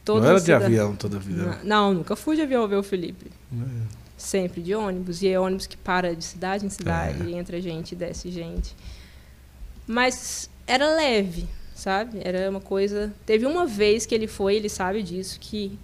[0.06, 1.60] toda Não era de avião toda a vida.
[1.64, 3.32] Não, não, nunca fui de avião ver o Felipe.
[3.54, 4.02] É.
[4.18, 5.22] Sempre de ônibus.
[5.22, 7.38] E é ônibus que para de cidade em cidade, é.
[7.38, 8.76] entra gente, desce gente.
[9.88, 12.20] Mas era leve, sabe?
[12.24, 13.14] Era uma coisa.
[13.26, 15.78] Teve uma vez que ele foi, ele sabe disso, que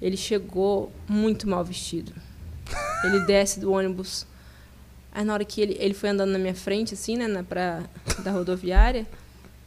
[0.00, 2.12] ele chegou muito mal vestido.
[3.04, 4.26] Ele desce do ônibus.
[5.12, 7.82] Aí na hora que ele, ele foi andando na minha frente, assim, né, na, pra,
[8.22, 9.06] da rodoviária,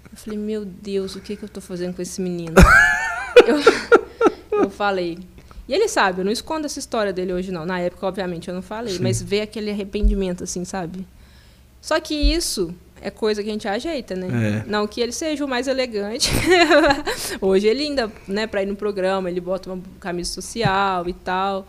[0.10, 2.54] eu falei, meu Deus, o que, que eu tô fazendo com esse menino?
[3.46, 5.20] eu, eu falei,
[5.68, 7.66] e ele sabe, eu não escondo essa história dele hoje, não.
[7.66, 9.04] Na época, obviamente, eu não falei, Sim.
[9.04, 11.08] mas ver aquele arrependimento, assim, sabe?
[11.82, 14.64] Só que isso é coisa que a gente ajeita, né?
[14.66, 14.70] É.
[14.70, 16.30] Não que ele seja o mais elegante.
[17.42, 21.68] hoje ele ainda, né, pra ir no programa, ele bota uma camisa social e tal.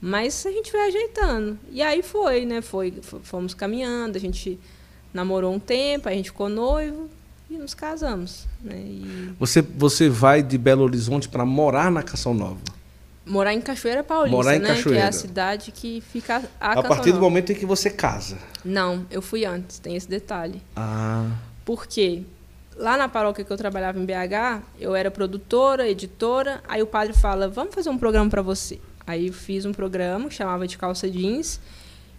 [0.00, 1.58] Mas a gente foi ajeitando.
[1.70, 2.60] E aí foi, né?
[2.60, 2.92] Foi,
[3.22, 4.58] fomos caminhando, a gente
[5.12, 7.08] namorou um tempo, a gente ficou noivo
[7.48, 8.46] e nos casamos.
[8.62, 8.76] Né?
[8.76, 9.30] E...
[9.38, 12.60] Você, você vai de Belo Horizonte para morar na Canção Nova?
[13.26, 14.68] Morar em Cachoeira Paulista, Morar em né?
[14.68, 15.00] Cachoeira.
[15.00, 18.36] Que é a cidade que fica a A partir do momento em que você casa.
[18.64, 20.60] Não, eu fui antes, tem esse detalhe.
[20.76, 21.30] Ah.
[21.64, 22.22] Por quê?
[22.76, 27.14] Lá na paróquia que eu trabalhava em BH, eu era produtora, editora, aí o padre
[27.14, 28.78] fala: "Vamos fazer um programa para você".
[29.06, 31.60] Aí eu fiz um programa que chamava de Calça Jeans,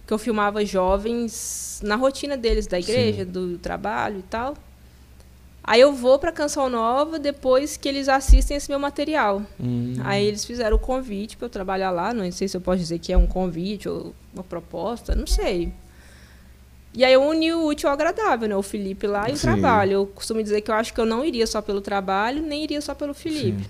[0.07, 3.31] que eu filmava jovens na rotina deles da igreja, Sim.
[3.31, 4.55] do trabalho e tal.
[5.67, 9.41] Aí eu vou para Canção Nova depois que eles assistem esse meu material.
[9.59, 9.95] Hum.
[10.03, 12.13] Aí eles fizeram o convite para eu trabalhar lá.
[12.13, 15.73] Não sei se eu posso dizer que é um convite ou uma proposta, não sei.
[16.93, 18.55] E aí eu uni o útil ao agradável, né?
[18.55, 19.37] O Felipe lá e Sim.
[19.37, 19.91] o trabalho.
[19.91, 22.79] Eu costumo dizer que eu acho que eu não iria só pelo trabalho, nem iria
[22.79, 23.63] só pelo Felipe.
[23.63, 23.69] Sim.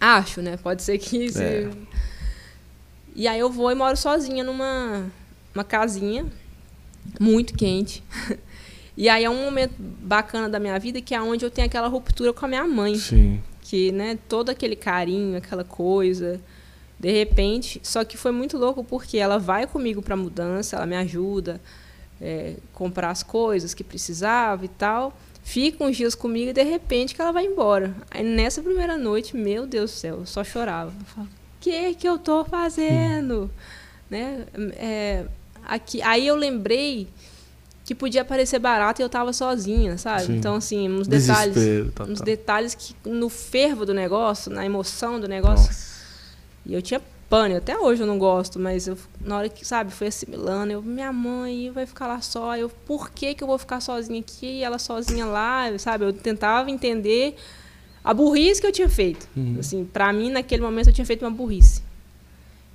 [0.00, 0.56] Acho, né?
[0.56, 1.42] Pode ser que isso.
[1.42, 1.68] É.
[3.14, 5.04] E aí eu vou e moro sozinha numa
[5.52, 6.26] uma casinha
[7.18, 8.04] muito quente.
[9.02, 11.88] E aí é um momento bacana da minha vida que é onde eu tenho aquela
[11.88, 12.94] ruptura com a minha mãe.
[12.94, 13.42] Sim.
[13.60, 16.40] Que, né, todo aquele carinho, aquela coisa,
[17.00, 20.94] de repente, só que foi muito louco porque ela vai comigo para mudança, ela me
[20.94, 21.60] ajuda
[22.20, 25.18] é, comprar as coisas que precisava e tal.
[25.42, 27.92] Fica uns dias comigo e de repente que ela vai embora.
[28.08, 30.92] Aí nessa primeira noite, meu Deus do céu, eu só chorava.
[31.18, 31.26] o
[31.60, 33.46] que que eu tô fazendo?
[33.46, 33.50] Hum.
[34.08, 34.46] Né?
[34.76, 35.24] É,
[35.66, 37.08] aqui, aí eu lembrei
[37.84, 40.26] que podia parecer barato e eu tava sozinha, sabe?
[40.26, 40.36] Sim.
[40.36, 41.56] Então, assim, uns detalhes.
[41.94, 42.24] Tá, uns tá.
[42.24, 45.66] detalhes que no fervo do negócio, na emoção do negócio.
[45.66, 45.92] Nossa.
[46.64, 49.90] E eu tinha pânico, até hoje eu não gosto, mas eu, na hora que, sabe,
[49.90, 53.56] foi assimilando, eu, minha mãe vai ficar lá só, eu, por que, que eu vou
[53.56, 56.04] ficar sozinha aqui e ela sozinha lá, sabe?
[56.04, 57.34] Eu tentava entender
[58.04, 59.26] a burrice que eu tinha feito.
[59.36, 59.56] Uhum.
[59.58, 61.82] Assim, para mim, naquele momento, eu tinha feito uma burrice.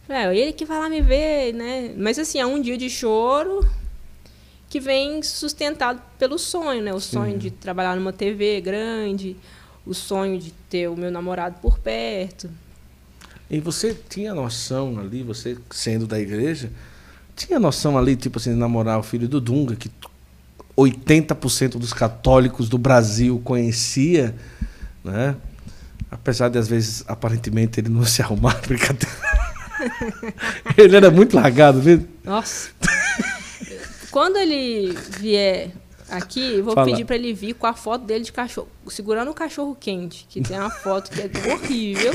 [0.10, 1.93] É, ele que vai lá me ver, né?
[1.97, 3.68] Mas assim, é um dia de choro,
[4.70, 6.93] que vem sustentado pelo sonho, né?
[6.93, 7.38] O sonho Sim.
[7.38, 9.36] de trabalhar numa TV grande,
[9.86, 12.49] o sonho de ter o meu namorado por perto.
[13.49, 16.70] E você tinha noção ali, você sendo da igreja,
[17.36, 19.89] tinha noção ali, tipo assim, de namorar o filho do Dunga, que
[20.78, 24.36] 80% dos católicos do Brasil conhecia,
[25.03, 25.36] né?
[26.11, 29.15] Apesar de às vezes aparentemente ele não se arrumar, brincadeira.
[30.78, 32.07] ele era muito largado mesmo.
[32.26, 32.72] Nossa.
[34.18, 35.70] Quando ele vier
[36.09, 36.88] aqui, vou Fala.
[36.88, 40.41] pedir para ele vir com a foto dele de cachorro, segurando o cachorro quente, que
[40.41, 42.11] tem uma foto que é horrível.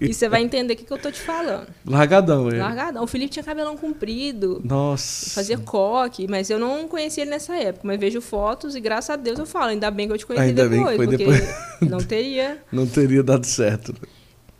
[0.00, 1.66] e você vai entender o que, que eu tô te falando.
[1.84, 2.56] Largadão, é.
[2.56, 3.04] Largadão.
[3.04, 4.62] O Felipe tinha cabelão comprido.
[4.64, 5.28] Nossa.
[5.34, 7.86] Fazia coque, mas eu não conhecia ele nessa época.
[7.86, 10.46] Mas vejo fotos e graças a Deus eu falo, ainda bem que eu te conheci
[10.46, 11.68] ainda depois, bem que foi porque depois.
[11.90, 12.62] não teria.
[12.72, 13.94] Não teria dado certo.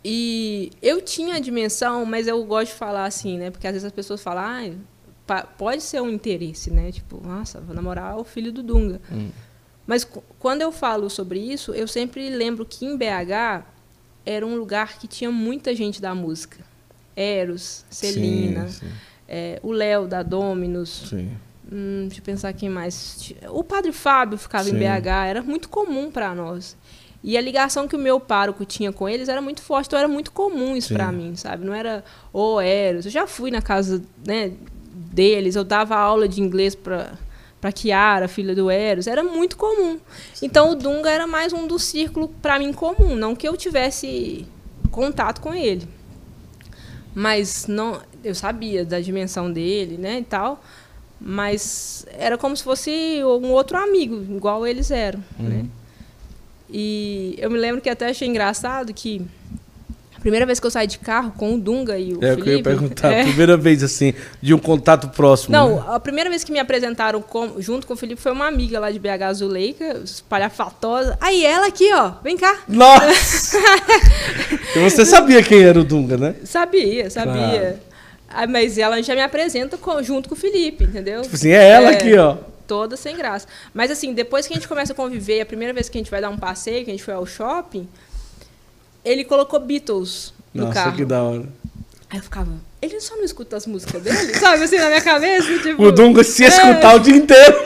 [0.05, 3.49] E eu tinha a dimensão, mas eu gosto de falar assim, né?
[3.49, 4.69] Porque às vezes as pessoas falam, ah,
[5.57, 6.91] pode ser um interesse, né?
[6.91, 9.01] Tipo, nossa, vou namorar o filho do Dunga.
[9.11, 9.29] Hum.
[9.85, 10.07] Mas
[10.37, 13.65] quando eu falo sobre isso, eu sempre lembro que em BH
[14.25, 16.57] era um lugar que tinha muita gente da música.
[17.15, 18.93] Eros, Celina, sim, sim.
[19.27, 21.11] É, o Léo da Dominus.
[21.13, 23.33] Hum, deixa eu pensar quem mais.
[23.49, 24.75] O Padre Fábio ficava sim.
[24.75, 26.77] em BH, era muito comum para nós.
[27.23, 30.07] E a ligação que o meu pároco tinha com eles era muito forte, então era
[30.07, 31.65] muito comum isso para mim, sabe?
[31.65, 33.05] Não era o oh, Eros.
[33.05, 34.53] Eu já fui na casa né,
[35.11, 37.13] deles, eu dava aula de inglês para
[37.59, 39.99] para Kiara, filha do Eros, era muito comum.
[40.41, 44.45] Então o Dunga era mais um do círculo para mim comum, não que eu tivesse
[44.91, 45.87] contato com ele.
[47.15, 50.63] Mas não, eu sabia da dimensão dele, né, e tal,
[51.19, 55.49] mas era como se fosse um outro amigo, igual eles eram, uhum.
[55.49, 55.65] né?
[56.69, 59.25] E eu me lembro que até achei engraçado que
[60.27, 62.49] Primeira vez que eu saí de carro com o Dunga e o é, Felipe.
[62.49, 63.07] É, eu ia perguntar.
[63.17, 63.23] É.
[63.23, 65.53] Primeira vez, assim, de um contato próximo.
[65.53, 65.83] Não, né?
[65.87, 68.91] a primeira vez que me apresentaram com, junto com o Felipe foi uma amiga lá
[68.91, 71.17] de BH Azuleica, espalhafatosa.
[71.21, 72.59] Aí ela aqui, ó, vem cá.
[72.67, 73.57] Nossa!
[74.75, 76.35] você sabia quem era o Dunga, né?
[76.43, 77.33] Sabia, sabia.
[77.33, 77.79] Claro.
[78.27, 81.21] Ah, mas ela já me apresenta com, junto com o Felipe, entendeu?
[81.21, 82.35] Tipo assim, é ela é, aqui, ó.
[82.67, 83.47] Toda sem graça.
[83.73, 86.11] Mas assim, depois que a gente começa a conviver, a primeira vez que a gente
[86.11, 87.87] vai dar um passeio, que a gente foi ao shopping
[89.07, 90.85] ele colocou Beatles no Nossa, carro.
[90.87, 91.49] Nossa, que da hora.
[92.09, 92.51] Aí eu ficava,
[92.81, 94.33] ele só não escuta as músicas dele?
[94.35, 95.83] Sabe, assim, na minha cabeça, tipo...
[95.83, 96.47] O Dunga se é.
[96.47, 97.57] escutar o dia inteiro.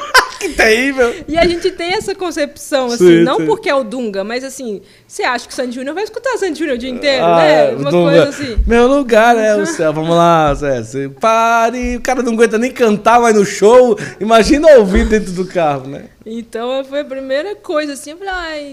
[0.42, 1.14] Que terrível.
[1.28, 3.46] E a gente tem essa concepção, assim, sim, não sim.
[3.46, 6.38] porque é o Dunga, mas assim, você acha que o Sandy Júnior vai escutar o
[6.38, 7.72] Sandy Júnior o dia inteiro, ah, né?
[7.72, 8.58] Uma Dunga, coisa assim.
[8.66, 10.82] Meu lugar é o céu, vamos lá, Zé.
[11.20, 13.98] Pare, o cara não aguenta nem cantar, vai no show.
[14.20, 16.06] Imagina ouvir dentro do carro, né?
[16.26, 18.16] Então foi a primeira coisa, assim,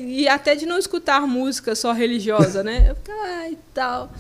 [0.06, 2.86] e até de não escutar música só religiosa, né?
[2.88, 4.10] Eu ficava, ai, e tal.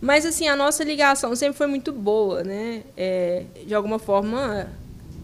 [0.00, 2.82] Mas assim, a nossa ligação sempre foi muito boa, né?
[2.96, 4.66] É, de alguma forma,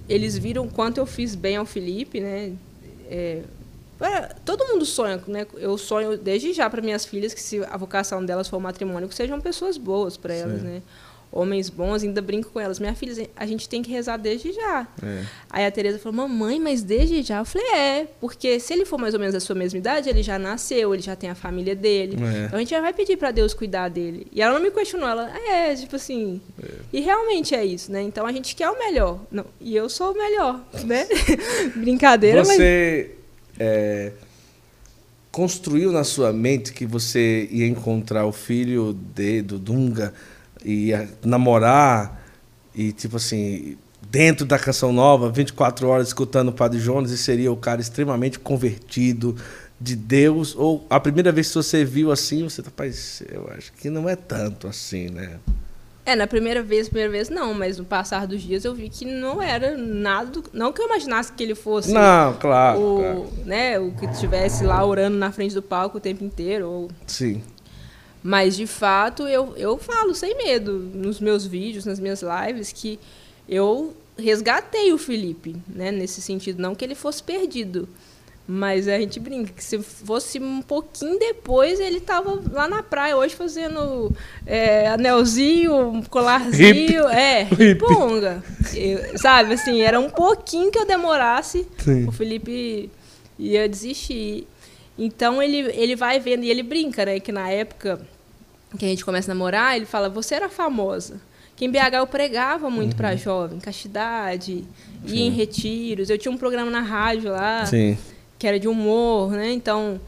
[0.08, 2.52] eles viram quanto eu fiz bem ao Felipe, né?
[3.08, 3.42] É,
[4.44, 5.46] todo mundo sonha, né?
[5.54, 9.08] Eu sonho desde já para minhas filhas que se a vocação delas for o matrimônio,
[9.08, 10.82] que sejam pessoas boas para elas, né?
[11.32, 12.78] Homens bons, ainda brinco com elas.
[12.78, 14.86] Minha filha, a gente tem que rezar desde já.
[15.02, 15.24] É.
[15.50, 17.38] Aí a Tereza falou, mamãe, mas desde já?
[17.38, 20.22] Eu falei, é, porque se ele for mais ou menos da sua mesma idade, ele
[20.22, 22.16] já nasceu, ele já tem a família dele.
[22.22, 22.46] É.
[22.46, 24.26] Então a gente já vai pedir para Deus cuidar dele.
[24.32, 26.40] E ela não me questionou, ela, é, tipo assim.
[26.62, 26.68] É.
[26.92, 28.02] E realmente é isso, né?
[28.02, 29.20] Então a gente quer o melhor.
[29.30, 31.06] Não, e eu sou o melhor, né?
[31.76, 32.56] Brincadeira, Você...
[32.56, 33.16] mas
[33.58, 34.12] é,
[35.30, 40.14] construiu na sua mente que você ia encontrar o filho de, do Dunga,
[40.66, 42.22] ia namorar
[42.74, 43.76] e, tipo assim,
[44.10, 48.38] dentro da canção nova, 24 horas escutando o Padre Jonas e seria o cara extremamente
[48.38, 49.36] convertido
[49.80, 50.54] de Deus?
[50.56, 54.08] Ou a primeira vez que você viu assim, você tá, rapaz, eu acho que não
[54.08, 55.38] é tanto assim, né?
[56.04, 59.04] É, na primeira vez, primeira vez não, mas no passar dos dias eu vi que
[59.04, 63.28] não era nada, do, não que eu imaginasse que ele fosse Não, claro, o, claro.
[63.44, 66.90] né, o que estivesse lá orando na frente do palco o tempo inteiro, ou...
[67.08, 67.42] Sim.
[68.26, 72.98] Mas de fato, eu eu falo sem medo nos meus vídeos, nas minhas lives que
[73.48, 77.88] eu resgatei o Felipe, né, nesse sentido, não que ele fosse perdido,
[78.44, 83.16] mas a gente brinca que se fosse um pouquinho depois, ele tava lá na praia
[83.16, 84.10] hoje fazendo
[84.44, 87.16] é, anelzinho, colarzinho, Hip.
[87.16, 88.42] é, riponga.
[89.14, 92.08] Sabe, assim, era um pouquinho que eu demorasse, Sim.
[92.08, 92.90] o Felipe
[93.38, 94.48] ia desistir.
[94.98, 97.20] Então ele, ele vai vendo, e ele brinca, né?
[97.20, 98.00] Que na época
[98.76, 101.20] que a gente começa a namorar, ele fala, você era famosa.
[101.54, 104.62] Que em BH eu pregava muito pra jovem, castidade,
[105.04, 106.10] ia em retiros.
[106.10, 107.96] Eu tinha um programa na rádio lá Sim.
[108.38, 109.52] que era de humor, né?
[109.52, 109.98] Então,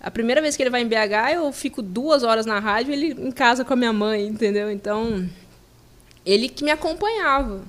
[0.00, 3.12] a primeira vez que ele vai em BH, eu fico duas horas na rádio, ele
[3.12, 4.68] em casa com a minha mãe, entendeu?
[4.70, 5.28] Então,
[6.24, 7.62] ele que me acompanhava.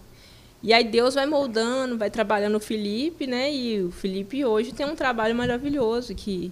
[0.63, 3.53] E aí Deus vai moldando, vai trabalhando o Felipe, né?
[3.53, 6.51] E o Felipe hoje tem um trabalho maravilhoso que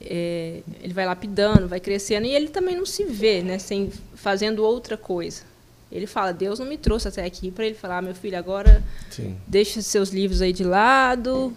[0.00, 3.58] é, ele vai lapidando, vai crescendo e ele também não se vê, né?
[3.58, 5.42] Sem fazendo outra coisa.
[5.90, 9.36] Ele fala: Deus não me trouxe até aqui para ele falar, meu filho, agora Sim.
[9.46, 11.52] deixa seus livros aí de lado,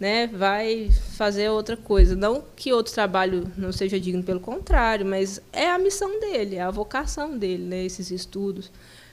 [0.00, 0.26] né?
[0.26, 2.16] Vai fazer outra coisa.
[2.16, 6.62] Não que outro trabalho não seja digno, pelo contrário, mas é a missão dele, é
[6.62, 7.84] a vocação dele, né?
[7.84, 8.70] Esses estudos.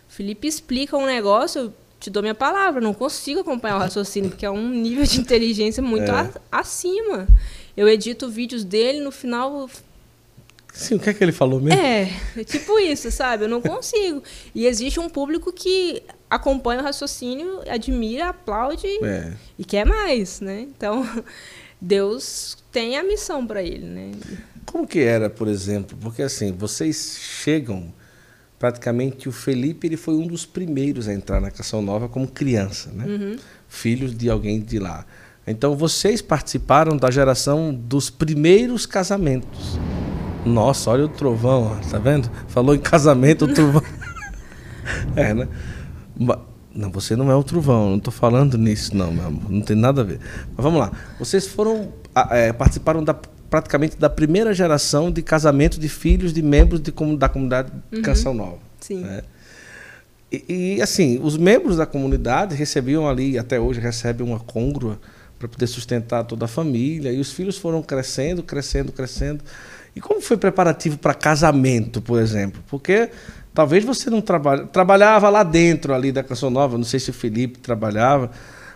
[0.08, 4.46] Felipe explica um negócio, eu te dou minha palavra, não consigo acompanhar o raciocínio, porque
[4.48, 6.12] é um nível de inteligência muito É.
[6.12, 7.28] a- acima.
[7.80, 9.70] Eu edito vídeos dele, no final
[10.74, 11.80] Sim, o que é que ele falou mesmo?
[11.80, 13.46] é, é tipo isso, sabe?
[13.46, 14.22] Eu não consigo.
[14.54, 19.34] E existe um público que acompanha o raciocínio, admira, aplaude É.
[19.58, 20.60] e quer mais, né?
[20.60, 21.08] Então,
[21.80, 24.12] Deus tem a missão para ele, né?
[24.66, 25.98] Como que era, por exemplo?
[26.02, 27.94] Porque assim, vocês chegam
[28.60, 32.92] praticamente o Felipe ele foi um dos primeiros a entrar na Canção Nova como criança,
[32.92, 33.06] né?
[33.06, 33.38] Uhum.
[33.70, 35.06] Filhos de alguém de lá.
[35.50, 39.80] Então vocês participaram da geração dos primeiros casamentos.
[40.46, 42.30] Nossa, olha o trovão, ó, tá vendo?
[42.48, 43.84] Falou em casamento, o trovão.
[45.16, 45.48] é, né?
[46.74, 49.50] Não, você não é o trovão, não tô falando nisso, não, meu amor.
[49.50, 50.20] Não tem nada a ver.
[50.56, 50.92] Mas vamos lá.
[51.18, 51.92] Vocês foram.
[52.32, 53.16] é, participaram da,
[53.50, 57.72] praticamente da primeira geração de casamento de filhos de membros de, da comunidade
[58.04, 58.60] Canção Nova.
[58.80, 59.02] Sim.
[59.02, 59.24] né?
[60.32, 65.00] E, e, assim, os membros da comunidade recebiam ali, até hoje recebem uma côngrua
[65.40, 67.12] para poder sustentar toda a família.
[67.12, 69.44] E os filhos foram crescendo, crescendo, crescendo.
[69.96, 72.62] E como foi preparativo para casamento, por exemplo?
[72.68, 73.10] Porque
[73.54, 77.14] talvez você não trabalha, trabalhava lá dentro ali da Canção Nova, não sei se o
[77.14, 78.30] Felipe trabalhava,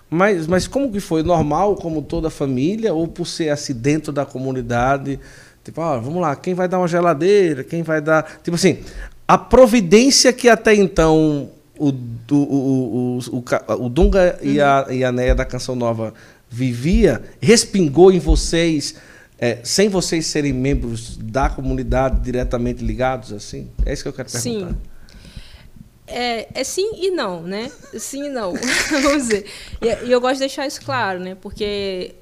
[0.09, 1.23] mas, mas como que foi?
[1.23, 5.19] Normal, como toda a família, ou por ser assim dentro da comunidade?
[5.63, 7.63] Tipo, ah, vamos lá, quem vai dar uma geladeira?
[7.63, 8.39] Quem vai dar.
[8.43, 8.79] Tipo assim,
[9.27, 15.11] a providência que até então o, o, o, o, o, Dunga e, a, e a
[15.11, 16.13] Neia da Canção Nova
[16.53, 18.95] vivia, respingou em vocês,
[19.39, 23.71] é, sem vocês serem membros da comunidade diretamente ligados, assim?
[23.83, 24.69] É isso que eu quero perguntar.
[24.69, 24.77] Sim.
[26.05, 27.71] É, é sim e não, né?
[27.97, 28.53] Sim e não.
[28.91, 29.47] Vamos dizer.
[29.81, 31.35] E, e eu gosto de deixar isso claro, né?
[31.35, 32.13] Porque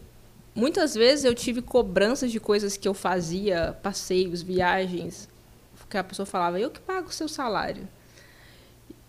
[0.55, 5.27] muitas vezes eu tive cobranças de coisas que eu fazia, passeios, viagens,
[5.89, 7.85] que a pessoa falava, eu que pago o seu salário.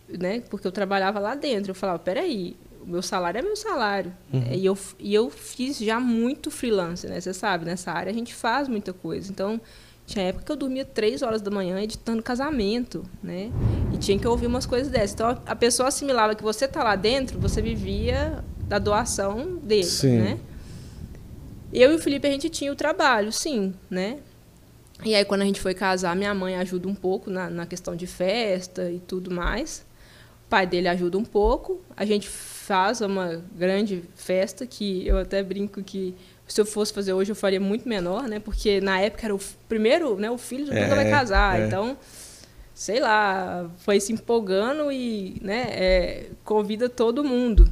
[0.08, 0.42] Né?
[0.50, 1.70] Porque eu trabalhava lá dentro.
[1.70, 4.12] Eu falava, peraí, o meu salário é meu salário.
[4.50, 7.20] E, eu, e eu fiz já muito freelance, né?
[7.20, 9.30] Você sabe, nessa área a gente faz muita coisa.
[9.30, 9.60] Então,
[10.06, 13.50] tinha época que eu dormia três horas da manhã editando casamento, né?
[13.92, 15.14] E tinha que ouvir umas coisas dessas.
[15.14, 20.18] Então, a pessoa assimilava que você tá lá dentro, você vivia da doação dele, Sim.
[20.18, 20.40] né?
[21.72, 24.18] Eu e o Felipe, a gente tinha o trabalho, sim, né?
[25.04, 27.96] E aí, quando a gente foi casar, minha mãe ajuda um pouco na, na questão
[27.96, 29.84] de festa e tudo mais.
[30.46, 31.80] O pai dele ajuda um pouco.
[31.96, 32.28] A gente
[32.66, 36.14] faz uma grande festa que eu até brinco que
[36.46, 38.38] se eu fosse fazer hoje eu faria muito menor, né?
[38.38, 40.30] Porque na época era o primeiro, né?
[40.30, 41.60] O filho do É, nunca vai casar.
[41.60, 41.66] é.
[41.66, 41.96] Então,
[42.74, 47.68] sei lá, foi se empolgando e né, é, convida todo mundo.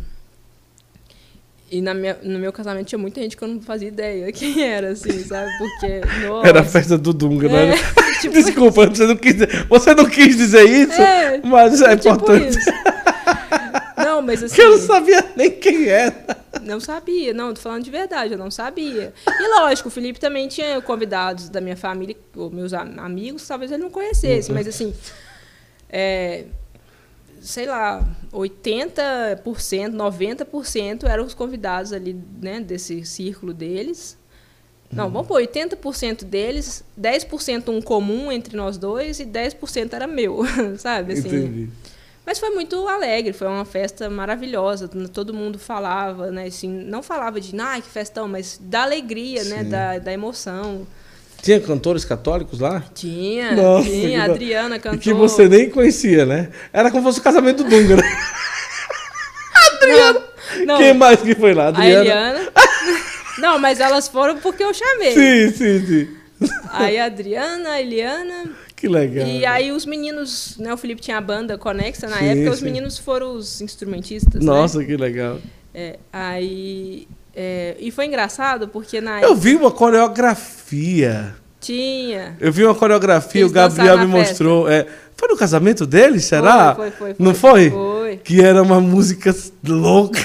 [1.70, 4.60] E na minha, no meu casamento tinha muita gente que eu não fazia ideia quem
[4.64, 5.50] era, assim, sabe?
[5.56, 6.48] Porque, nossa...
[6.48, 7.74] Era a festa do Dunga, É, né?
[8.20, 9.36] tipo Desculpa, você não, quis,
[9.68, 12.58] você não quis dizer isso, É, mas é tipo importante.
[12.58, 12.70] isso.
[14.30, 14.62] Mas assim...
[14.62, 16.46] Eu não sabia nem quem era.
[16.62, 19.12] Não sabia, não, tô falando de verdade, eu não sabia.
[19.26, 23.82] E lógico, o Felipe também tinha convidados da minha família, ou meus amigos, talvez ele
[23.82, 24.94] não conhecesse, mas assim,
[25.88, 26.44] é,
[27.40, 29.42] sei lá, 80%,
[29.96, 34.16] 90% eram os convidados ali, né, desse círculo deles.
[34.92, 40.42] Não, vamos pôr 80% deles, 10% um comum entre nós dois e 10% era meu,
[40.78, 41.14] sabe?
[41.14, 41.70] Assim, Entendi.
[42.24, 44.88] Mas foi muito alegre, foi uma festa maravilhosa.
[45.12, 46.46] Todo mundo falava, né?
[46.46, 49.64] Assim, não falava de, ah, que festão, mas da alegria, né?
[49.64, 50.86] Da, da emoção.
[51.42, 52.84] Tinha cantores católicos lá?
[52.94, 54.24] Tinha, Nossa, tinha.
[54.24, 54.30] Que...
[54.30, 54.98] Adriana cantou.
[54.98, 56.50] Que você nem conhecia, né?
[56.72, 58.02] Era como se fosse o casamento do Dunga, né?
[59.72, 60.20] Adriana!
[60.58, 60.78] Não, não.
[60.78, 61.68] Quem mais que foi lá?
[61.68, 61.98] Adriana.
[61.98, 62.52] A Eliana.
[63.38, 65.14] não, mas elas foram porque eu chamei.
[65.14, 66.20] Sim, sim, sim.
[66.70, 68.50] Aí a Adriana, a Eliana.
[68.80, 69.26] Que legal.
[69.26, 70.72] E aí os meninos, né?
[70.72, 72.48] O Felipe tinha a banda Conexa na sim, época, sim.
[72.48, 74.42] os meninos foram os instrumentistas.
[74.42, 74.46] Né?
[74.46, 74.86] Nossa, né?
[74.86, 75.38] que legal.
[75.74, 77.06] É, aí
[77.36, 81.34] é, e foi engraçado porque na Eu vi uma coreografia.
[81.60, 82.36] Tinha.
[82.40, 84.66] Eu vi uma coreografia, Eles o Gabriel me mostrou.
[84.66, 86.74] É, foi no casamento dele, será?
[86.74, 87.16] Foi, foi, foi.
[87.18, 87.70] Não foi?
[87.70, 88.16] Foi.
[88.16, 90.24] Que era uma música louca.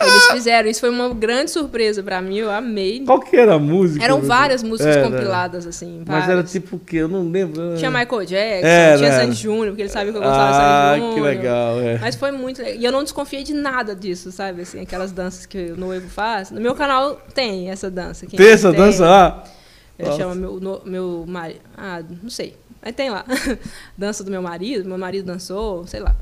[0.00, 3.02] Eles fizeram, isso foi uma grande surpresa para mim, eu amei.
[3.04, 4.04] Qual que era a música?
[4.04, 5.08] Eram várias músicas era.
[5.08, 6.02] compiladas, assim.
[6.04, 6.26] Várias.
[6.26, 6.98] Mas era tipo o quê?
[6.98, 7.76] Eu não lembro.
[7.76, 11.00] Tinha Michael Jackson, era, tinha Sandy Júnior, porque ele sabia que eu gostava ah, de
[11.00, 11.14] Sandy Júnior.
[11.14, 11.98] que legal, é.
[11.98, 12.80] Mas foi muito legal.
[12.80, 14.62] E eu não desconfiei de nada disso, sabe?
[14.62, 16.50] Assim, aquelas danças que o noivo faz.
[16.50, 18.26] No meu canal tem essa dança.
[18.26, 19.44] Quem tem essa tem, dança lá?
[19.98, 21.60] Ele chama meu, no, meu marido.
[21.76, 22.54] Ah, não sei.
[22.82, 23.24] Mas tem lá.
[23.96, 26.14] dança do meu marido, meu marido dançou, sei lá.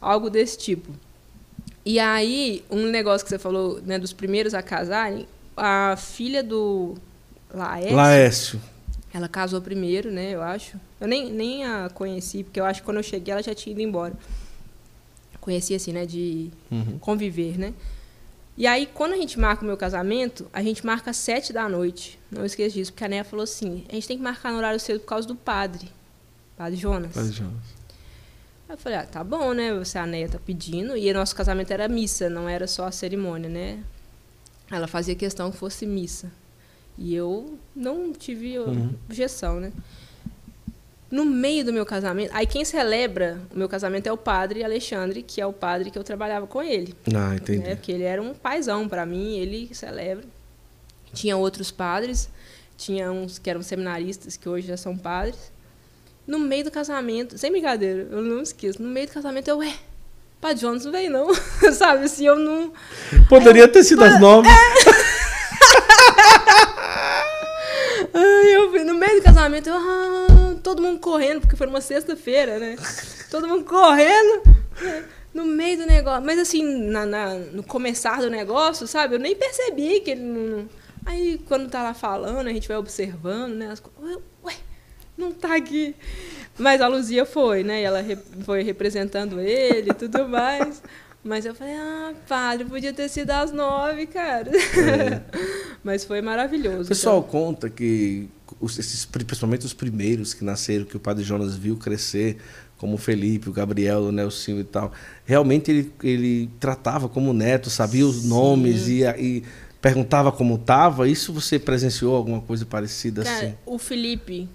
[0.00, 0.90] Algo desse tipo.
[1.90, 5.26] E aí, um negócio que você falou, né, dos primeiros a casarem,
[5.56, 6.94] a filha do
[7.52, 8.60] Laércio, Laércio.
[9.12, 10.78] Ela casou primeiro, né, eu acho.
[11.00, 13.72] Eu nem, nem a conheci, porque eu acho que quando eu cheguei ela já tinha
[13.72, 14.14] ido embora.
[15.40, 16.96] Conheci assim, né, de uhum.
[17.00, 17.74] conviver, né?
[18.56, 21.68] E aí, quando a gente marca o meu casamento, a gente marca às sete da
[21.68, 22.20] noite.
[22.30, 24.78] Não esqueça disso, porque a Néia falou assim: a gente tem que marcar no horário
[24.78, 25.90] cedo por causa do padre.
[26.56, 27.12] Padre Jonas.
[27.12, 27.79] Padre Jonas.
[28.70, 29.74] Aí eu falei, ah, tá bom, né?
[29.74, 30.96] Você, a Neia tá pedindo.
[30.96, 33.82] E nosso casamento era missa, não era só a cerimônia, né?
[34.70, 36.30] Ela fazia questão que fosse missa.
[36.96, 38.94] E eu não tive uhum.
[39.08, 39.72] objeção, né?
[41.10, 45.24] No meio do meu casamento, aí quem celebra o meu casamento é o padre Alexandre,
[45.24, 46.94] que é o padre que eu trabalhava com ele.
[47.12, 47.58] Ah, entendi.
[47.58, 47.74] Né?
[47.74, 50.24] Porque ele era um paizão para mim, ele celebra.
[51.12, 52.30] Tinha outros padres,
[52.76, 55.50] tinha uns que eram seminaristas, que hoje já são padres.
[56.30, 58.80] No meio do casamento, sem brincadeira, eu não esqueço.
[58.80, 59.74] No meio do casamento, eu, ué,
[60.40, 61.34] Pá Jones não veio, não.
[61.74, 62.72] Sabe, assim, eu não.
[63.28, 64.48] Poderia ter sido as nove.
[64.48, 64.52] É...
[68.14, 72.76] Eu no meio do casamento, eu, ah, todo mundo correndo, porque foi uma sexta-feira, né?
[73.30, 74.42] Todo mundo correndo
[75.32, 76.24] no meio do negócio.
[76.24, 79.14] Mas assim, na, na, no começar do negócio, sabe?
[79.14, 80.68] Eu nem percebi que ele não.
[81.06, 83.70] Aí quando tá lá falando, a gente vai observando, né?
[83.70, 83.82] As...
[84.02, 84.16] Ué,
[85.20, 85.94] não tá aqui.
[86.58, 87.80] Mas a Luzia foi, né?
[87.80, 90.82] E ela re foi representando ele e tudo mais.
[91.22, 94.50] Mas eu falei, ah, padre, podia ter sido às nove, cara.
[94.50, 95.22] É.
[95.84, 96.84] Mas foi maravilhoso.
[96.84, 97.30] O pessoal então.
[97.30, 102.38] conta que, os, esses, principalmente os primeiros que nasceram, que o padre Jonas viu crescer,
[102.78, 104.92] como o Felipe, o Gabriel, o Nelson e tal,
[105.26, 108.28] realmente ele, ele tratava como neto, sabia os Sim.
[108.28, 109.42] nomes e, e
[109.82, 111.06] perguntava como estava.
[111.06, 113.54] Isso você presenciou alguma coisa parecida cara, assim?
[113.66, 114.48] O Felipe,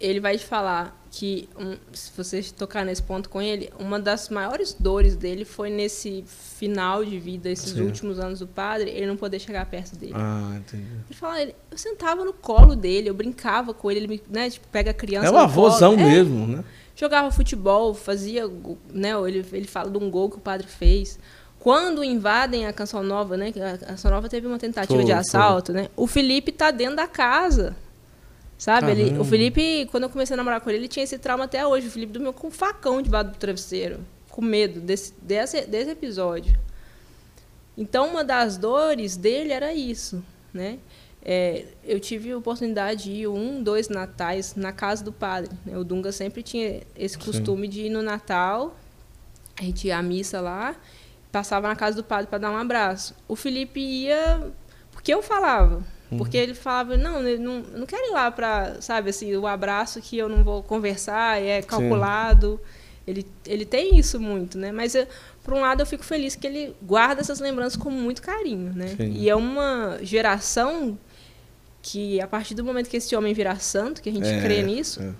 [0.00, 4.28] ele vai te falar que, um, se você tocar nesse ponto com ele, uma das
[4.28, 7.82] maiores dores dele foi nesse final de vida, esses Sim.
[7.82, 10.12] últimos anos do padre, ele não poder chegar perto dele.
[10.14, 10.84] Ah, entendi.
[10.84, 14.50] Ele fala, ele, eu sentava no colo dele, eu brincava com ele, ele me, né,
[14.50, 15.26] tipo, pega a criança.
[15.26, 16.64] É um avôzão é, mesmo, né?
[16.94, 18.44] Jogava futebol, fazia,
[18.92, 21.18] né, ele, ele fala de um gol que o padre fez.
[21.58, 25.72] Quando invadem a Canção Nova, né, a Canção Nova teve uma tentativa foi, de assalto,
[25.72, 25.82] foi.
[25.82, 25.88] né?
[25.96, 27.74] O Felipe tá dentro da casa
[28.58, 28.90] Sabe?
[28.90, 31.64] Ele, o Felipe, quando eu comecei a namorar com ele, ele tinha esse trauma até
[31.64, 31.86] hoje.
[31.86, 36.58] O Felipe dormiu com um facão debaixo do travesseiro, com medo desse, desse, desse episódio.
[37.76, 40.80] Então, uma das dores dele era isso, né?
[41.24, 45.56] É, eu tive a oportunidade de ir um, dois natais na casa do padre.
[45.64, 45.78] Né?
[45.78, 47.72] O Dunga sempre tinha esse costume Sim.
[47.72, 48.76] de ir no Natal,
[49.56, 50.74] a gente ia à missa lá,
[51.30, 53.14] passava na casa do padre para dar um abraço.
[53.28, 54.50] O Felipe ia
[54.90, 55.84] porque eu falava,
[56.16, 56.42] porque uhum.
[56.42, 60.00] ele falava, não, eu não, eu não quero ir lá para, sabe, assim, o abraço
[60.00, 62.58] que eu não vou conversar, é calculado.
[63.06, 64.70] Ele, ele tem isso muito, né?
[64.70, 65.06] Mas, eu,
[65.42, 68.88] por um lado, eu fico feliz que ele guarda essas lembranças com muito carinho, né?
[68.96, 69.12] Sim.
[69.12, 70.98] E é uma geração
[71.80, 74.62] que, a partir do momento que esse homem virar santo, que a gente é, crê
[74.62, 75.12] nisso, é.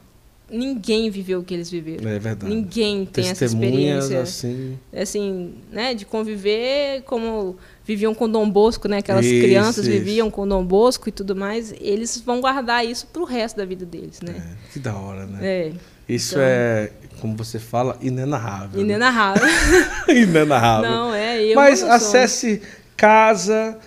[0.51, 2.09] ninguém viveu o que eles viveram.
[2.09, 2.55] É verdade.
[2.55, 4.21] Ninguém tem essa experiência.
[4.21, 4.79] Assim...
[4.93, 7.57] assim, né, de conviver como
[7.89, 8.99] viviam com Dom Bosco, né?
[8.99, 9.91] Aquelas isso, crianças isso.
[9.91, 11.73] viviam com Dom Bosco e tudo mais.
[11.81, 14.35] Eles vão guardar isso pro resto da vida deles, né?
[14.37, 15.39] É, que da hora, né?
[15.41, 15.73] É.
[16.07, 16.45] Isso então...
[16.45, 18.79] é, como você fala, inenarrável.
[18.79, 18.85] Né?
[18.85, 19.43] Inenarrável.
[19.43, 20.21] Né?
[20.21, 20.91] inenarrável.
[20.91, 21.43] Não, é.
[21.43, 22.61] Eu Mas acesse
[22.95, 23.79] casa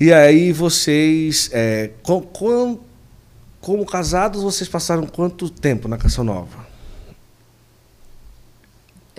[0.00, 2.80] e aí vocês, é, com, com,
[3.60, 6.69] como casados, vocês passaram quanto tempo na Canção Nova?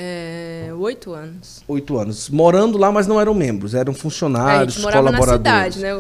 [0.04, 1.62] É, oito anos.
[1.68, 2.28] Oito anos.
[2.28, 5.28] Morando lá, mas não eram membros, eram funcionários, é, colaboradores.
[5.28, 5.92] Na cidade, né?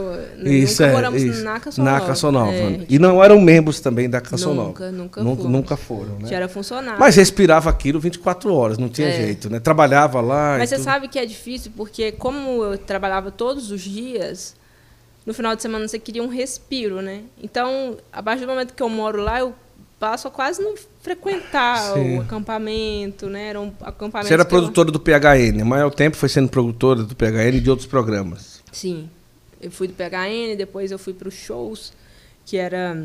[0.52, 1.44] isso, Nunca é, moramos isso.
[1.44, 2.06] na Canção na Nova.
[2.08, 2.52] Canção Nova.
[2.52, 4.92] É, e não eram membros também da Canção nunca, Nova.
[4.92, 6.18] Nunca, nunca, nunca foram.
[6.18, 6.34] Né?
[6.34, 7.00] Era funcionário.
[7.00, 9.12] Mas respirava aquilo 24 horas, não tinha é.
[9.12, 9.60] jeito, né?
[9.60, 10.56] Trabalhava lá.
[10.58, 10.86] Mas você tudo.
[10.86, 14.56] sabe que é difícil, porque como eu trabalhava todos os dias,
[15.28, 17.22] no final de semana você queria um respiro, né?
[17.40, 19.54] Então, a partir do momento que eu moro lá, eu
[20.00, 22.18] passo a quase não frequentar Sim.
[22.18, 23.50] o acampamento, né?
[23.50, 24.28] Era um acampamento.
[24.28, 24.94] Você era produtora eu...
[24.94, 28.62] do PHN, o maior tempo foi sendo produtora do PHN e de outros programas.
[28.72, 29.10] Sim.
[29.60, 31.94] Eu fui do PHN, depois eu fui para os shows,
[32.46, 32.98] que era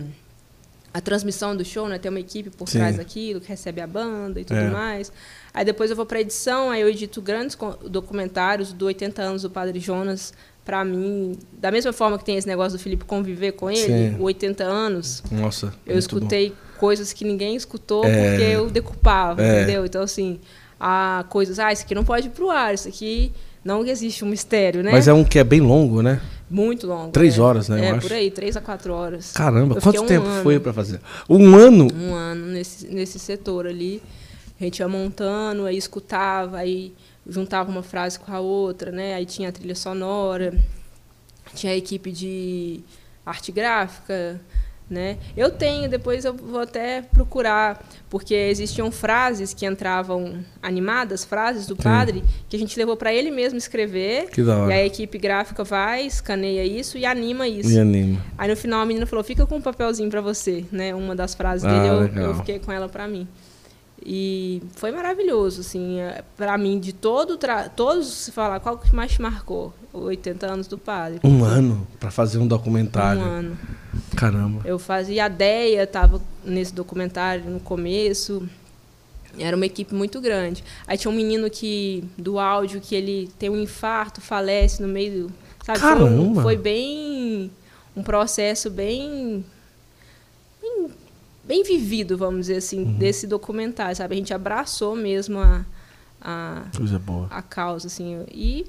[0.92, 1.98] a transmissão do show, né?
[1.98, 2.78] Tem uma equipe por Sim.
[2.78, 4.70] trás daquilo, que recebe a banda e tudo é.
[4.70, 5.12] mais.
[5.52, 7.56] Aí depois eu vou para edição, aí eu edito grandes
[7.88, 10.32] documentários do 80 anos do Padre Jonas,
[10.64, 14.16] para mim, da mesma forma que tem esse negócio do Felipe conviver com ele, Sim.
[14.18, 15.22] 80 anos.
[15.30, 15.72] Nossa.
[15.86, 16.56] Eu escutei bom.
[16.76, 19.62] Coisas que ninguém escutou é, porque eu decupava, é.
[19.62, 19.84] entendeu?
[19.84, 20.38] Então, assim,
[20.78, 23.32] há coisas, ah, isso aqui não pode ir pro ar, isso aqui
[23.64, 24.92] não existe um mistério, né?
[24.92, 26.20] Mas é um que é bem longo, né?
[26.48, 27.10] Muito longo.
[27.10, 27.40] Três é.
[27.40, 27.88] horas, né?
[27.88, 29.32] É, por aí, três a quatro horas.
[29.32, 31.00] Caramba, eu quanto tempo foi para fazer?
[31.28, 31.88] Um ano?
[31.92, 34.00] Um ano nesse, nesse setor ali.
[34.60, 36.94] A gente ia montando, aí escutava, aí
[37.28, 39.14] juntava uma frase com a outra, né?
[39.14, 40.54] Aí tinha a trilha sonora,
[41.54, 42.80] tinha a equipe de
[43.24, 44.40] arte gráfica,
[44.88, 45.16] né?
[45.36, 51.74] Eu tenho, depois eu vou até procurar, porque existiam frases que entravam animadas, frases do
[51.74, 51.82] Sim.
[51.82, 54.30] padre, que a gente levou para ele mesmo escrever.
[54.30, 54.72] Que da hora.
[54.72, 57.70] E a equipe gráfica vai, escaneia isso e anima isso.
[57.70, 58.24] E anima.
[58.38, 60.94] Aí no final a menina falou: "Fica com um papelzinho para você", né?
[60.94, 63.26] Uma das frases ah, dele eu, eu, fiquei com ela para mim.
[64.08, 67.36] E foi maravilhoso, assim, é, para mim, de todo
[67.74, 69.74] todos, se falar, qual que mais te marcou?
[69.92, 71.18] 80 anos do padre.
[71.24, 73.20] Um ano para fazer um documentário.
[73.20, 73.58] Um ano.
[74.14, 74.62] Caramba.
[74.64, 78.48] Eu fazia, a Deia estava nesse documentário no começo.
[79.36, 80.62] Era uma equipe muito grande.
[80.86, 85.32] Aí tinha um menino que do áudio que ele tem um infarto, falece no meio,
[85.64, 85.80] sabe?
[85.80, 86.34] Caramba.
[86.34, 87.50] Foi, foi bem
[87.96, 89.44] um processo bem
[90.62, 90.90] bem
[91.62, 92.98] vivido, vamos dizer assim, uhum.
[92.98, 94.14] desse documentário, sabe?
[94.14, 95.64] A gente abraçou mesmo a,
[96.20, 96.66] a,
[97.30, 98.24] a causa, assim.
[98.32, 98.66] E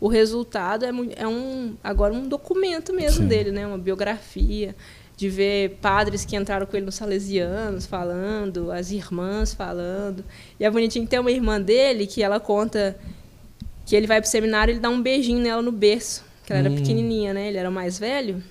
[0.00, 3.28] o resultado é, é um agora um documento mesmo Sim.
[3.28, 3.66] dele, né?
[3.66, 4.74] Uma biografia
[5.16, 10.24] de ver padres que entraram com ele nos Salesianos falando, as irmãs falando.
[10.58, 12.96] E é bonitinho que tem uma irmã dele que ela conta
[13.84, 16.62] que ele vai pro seminário e ele dá um beijinho nela no berço, que ela
[16.62, 16.66] hum.
[16.66, 17.48] era pequenininha, né?
[17.48, 18.42] Ele era o mais velho.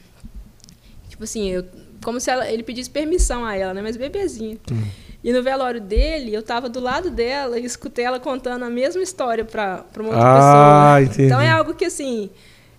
[1.08, 1.66] Tipo assim, eu
[2.04, 3.82] como se ela, ele pedisse permissão a ela, né?
[3.82, 4.58] Mas bebezinha.
[4.72, 4.84] Hum.
[5.24, 9.02] E no velório dele, eu estava do lado dela e escutei ela contando a mesma
[9.02, 11.02] história para uma outra ah, pessoa.
[11.04, 11.28] Entendi.
[11.28, 12.30] Então é algo que assim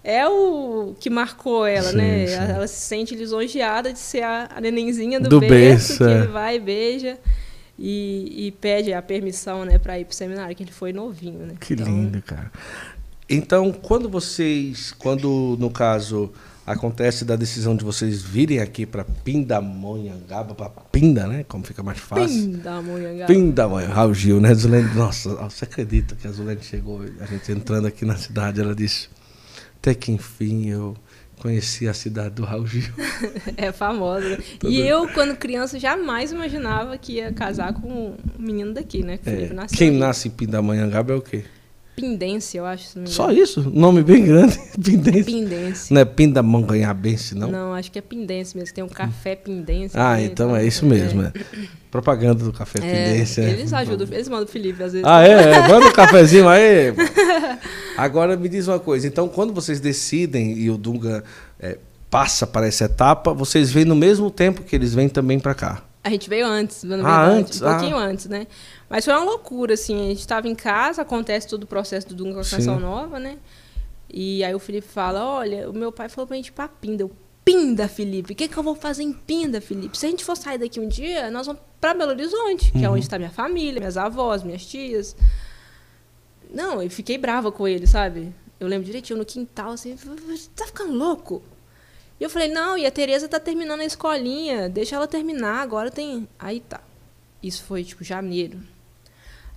[0.02, 2.26] é o que marcou ela, sim, né?
[2.26, 2.34] Sim.
[2.34, 6.18] Ela se sente lisonjeada de ser a, a nenenzinha do, do berço, que é.
[6.18, 7.18] ele vai e beija
[7.78, 11.46] e, e pede a permissão, né, para ir para o seminário, que ele foi novinho,
[11.46, 11.54] né?
[11.60, 11.86] Que então...
[11.86, 12.50] lindo, cara.
[13.28, 16.32] Então, quando vocês, quando no caso
[16.72, 21.44] acontece da decisão de vocês virem aqui para Pindamonhangaba, para Pinda, né?
[21.48, 22.52] Como fica mais fácil.
[22.52, 23.26] Pindamonhangaba.
[23.26, 23.94] Pindamonhangaba.
[23.94, 24.54] Raul Gil, né?
[24.54, 28.74] Zulene, nossa, você acredita que a Zulene chegou, a gente entrando aqui na cidade, ela
[28.74, 29.08] disse,
[29.76, 30.96] até que enfim eu
[31.40, 32.92] conheci a cidade do Raul Gil.
[33.56, 34.38] é famosa.
[34.62, 39.16] e eu, quando criança, jamais imaginava que ia casar com um menino daqui, né?
[39.16, 39.48] Que é.
[39.74, 39.98] Quem aqui.
[39.98, 41.44] nasce em Pindamonhangaba é o quê?
[42.00, 43.06] Pindência, eu acho.
[43.06, 43.70] Só isso?
[43.70, 44.58] Nome bem grande.
[44.82, 45.24] Pindência.
[45.24, 45.94] Pindência.
[45.94, 47.50] Não é Pindamonganhabense, não?
[47.50, 48.74] Não, acho que é Pindência mesmo.
[48.74, 50.02] Tem um café Pindência.
[50.02, 51.22] Ah, então é isso mesmo.
[51.22, 51.32] É.
[51.90, 53.42] Propaganda do café é, Pindência.
[53.42, 55.06] Eles ajudam, eles mandam o Felipe às vezes.
[55.06, 55.52] Ah, é?
[55.52, 55.60] é.
[55.68, 56.94] Manda um cafezinho aí.
[57.96, 59.06] Agora me diz uma coisa.
[59.06, 61.22] Então, quando vocês decidem e o Dunga
[61.58, 61.76] é,
[62.10, 65.82] passa para essa etapa, vocês vêm no mesmo tempo que eles vêm também para cá?
[66.02, 67.60] A gente veio antes, ah, antes?
[67.60, 68.04] um pouquinho ah.
[68.04, 68.46] antes, né?
[68.90, 70.06] Mas foi uma loucura, assim.
[70.06, 73.20] A gente estava em casa, acontece todo o processo do Dunga com a Canção Nova,
[73.20, 73.38] né?
[74.12, 77.04] E aí o Felipe fala, olha, o meu pai falou pra gente ir pra Pinda.
[77.04, 77.12] Eu,
[77.44, 78.32] Pinda, Felipe?
[78.32, 79.96] O que, que eu vou fazer em Pinda, Felipe?
[79.96, 82.80] Se a gente for sair daqui um dia, nós vamos pra Belo Horizonte, uhum.
[82.80, 85.16] que é onde está minha família, minhas avós, minhas tias.
[86.52, 88.34] Não, eu fiquei brava com ele, sabe?
[88.58, 91.40] Eu lembro direitinho, no quintal, assim, você tá ficando louco?
[92.18, 95.90] E eu falei, não, e a Tereza tá terminando a escolinha, deixa ela terminar, agora
[95.90, 96.28] tem...
[96.38, 96.80] Aí tá.
[97.42, 98.58] Isso foi, tipo, janeiro.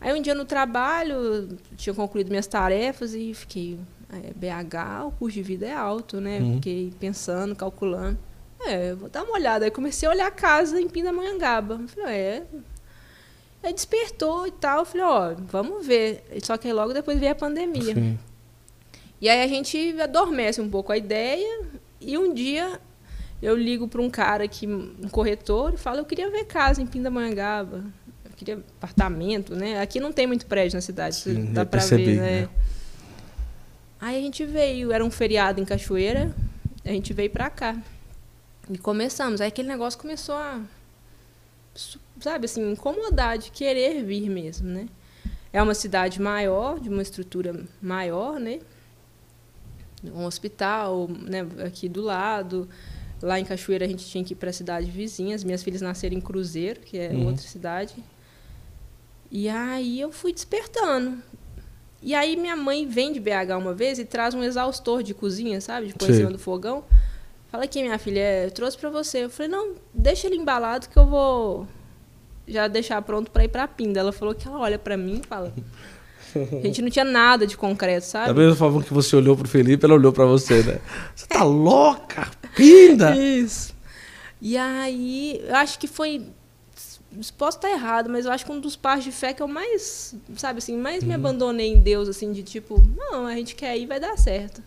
[0.04, 3.80] Aí um dia no trabalho, tinha concluído minhas tarefas e fiquei,
[4.12, 6.40] é, BH, o custo de vida é alto, né?
[6.40, 6.56] Uhum.
[6.56, 8.20] Fiquei pensando, calculando.
[8.66, 9.64] É, vou dar uma olhada.
[9.64, 11.80] Aí comecei a olhar a casa em Pindamonhangaba.
[11.88, 12.44] Falei, é.
[13.64, 14.84] Aí despertou e tal.
[14.84, 16.26] Falei, ó, vamos ver.
[16.44, 17.96] Só que aí logo depois veio a pandemia.
[17.96, 18.20] Sim.
[19.22, 21.62] E aí a gente adormece um pouco a ideia.
[22.02, 22.78] E um dia
[23.42, 26.86] eu ligo para um cara aqui, um corretor, e falo, eu queria ver casa em
[26.86, 27.86] Pindamonhangaba.
[28.44, 29.80] Queria apartamento, né?
[29.80, 32.42] Aqui não tem muito prédio na cidade, Sim, dá para ver, né?
[32.42, 32.50] né?
[34.02, 36.36] Aí a gente veio, era um feriado em Cachoeira,
[36.84, 37.82] a gente veio para cá.
[38.70, 39.40] E começamos.
[39.40, 40.62] Aí aquele negócio começou a,
[42.20, 44.88] sabe, assim, incomodar, de querer vir mesmo, né?
[45.54, 48.60] É uma cidade maior, de uma estrutura maior, né?
[50.04, 52.68] Um hospital, né, aqui do lado.
[53.22, 55.34] Lá em Cachoeira a gente tinha que ir para a cidade vizinha.
[55.34, 57.28] As minhas filhas nasceram em Cruzeiro, que é uhum.
[57.28, 57.96] outra cidade.
[59.34, 61.18] E aí eu fui despertando.
[62.04, 65.60] E aí minha mãe vem de BH uma vez e traz um exaustor de cozinha,
[65.60, 65.88] sabe?
[65.88, 66.84] De pôr em cima do fogão.
[67.50, 69.24] Fala aqui, minha filha, eu trouxe para você.
[69.24, 71.68] Eu falei, não, deixa ele embalado que eu vou
[72.48, 74.02] já deixar pronto para ir para Pinda.
[74.02, 75.52] Ela falou que ela olha para mim e fala.
[76.36, 78.28] A gente não tinha nada de concreto, sabe?
[78.28, 80.80] Da mesma forma que você olhou pro Felipe, ela olhou para você, né?
[81.16, 82.30] Você tá louca?
[82.56, 83.16] Pinda!
[83.16, 83.74] Isso.
[84.42, 86.28] E aí, eu acho que foi
[87.38, 90.16] posso estar errado, mas eu acho que um dos passos de fé que eu mais,
[90.36, 91.16] sabe assim, mais me uhum.
[91.16, 94.62] abandonei em Deus, assim, de tipo, não, a gente quer ir, vai dar certo.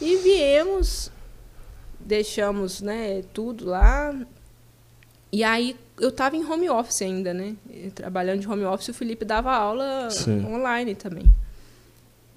[0.00, 1.10] E viemos,
[2.00, 4.14] deixamos né, tudo lá.
[5.30, 7.54] E aí eu estava em home office ainda, né?
[7.94, 10.44] Trabalhando de home office, o Felipe dava aula Sim.
[10.46, 11.24] online também.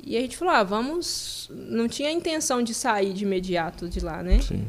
[0.04, 1.50] E a gente falou, ah, vamos.
[1.52, 4.40] Não tinha intenção de sair de imediato de lá, né?
[4.40, 4.66] Sim.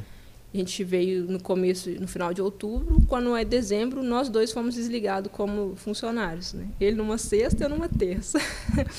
[0.52, 4.74] A gente veio no começo, no final de outubro, quando é dezembro, nós dois fomos
[4.74, 6.68] desligados como funcionários, né?
[6.80, 8.38] Ele numa sexta, eu numa terça.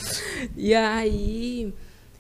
[0.56, 1.74] e aí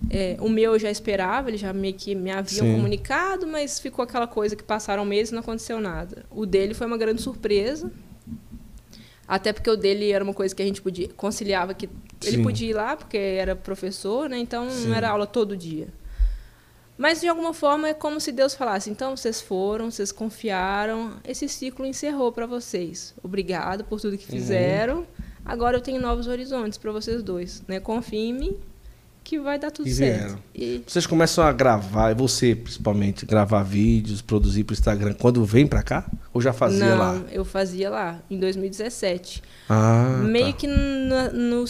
[0.10, 2.76] é, o meu eu já esperava, eles já meio que me haviam Sim.
[2.76, 6.26] comunicado, mas ficou aquela coisa que passaram meses e não aconteceu nada.
[6.32, 7.92] O dele foi uma grande surpresa.
[9.28, 12.28] Até porque o dele era uma coisa que a gente podia conciliava que Sim.
[12.28, 14.40] ele podia ir lá porque era professor, né?
[14.40, 14.88] Então Sim.
[14.88, 15.88] não era aula todo dia.
[17.00, 21.48] Mas de alguma forma é como se Deus falasse: então vocês foram, vocês confiaram, esse
[21.48, 23.16] ciclo encerrou para vocês.
[23.24, 24.38] Obrigado por tudo que uhum.
[24.38, 24.98] fizeram.
[24.98, 25.06] Uhum.
[25.46, 27.80] Agora eu tenho novos horizontes para vocês dois, né?
[27.80, 28.58] Confiem em mim
[29.24, 30.42] que vai dar tudo e certo.
[30.54, 30.84] E...
[30.86, 35.82] Vocês começam a gravar, você principalmente, gravar vídeos, produzir para o Instagram quando vem para
[35.82, 36.06] cá?
[36.34, 37.14] Ou já fazia Não, lá?
[37.14, 39.42] Não, eu fazia lá, em 2017.
[39.70, 40.54] Ah, Meio tá.
[40.54, 41.66] que no, no,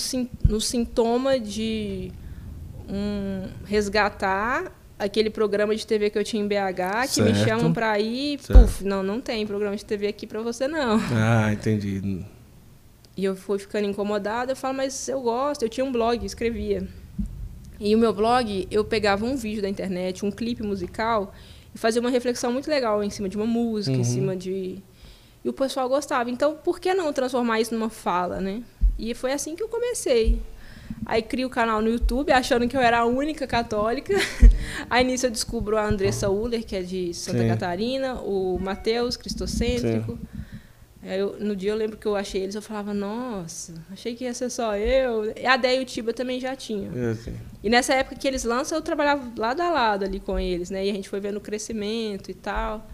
[0.47, 2.11] no sintoma de
[2.88, 7.32] um, resgatar aquele programa de TV que eu tinha em BH, que certo.
[7.32, 8.62] me chamam para ir, certo.
[8.62, 11.00] puf, não, não tem programa de TV aqui para você não.
[11.16, 12.22] Ah, entendi.
[13.16, 16.88] E eu fui ficando incomodada, eu falo, mas eu gosto, eu tinha um blog, escrevia.
[17.80, 21.34] E o meu blog, eu pegava um vídeo da internet, um clipe musical,
[21.74, 24.02] e fazia uma reflexão muito legal em cima de uma música, uhum.
[24.02, 24.84] em cima de.
[25.43, 26.30] E o pessoal gostava.
[26.30, 28.62] Então, por que não transformar isso numa fala, né?
[28.97, 30.41] E foi assim que eu comecei.
[31.05, 34.13] Aí crio o canal no YouTube, achando que eu era a única católica.
[34.89, 37.47] Aí nisso eu descubro a Andressa Uller, que é de Santa Sim.
[37.47, 40.13] Catarina, o Matheus, cristocêntrico.
[40.13, 40.39] Sim.
[41.01, 44.33] Eu, no dia eu lembro que eu achei eles, eu falava, nossa, achei que ia
[44.33, 45.33] ser só eu.
[45.47, 46.91] A Déia e o Tiba também já tinham.
[46.93, 47.15] É,
[47.63, 50.85] e nessa época que eles lançam, eu trabalhava lado a lado ali com eles, né?
[50.85, 52.85] E a gente foi vendo o crescimento e tal.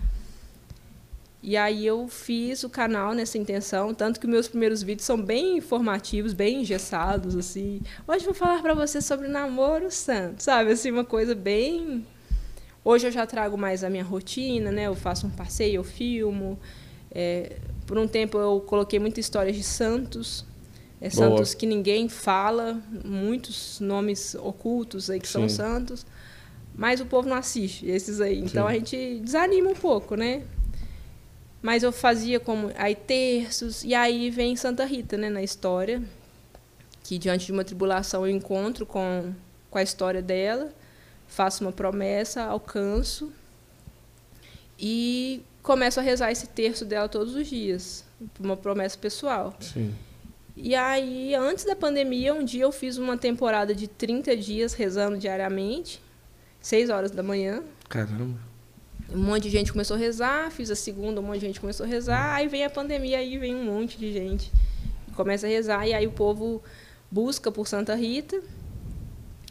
[1.48, 5.58] E aí eu fiz o canal nessa intenção, tanto que meus primeiros vídeos são bem
[5.58, 7.82] informativos, bem engessados, assim.
[8.08, 10.72] Hoje vou falar para você sobre namoro santo, sabe?
[10.72, 12.04] Assim, uma coisa bem...
[12.84, 14.88] Hoje eu já trago mais a minha rotina, né?
[14.88, 16.58] Eu faço um passeio, eu filmo...
[17.12, 20.44] É, por um tempo eu coloquei muitas histórias de santos,
[21.00, 25.48] é, santos que ninguém fala, muitos nomes ocultos aí que Sim.
[25.48, 26.08] são santos,
[26.76, 28.40] mas o povo não assiste esses aí.
[28.40, 28.72] Então Sim.
[28.72, 30.42] a gente desanima um pouco, né?
[31.66, 36.00] Mas eu fazia como aí terços e aí vem Santa Rita, né, na história,
[37.04, 39.34] que diante de uma tribulação eu encontro com
[39.72, 40.72] com a história dela,
[41.28, 43.34] faço uma promessa, alcanço
[44.80, 48.06] e começo a rezar esse terço dela todos os dias,
[48.40, 49.56] uma promessa pessoal.
[49.60, 49.92] Sim.
[50.56, 55.18] E aí, antes da pandemia, um dia eu fiz uma temporada de 30 dias rezando
[55.18, 56.00] diariamente,
[56.62, 57.64] 6 horas da manhã.
[57.90, 58.40] Caramba.
[59.14, 61.86] Um monte de gente começou a rezar, fiz a segunda, um monte de gente começou
[61.86, 64.52] a rezar, aí vem a pandemia, aí vem um monte de gente
[65.16, 66.62] começa a rezar, e aí o povo
[67.10, 68.40] busca por Santa Rita.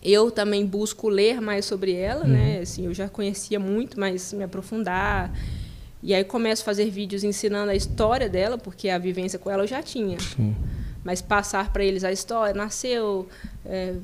[0.03, 2.39] Eu também busco ler mais sobre ela, né?
[2.39, 2.55] uhum.
[2.55, 2.61] né?
[2.61, 5.33] Assim, eu já conhecia muito, mas me aprofundar
[6.03, 9.63] E aí começo a fazer vídeos ensinando a história dela, porque a vivência com ela
[9.63, 10.21] eu já tinha.
[10.21, 10.55] Sim.
[11.03, 13.27] Mas passar para eles a história, nasceu,
[13.65, 13.95] é,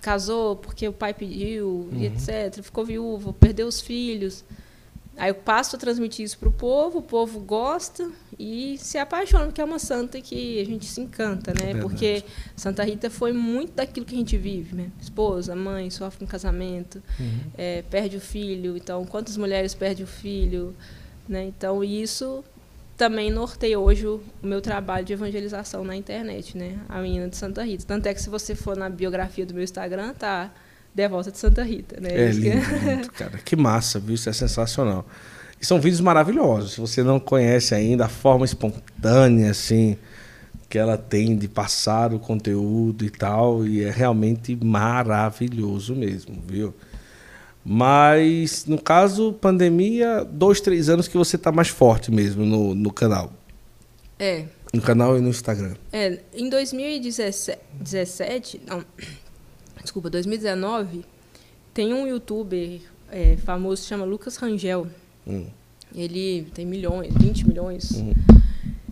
[0.00, 2.02] casou porque o pai pediu, uhum.
[2.02, 2.62] etc.
[2.62, 4.42] Ficou viúvo, perdeu os filhos.
[5.20, 9.44] Aí eu passo a transmitir isso para o povo, o povo gosta e se apaixona,
[9.44, 11.74] porque é uma santa que a gente se encanta, né?
[11.74, 11.80] Verdade.
[11.82, 12.24] Porque
[12.56, 14.90] Santa Rita foi muito daquilo que a gente vive, né?
[14.98, 17.40] Esposa, mãe, sofre um casamento, uhum.
[17.58, 18.78] é, perde o filho.
[18.78, 20.74] Então, quantas mulheres perdem o filho?
[21.28, 21.44] Né?
[21.44, 22.42] Então, isso
[22.96, 26.78] também norteia hoje o meu trabalho de evangelização na internet, né?
[26.88, 27.84] A menina de Santa Rita.
[27.86, 30.50] Tanto é que se você for na biografia do meu Instagram, tá
[30.94, 32.10] Devota de Santa Rita, né?
[32.10, 33.38] É lindo, lindo, cara.
[33.38, 34.14] Que massa, viu?
[34.14, 35.06] Isso é sensacional.
[35.60, 36.72] E são vídeos maravilhosos.
[36.72, 39.96] Se você não conhece ainda a forma espontânea, assim,
[40.68, 46.74] que ela tem de passar o conteúdo e tal, e é realmente maravilhoso mesmo, viu?
[47.64, 52.92] Mas, no caso, pandemia, dois, três anos que você está mais forte mesmo no, no
[52.92, 53.32] canal.
[54.18, 54.46] É.
[54.72, 55.74] No canal e no Instagram.
[55.92, 58.82] É, em 2017, não,
[59.90, 61.04] desculpa, 2019,
[61.74, 62.80] tem um youtuber
[63.10, 64.86] é, famoso que chama Lucas Rangel.
[65.26, 65.48] Hum.
[65.92, 67.90] Ele tem milhões, 20 milhões.
[67.92, 68.12] Hum.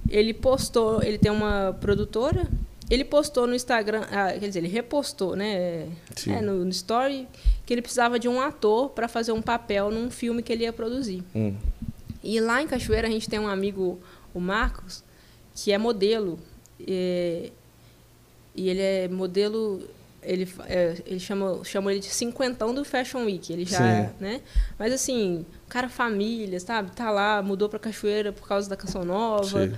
[0.08, 2.48] Ele postou, ele tem uma produtora,
[2.90, 5.88] ele postou no Instagram, ah, quer dizer, ele repostou, né?
[6.26, 7.28] É, no, no, story,
[7.64, 10.72] que ele precisava de um ator para fazer um papel num filme que ele ia
[10.72, 11.22] produzir.
[11.32, 11.54] Hum.
[12.24, 14.00] E lá em Cachoeira a gente tem um amigo,
[14.34, 15.04] o Marcos,
[15.54, 16.40] que é modelo.
[16.80, 17.52] E,
[18.56, 19.80] e ele é modelo
[20.22, 23.52] ele, é, ele chama, chama ele de cinquentão do Fashion Week.
[23.52, 24.10] Ele já, Sim.
[24.20, 24.40] né?
[24.78, 26.90] Mas assim, cara família, sabe?
[26.92, 29.68] Tá lá, mudou para Cachoeira por causa da canção nova.
[29.68, 29.74] Sim.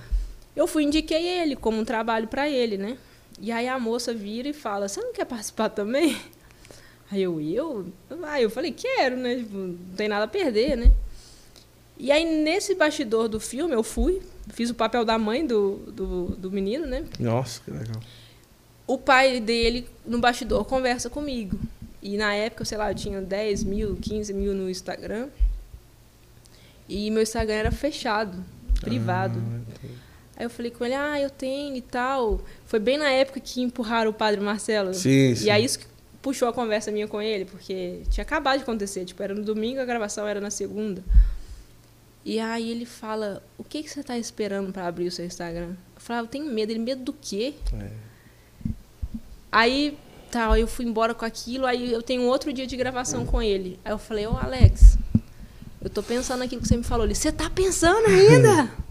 [0.55, 2.97] Eu fui indiquei ele como um trabalho para ele, né?
[3.39, 6.17] E aí a moça vira e fala: "Você não quer participar também?"
[7.11, 7.85] Aí eu, eu,
[8.23, 9.35] aí eu falei: "Quero, né?
[9.35, 10.93] Tipo, não tem nada a perder, né?"
[11.97, 16.25] E aí nesse bastidor do filme eu fui, fiz o papel da mãe do, do,
[16.37, 17.05] do menino, né?
[17.19, 18.01] Nossa, que legal
[18.87, 21.59] o pai dele, no bastidor, conversa comigo.
[22.01, 25.29] E na época, sei lá, eu tinha 10 mil, 15 mil no Instagram.
[26.89, 28.43] E meu Instagram era fechado,
[28.81, 29.39] privado.
[29.39, 29.87] Ah,
[30.35, 32.41] Aí eu falei com ele, ah, eu tenho e tal.
[32.65, 34.93] Foi bem na época que empurraram o padre Marcelo.
[34.93, 35.45] Sim, sim.
[35.45, 35.85] E aí isso que
[36.21, 39.05] puxou a conversa minha com ele, porque tinha acabado de acontecer.
[39.05, 41.03] Tipo, era no domingo, a gravação era na segunda.
[42.25, 45.75] E aí ele fala, o que, que você está esperando para abrir o seu Instagram?
[45.95, 46.71] Eu falava, eu tenho medo.
[46.71, 47.53] Ele, medo do quê?
[47.73, 47.91] É.
[49.51, 49.97] Aí,
[50.31, 53.79] tal, eu fui embora com aquilo, aí eu tenho outro dia de gravação com ele.
[53.83, 54.97] Aí eu falei, ô Alex,
[55.81, 57.05] eu tô pensando naquilo que você me falou.
[57.05, 58.71] Ele, você tá pensando ainda?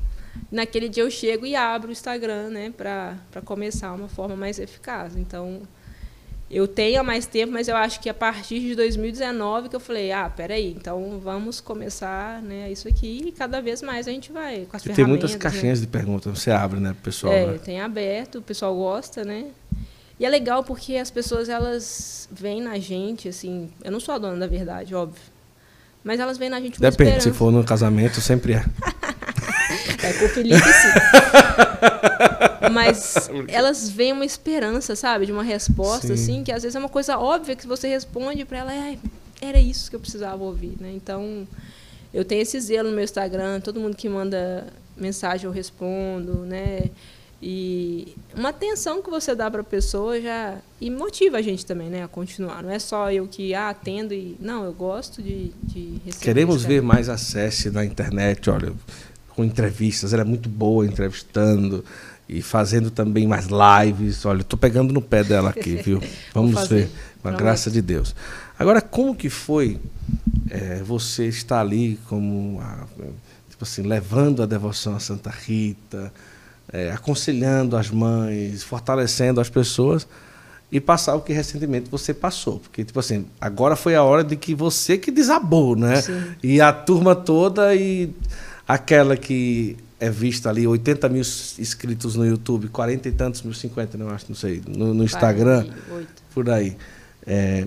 [0.51, 5.15] Naquele dia eu chego e abro o Instagram, né, para começar uma forma mais eficaz.
[5.15, 5.63] Então,
[6.51, 9.81] eu tenho há mais tempo, mas eu acho que a partir de 2019 que eu
[9.81, 14.33] falei, ah, peraí, então vamos começar né, isso aqui e cada vez mais a gente
[14.33, 15.39] vai com as e Tem muitas né?
[15.39, 15.87] caixinhas né?
[15.87, 17.33] de perguntas, você abre, né, pessoal?
[17.33, 17.59] É, né?
[17.59, 19.47] tem aberto, o pessoal gosta, né?
[20.21, 24.19] E é legal porque as pessoas elas veem na gente, assim, eu não sou a
[24.19, 25.23] dona da verdade, óbvio.
[26.05, 27.33] Mas elas veem na gente uma Depende, esperança.
[27.33, 28.65] se for no casamento, sempre é.
[30.05, 30.89] é com o Felipe, sim.
[32.71, 35.25] Mas elas veem uma esperança, sabe?
[35.25, 36.13] De uma resposta, sim.
[36.13, 38.99] assim, que às vezes é uma coisa óbvia que você responde para ela, é,
[39.41, 40.93] era isso que eu precisava ouvir, né?
[40.95, 41.49] Então,
[42.13, 44.67] eu tenho esse zelo no meu Instagram, todo mundo que manda
[44.99, 46.91] mensagem eu respondo, né?
[47.43, 51.89] E uma atenção que você dá para a pessoa já e motiva a gente também,
[51.89, 52.63] né, a continuar.
[52.63, 56.25] Não é só eu que ah, atendo e não, eu gosto de, de receber.
[56.25, 58.75] Queremos ver mais acesso na internet, olha,
[59.31, 60.13] com entrevistas.
[60.13, 61.83] Ela é muito boa entrevistando
[62.29, 64.27] e fazendo também mais lives.
[64.27, 66.03] Olha, estou pegando no pé dela aqui, viu?
[66.35, 66.91] Vamos ver,
[67.23, 68.15] com a graça de Deus.
[68.59, 69.81] Agora, como que foi
[70.51, 72.87] é, você estar ali como a,
[73.49, 76.13] tipo assim, levando a devoção a Santa Rita?
[76.73, 80.07] É, aconselhando as mães, fortalecendo as pessoas
[80.71, 82.61] e passar o que recentemente você passou.
[82.61, 86.01] Porque, tipo assim, agora foi a hora de que você que desabou, né?
[86.01, 86.23] Sim.
[86.43, 88.11] E a turma toda e
[88.67, 93.99] aquela que é vista ali, 80 mil inscritos no YouTube, 40 e tantos mil, 50,
[93.99, 96.23] não acho, não sei, no, no Instagram, 48.
[96.33, 96.77] por aí.
[97.27, 97.67] É,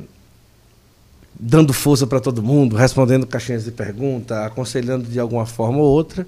[1.39, 6.25] dando força para todo mundo, respondendo caixinhas de pergunta, aconselhando de alguma forma ou outra.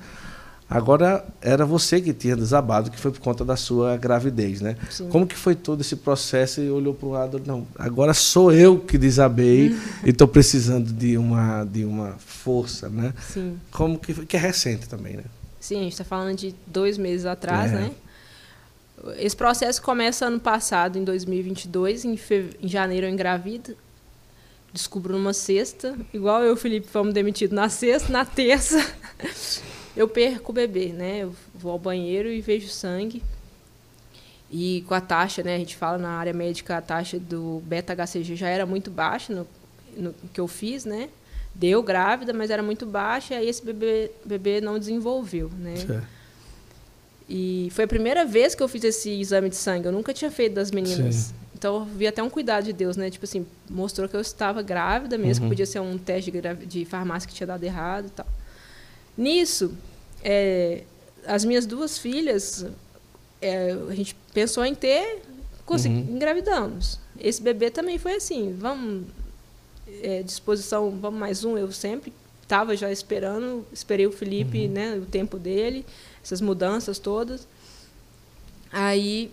[0.67, 4.75] Agora era você que tinha desabado, que foi por conta da sua gravidez, né?
[4.89, 5.07] Sim.
[5.09, 8.79] Como que foi todo esse processo e olhou para o lado, não, agora sou eu
[8.79, 13.13] que desabei e estou precisando de uma de uma força, né?
[13.31, 13.59] Sim.
[13.69, 15.23] Como que que é recente também, né?
[15.59, 17.75] Sim, a gente está falando de dois meses atrás, é.
[17.75, 17.91] né?
[19.17, 22.49] Esse processo começa ano passado, em 2022, em, fe...
[22.59, 23.77] em janeiro eu engravido,
[24.73, 28.83] descubro numa sexta, igual eu e o Felipe fomos demitidos na sexta, na terça
[29.95, 31.23] eu perco o bebê, né?
[31.23, 33.23] Eu vou ao banheiro e vejo sangue.
[34.51, 35.55] E com a taxa, né?
[35.55, 39.47] A gente fala na área médica, a taxa do beta-HCG já era muito baixa no,
[39.97, 41.09] no que eu fiz, né?
[41.53, 45.75] Deu grávida, mas era muito baixa, e aí esse bebê, bebê não desenvolveu, né?
[45.77, 46.15] Certo.
[47.27, 49.87] E foi a primeira vez que eu fiz esse exame de sangue.
[49.87, 51.15] Eu nunca tinha feito das meninas.
[51.15, 51.35] Sim.
[51.57, 53.09] Então eu vi até um cuidado de Deus, né?
[53.09, 55.49] Tipo assim, mostrou que eu estava grávida mesmo, uhum.
[55.49, 58.27] que podia ser um teste de, de, farmácia que tinha dado errado e tal.
[59.17, 59.73] Nisso,
[60.23, 60.83] é,
[61.25, 62.65] as minhas duas filhas,
[63.41, 65.21] é, a gente pensou em ter,
[65.65, 66.15] consegui, uhum.
[66.15, 66.99] engravidamos.
[67.19, 69.05] Esse bebê também foi assim, vamos,
[70.01, 74.71] é, disposição, vamos mais um, eu sempre estava já esperando, esperei o Felipe, uhum.
[74.71, 75.85] né, o tempo dele
[76.25, 77.47] essas mudanças todas.
[78.71, 79.31] Aí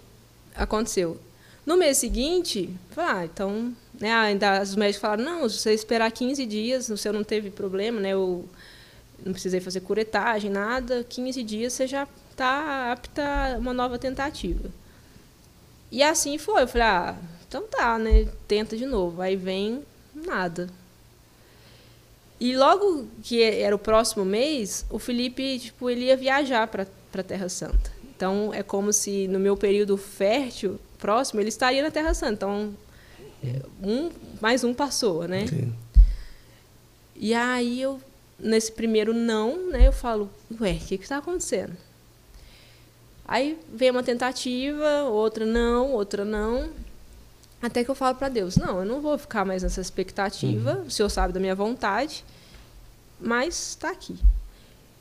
[0.55, 1.19] aconteceu.
[1.65, 6.11] No mês seguinte, falei, ah, então, né, ainda os médicos falaram, não, se você esperar
[6.11, 8.45] 15 dias, o seu não teve problema, né, eu
[9.25, 14.71] não precisei fazer curetagem, nada, 15 dias você já está apta a uma nova tentativa.
[15.91, 17.17] E assim foi, eu falei, ah,
[17.47, 19.21] então tá, né, tenta de novo.
[19.21, 19.83] Aí vem
[20.15, 20.69] nada.
[22.41, 27.23] E logo que era o próximo mês, o Felipe, tipo, ele ia viajar para para
[27.23, 27.93] Terra Santa.
[28.17, 32.33] Então é como se no meu período fértil próximo ele estaria na Terra Santa.
[32.33, 32.75] Então
[33.83, 35.47] um mais um passou, né?
[35.47, 35.73] Sim.
[37.15, 38.01] E aí eu
[38.43, 39.87] nesse primeiro não, né?
[39.87, 40.29] Eu falo,
[40.61, 41.77] ué, o que está acontecendo?
[43.27, 46.71] Aí vem uma tentativa, outra não, outra não.
[47.63, 50.79] Até que eu falo para Deus: não, eu não vou ficar mais nessa expectativa.
[50.79, 50.87] Uhum.
[50.87, 52.25] O Senhor sabe da minha vontade,
[53.21, 54.19] mas está aqui.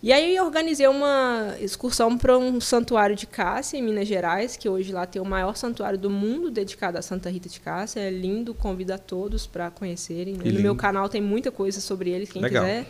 [0.03, 4.67] E aí eu organizei uma excursão para um santuário de Cássia, em Minas Gerais, que
[4.67, 7.99] hoje lá tem o maior santuário do mundo dedicado a Santa Rita de Cássia.
[7.99, 10.33] É lindo, convido a todos para conhecerem.
[10.33, 12.63] no meu canal tem muita coisa sobre ele, quem Legal.
[12.63, 12.87] quiser.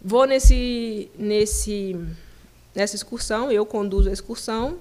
[0.00, 1.94] Vou nesse, nesse,
[2.74, 4.78] nessa excursão, eu conduzo a excursão.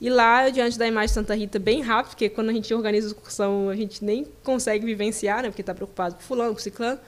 [0.00, 3.08] E lá, diante da imagem de Santa Rita, bem rápido, porque quando a gente organiza
[3.08, 5.48] a excursão, a gente nem consegue vivenciar, né?
[5.48, 7.00] Porque está preocupado com fulano, com ciclano.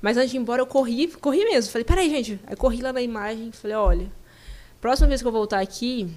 [0.00, 1.70] Mas antes de ir embora, eu corri, corri mesmo.
[1.70, 2.40] Falei, peraí, gente.
[2.46, 4.12] Aí corri lá na imagem falei, olha,
[4.80, 6.10] próxima vez que eu voltar aqui,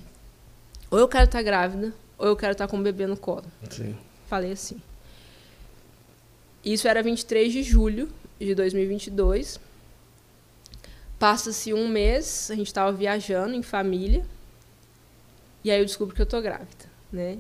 [0.90, 3.18] ou eu quero estar tá grávida, ou eu quero estar tá com o bebê no
[3.18, 3.46] colo.
[3.70, 3.96] Sim.
[4.28, 4.82] Falei assim.
[6.64, 9.60] Isso era 23 de julho de 2022.
[11.20, 14.26] Passa-se um mês, a gente estava viajando em família,
[15.64, 17.38] e aí eu descubro que eu tô grávida, né?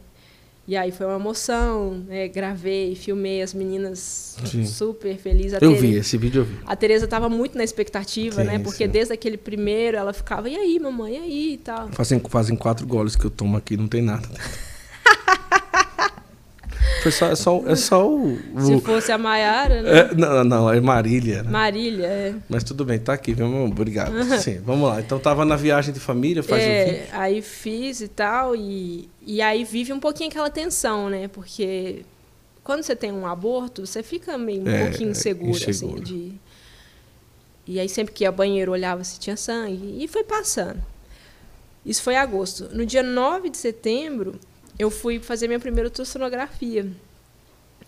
[0.65, 2.27] E aí foi uma emoção, né?
[2.29, 4.65] gravei, filmei as meninas Sim.
[4.65, 5.61] super felizes.
[5.61, 6.57] eu vi, esse vídeo eu vi.
[6.65, 8.59] A Tereza estava muito na expectativa, sim, né?
[8.59, 8.89] Porque sim.
[8.89, 11.89] desde aquele primeiro ela ficava, e aí, mamãe, e aí e tal.
[11.91, 14.27] Fazem, fazem quatro goles que eu tomo aqui, não tem nada.
[17.01, 18.61] Foi só, é, só, é só o, o...
[18.61, 19.99] Se fosse a Maiara, né?
[19.99, 21.43] É, não, não, é Marília.
[21.43, 21.49] Né?
[21.49, 22.35] Marília, é.
[22.47, 23.47] Mas tudo bem, tá aqui, viu?
[23.65, 24.13] Obrigado.
[24.13, 24.37] Uhum.
[24.37, 25.01] Sim, vamos lá.
[25.01, 27.07] Então tava na viagem de família, faz é, o vídeo.
[27.11, 31.27] Aí fiz e tal, e, e aí vive um pouquinho aquela tensão, né?
[31.27, 32.05] Porque
[32.63, 36.31] quando você tem um aborto, você fica meio um é, pouquinho inseguro, assim, de...
[37.65, 40.81] E aí sempre que ia ao banheiro olhava se tinha sangue, e foi passando.
[41.85, 42.69] Isso foi em agosto.
[42.73, 44.39] No dia 9 de setembro,
[44.77, 46.87] eu fui fazer minha primeira ultrassonografia.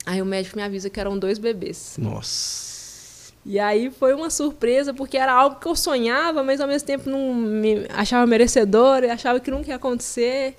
[0.06, 1.96] Aí o médico me avisa que eram dois bebês.
[1.98, 3.34] Nossa.
[3.46, 7.10] E aí foi uma surpresa, porque era algo que eu sonhava, mas ao mesmo tempo
[7.10, 10.58] não me achava merecedora, achava que nunca ia acontecer.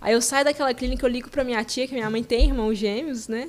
[0.00, 2.76] Aí eu saio daquela clínica, eu ligo para minha tia, que minha mãe tem irmãos
[2.76, 3.48] gêmeos, né?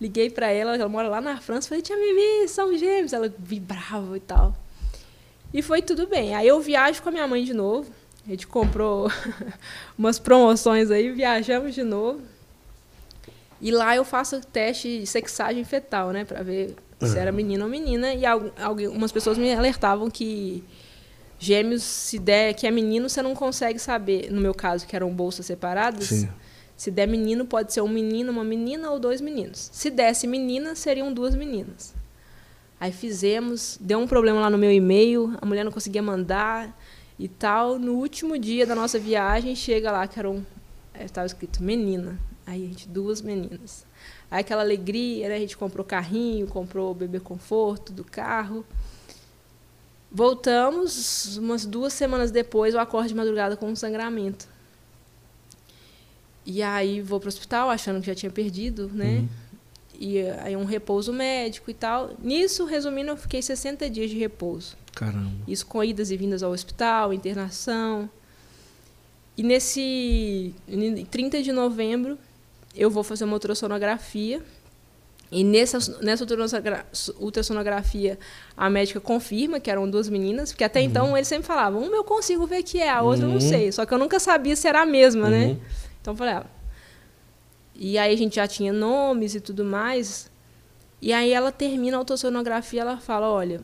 [0.00, 3.12] Liguei para ela, ela mora lá na França, falei, tia Vivi, são gêmeos.
[3.12, 4.54] Ela vibrava e tal.
[5.52, 6.34] E foi tudo bem.
[6.34, 7.90] Aí eu viajo com a minha mãe de novo.
[8.26, 9.10] A gente comprou
[9.98, 12.20] umas promoções aí, viajamos de novo.
[13.60, 16.24] E lá eu faço teste de sexagem fetal, né?
[16.24, 18.14] Pra ver se era menino ou menina.
[18.14, 20.64] E algumas pessoas me alertavam que
[21.38, 24.30] gêmeos, se der que é menino, você não consegue saber.
[24.30, 26.06] No meu caso, que eram bolsas separadas.
[26.06, 26.28] Sim.
[26.76, 29.70] Se der menino, pode ser um menino, uma menina ou dois meninos.
[29.72, 31.94] Se desse menina, seriam duas meninas.
[32.80, 36.76] Aí fizemos, deu um problema lá no meu e-mail, a mulher não conseguia mandar
[37.18, 37.78] e tal.
[37.78, 40.44] No último dia da nossa viagem, chega lá que era um.
[40.98, 42.18] Estava escrito menina.
[42.46, 43.86] Aí a gente, duas meninas.
[44.30, 45.36] Aí aquela alegria, né?
[45.36, 48.64] A gente comprou carrinho, comprou o bebê conforto do carro.
[50.10, 54.46] Voltamos, umas duas semanas depois, eu acordo de madrugada com um sangramento.
[56.46, 59.18] E aí vou para o hospital, achando que já tinha perdido, né?
[59.18, 59.28] Uhum.
[59.98, 62.10] E aí um repouso médico e tal.
[62.22, 64.76] Nisso, resumindo, eu fiquei 60 dias de repouso.
[64.94, 65.32] Caramba.
[65.46, 68.08] Isso com idas e vindas ao hospital, internação.
[69.36, 72.16] E nesse em 30 de novembro,
[72.74, 74.40] eu vou fazer uma ultrassonografia
[75.30, 76.24] E nessa, nessa
[77.18, 78.18] ultrassonografia,
[78.56, 80.86] a médica confirma que eram duas meninas, porque até uhum.
[80.86, 83.32] então eles sempre falavam, uma eu consigo ver que é, a outra uhum.
[83.32, 83.52] eu não uhum.
[83.52, 83.72] sei.
[83.72, 85.46] Só que eu nunca sabia se era a mesma, né?
[85.46, 85.54] uhum.
[85.54, 85.60] né?
[86.00, 86.46] Então eu falei, ah.
[87.74, 90.30] E aí a gente já tinha nomes e tudo mais.
[91.02, 93.60] E aí ela termina a ultrassonografia, ela fala, olha,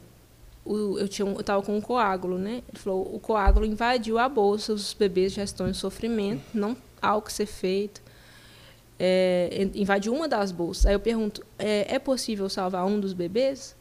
[0.65, 2.63] o, eu tinha eu estava com um coágulo, né?
[2.69, 7.17] Ele falou, o coágulo invadiu a bolsa, os bebês já estão em sofrimento, não há
[7.17, 8.01] o que ser feito
[9.03, 10.85] é, invade uma das bolsas.
[10.85, 13.75] Aí eu pergunto: é, é, possível salvar um dos bebês?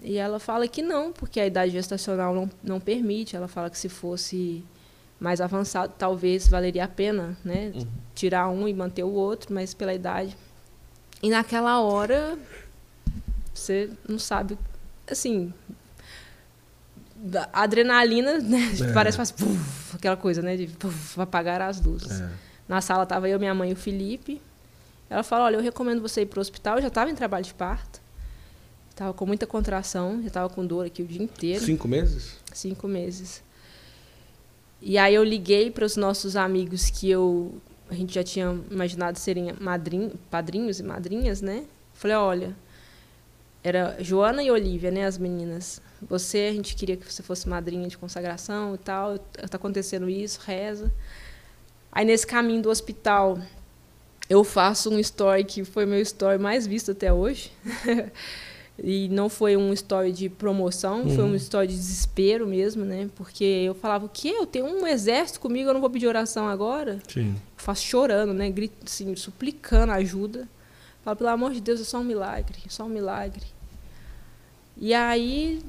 [0.00, 3.34] E ela fala que não, porque a idade gestacional não, não permite.
[3.34, 4.64] Ela fala que se fosse
[5.18, 7.84] mais avançado, talvez valeria a pena né, uhum.
[8.14, 10.36] tirar um e manter o outro, mas pela idade.
[11.20, 12.38] E naquela hora,
[13.52, 14.56] você não sabe.
[15.10, 15.52] Assim,
[17.52, 18.72] a adrenalina, né?
[18.80, 18.92] É.
[18.92, 20.56] Parece faz, puff, aquela coisa, né?
[20.56, 22.20] De puff, apagar as luzes.
[22.20, 22.30] É.
[22.68, 24.40] Na sala estava eu, minha mãe e o Felipe.
[25.10, 26.76] Ela falou: Olha, eu recomendo você ir para o hospital.
[26.76, 28.00] Eu já estava em trabalho de parto.
[28.90, 31.64] Estava com muita contração, já estava com dor aqui o dia inteiro.
[31.64, 32.34] Cinco meses?
[32.52, 33.42] Cinco meses.
[34.82, 39.18] E aí eu liguei para os nossos amigos que eu a gente já tinha imaginado
[39.18, 41.64] serem madrinho, padrinhos e madrinhas, né?
[41.94, 42.56] Falei, olha,
[43.62, 45.80] era Joana e Olivia, né, as meninas.
[46.02, 49.16] Você, a gente queria que você fosse madrinha de consagração e tal.
[49.42, 50.92] Está acontecendo isso, reza.
[51.90, 53.38] Aí nesse caminho do hospital,
[54.28, 57.50] eu faço um story que foi meu story mais visto até hoje.
[58.82, 61.14] e não foi um story de promoção, uhum.
[61.14, 63.10] foi um story de desespero mesmo, né?
[63.16, 64.28] Porque eu falava, o quê?
[64.36, 67.00] Eu tenho um exército comigo, eu não vou pedir oração agora?
[67.08, 67.30] Sim.
[67.34, 68.48] Eu faço chorando, né?
[68.50, 70.48] Grito, assim, suplicando ajuda.
[71.02, 73.46] Falo, pelo amor de Deus, é só um milagre, é só um milagre.
[74.80, 75.60] E aí,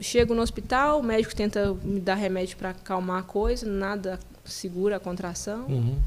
[0.00, 4.96] chego no hospital, o médico tenta me dar remédio para acalmar a coisa, nada segura
[4.96, 5.66] a contração.
[5.66, 5.98] Uhum.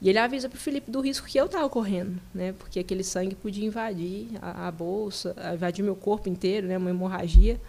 [0.00, 2.52] E ele avisa para o Felipe do risco que eu estava correndo, né?
[2.58, 6.76] Porque aquele sangue podia invadir a, a, bolsa, invadir meu corpo inteiro, né?
[6.76, 7.60] Uma hemorragia.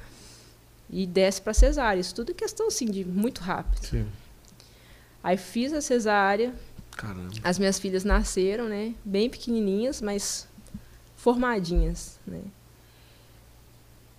[0.90, 2.02] E desce para cesárea.
[2.02, 3.86] Isso tudo é questão, assim, de muito rápido.
[3.86, 4.08] Sim.
[5.24, 6.56] Aí fiz a cesárea.
[6.98, 7.30] Caramba.
[7.44, 8.96] As minhas filhas nasceram, né?
[9.06, 10.48] Bem pequenininhas, mas
[11.16, 12.42] formadinhas, né?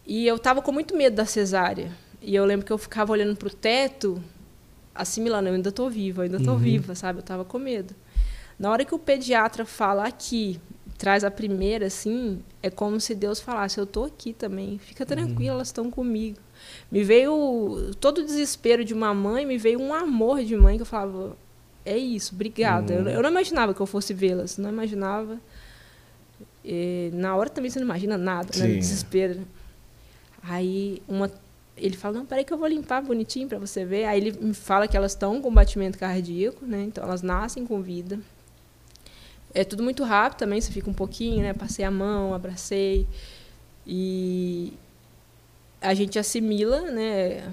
[0.06, 1.90] E eu estava com muito medo da cesárea.
[2.20, 4.22] E eu lembro que eu ficava olhando para o teto
[4.94, 6.60] assimilando, eu ainda estou viva, ainda estou uhum.
[6.60, 7.18] viva, sabe?
[7.18, 7.94] Eu estava com medo.
[8.58, 10.60] Na hora que o pediatra fala aqui,
[10.96, 15.50] traz a primeira, assim, é como se Deus falasse: Eu estou aqui também, fica tranquila,
[15.50, 15.56] uhum.
[15.56, 16.38] elas estão comigo.
[16.90, 20.82] Me veio todo o desespero de uma mãe, me veio um amor de mãe que
[20.82, 21.36] eu falava:
[21.84, 22.94] É isso, obrigada.
[22.94, 23.08] Uhum.
[23.08, 25.40] Eu, eu, não imaginava que eu fosse vê-las, não imaginava.
[26.64, 28.76] E, na hora também você não imagina nada, né?
[28.76, 29.40] Desespero.
[30.48, 31.30] Aí uma
[31.76, 34.04] ele fala, não, peraí que eu vou limpar bonitinho para você ver.
[34.04, 36.84] Aí ele me fala que elas estão com batimento cardíaco, né?
[36.84, 38.18] Então elas nascem com vida.
[39.52, 41.52] É tudo muito rápido também, você fica um pouquinho, né?
[41.52, 43.06] Passei a mão, abracei.
[43.86, 44.72] E
[45.80, 47.52] a gente assimila, né?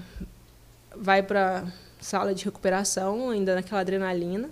[0.96, 1.64] Vai para
[2.00, 4.50] sala de recuperação, ainda naquela adrenalina.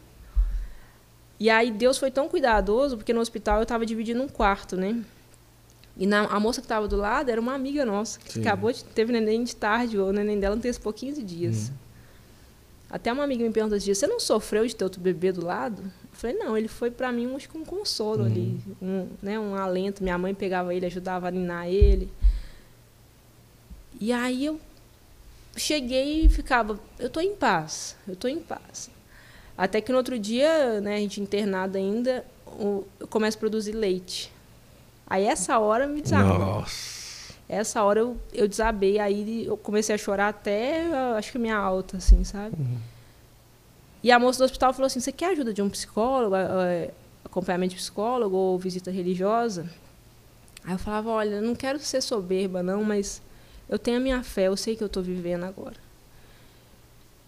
[1.38, 5.02] E aí Deus foi tão cuidadoso, porque no hospital eu estava dividindo um quarto, né?
[6.00, 8.40] E na, a moça que estava do lado era uma amiga nossa, que Sim.
[8.40, 11.68] acabou de teve neném de tarde, o neném dela antecipou 15 dias.
[11.68, 11.74] Hum.
[12.88, 15.44] Até uma amiga me perguntou esse dia, você não sofreu de ter outro bebê do
[15.44, 15.82] lado?
[15.82, 18.26] Eu falei, não, ele foi para mim acho que um consolo hum.
[18.26, 20.02] ali, um, né, um alento.
[20.02, 22.10] Minha mãe pegava ele, ajudava a ninar ele.
[24.00, 24.58] E aí eu
[25.54, 28.90] cheguei e ficava, eu estou em paz, eu estou em paz.
[29.54, 32.24] Até que no outro dia, né, a gente internada ainda,
[32.58, 34.32] eu começo a produzir leite.
[35.10, 36.38] Aí essa hora me desabou.
[36.38, 37.34] Nossa.
[37.48, 40.84] Essa hora eu, eu desabei, aí eu comecei a chorar até,
[41.16, 42.54] acho que minha alta, assim, sabe?
[42.56, 42.78] Uhum.
[44.04, 46.36] E a moça do hospital falou assim, você quer ajuda de um psicólogo,
[47.24, 49.68] acompanhamento de psicólogo ou visita religiosa?
[50.64, 53.20] Aí eu falava, olha, não quero ser soberba, não, mas
[53.68, 55.76] eu tenho a minha fé, eu sei que eu estou vivendo agora.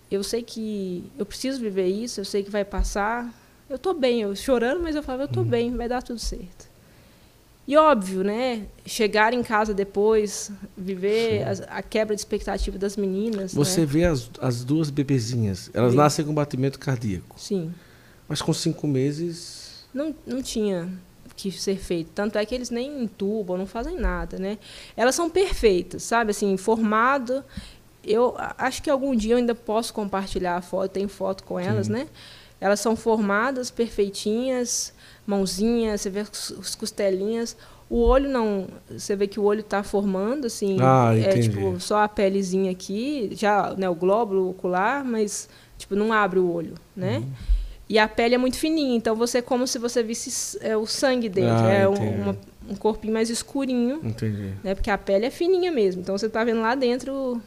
[0.08, 3.28] Eu sei que eu preciso viver isso, eu sei que vai passar.
[3.68, 5.48] Eu estou bem, eu chorando, mas eu falava, eu estou uhum.
[5.48, 6.70] bem, vai dar tudo certo.
[7.66, 8.66] E óbvio, né?
[8.84, 13.54] Chegar em casa depois, viver a, a, quebra de expectativa das meninas.
[13.54, 13.86] Você né?
[13.86, 15.98] vê as, as duas bebezinhas, elas Sim.
[15.98, 17.38] nascem com batimento cardíaco.
[17.38, 17.72] Sim.
[18.28, 19.84] Mas com cinco meses.
[19.94, 20.88] Não, não tinha
[21.36, 22.10] que ser feito.
[22.12, 24.58] Tanto é que eles nem entubam, não fazem nada, né?
[24.96, 26.32] Elas são perfeitas, sabe?
[26.32, 27.44] Assim, formado.
[28.04, 31.86] Eu acho que algum dia eu ainda posso compartilhar a foto, tem foto com elas,
[31.86, 31.92] Sim.
[31.92, 32.08] né?
[32.60, 34.92] Elas são formadas, perfeitinhas
[35.26, 37.56] mãozinha, você vê as costelinhas.
[37.88, 42.02] O olho não, você vê que o olho está formando, assim, ah, é tipo só
[42.02, 45.46] a pelezinha aqui, já, né, o glóbulo ocular, mas
[45.76, 47.18] tipo não abre o olho, né?
[47.18, 47.30] Uhum.
[47.92, 50.86] E a pele é muito fininha, então você é como se você visse é, o
[50.86, 51.66] sangue dentro.
[51.66, 52.38] Ah, é um, uma,
[52.70, 54.00] um corpinho mais escurinho.
[54.02, 54.54] Entendi.
[54.64, 54.74] Né?
[54.74, 56.00] Porque a pele é fininha mesmo.
[56.00, 57.42] Então você está vendo lá dentro.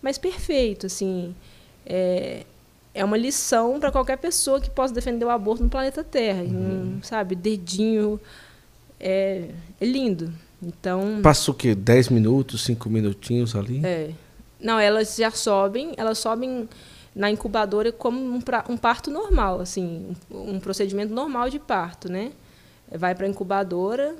[0.00, 1.34] Mas perfeito, assim.
[1.84, 2.44] É,
[2.94, 6.42] é uma lição para qualquer pessoa que possa defender o aborto no planeta Terra.
[6.42, 6.98] Uhum.
[6.98, 8.20] Um, sabe, dedinho.
[9.00, 9.48] É,
[9.80, 10.32] é lindo.
[10.62, 11.20] Então.
[11.22, 11.74] Passa o quê?
[11.74, 13.84] 10 minutos, 5 minutinhos ali?
[13.84, 14.10] É.
[14.60, 16.68] Não, elas já sobem, elas sobem
[17.14, 22.10] na incubadora como um, pra, um parto normal, assim, um, um, procedimento normal de parto,
[22.10, 22.32] né?
[22.90, 24.14] Vai para a incubadora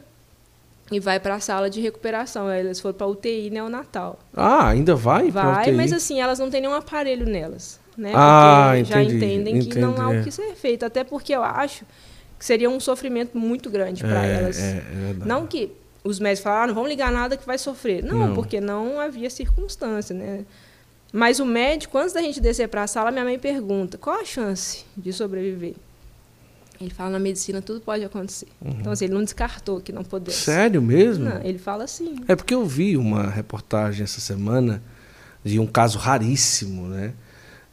[0.93, 2.51] e vai para a sala de recuperação.
[2.51, 4.19] Elas foram para UTI neonatal.
[4.35, 5.31] Ah, ainda vai?
[5.31, 8.13] Vai, mas assim, elas não têm nenhum aparelho nelas, né?
[8.15, 10.85] Ah, porque entendi, já entendem entendi, que não há o que ser feito.
[10.85, 11.85] Até porque eu acho
[12.39, 14.59] que seria um sofrimento muito grande para é, elas.
[14.59, 15.73] É, é não que
[16.03, 18.05] os médicos falaram, ah, não vamos ligar nada que vai sofrer.
[18.05, 20.45] Não, não, porque não havia circunstância, né?
[21.13, 24.25] Mas o médico, antes da gente descer para a sala, minha mãe pergunta: qual a
[24.25, 25.75] chance de sobreviver?
[26.81, 28.49] Ele fala: na medicina tudo pode acontecer.
[28.61, 28.77] Uhum.
[28.81, 30.39] Então, assim, ele não descartou que não pudesse.
[30.39, 31.27] Sério mesmo?
[31.27, 32.17] Não, ele fala assim.
[32.27, 34.83] É porque eu vi uma reportagem essa semana
[35.45, 37.15] de um caso raríssimo, né?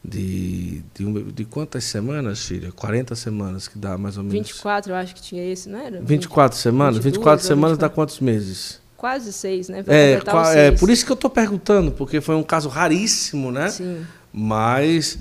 [0.03, 2.71] De, de, de quantas semanas, filha?
[2.71, 4.47] 40 semanas que dá mais ou menos.
[4.47, 6.01] 24, eu acho que tinha esse, não era?
[6.01, 6.95] 24 semanas?
[6.95, 7.77] 22, 24 semanas 24.
[7.77, 8.81] dá quantos meses?
[9.01, 9.83] quase seis, né?
[9.87, 13.67] É, qua, é, por isso que eu estou perguntando, porque foi um caso raríssimo, né?
[13.69, 14.05] Sim.
[14.31, 15.17] Mas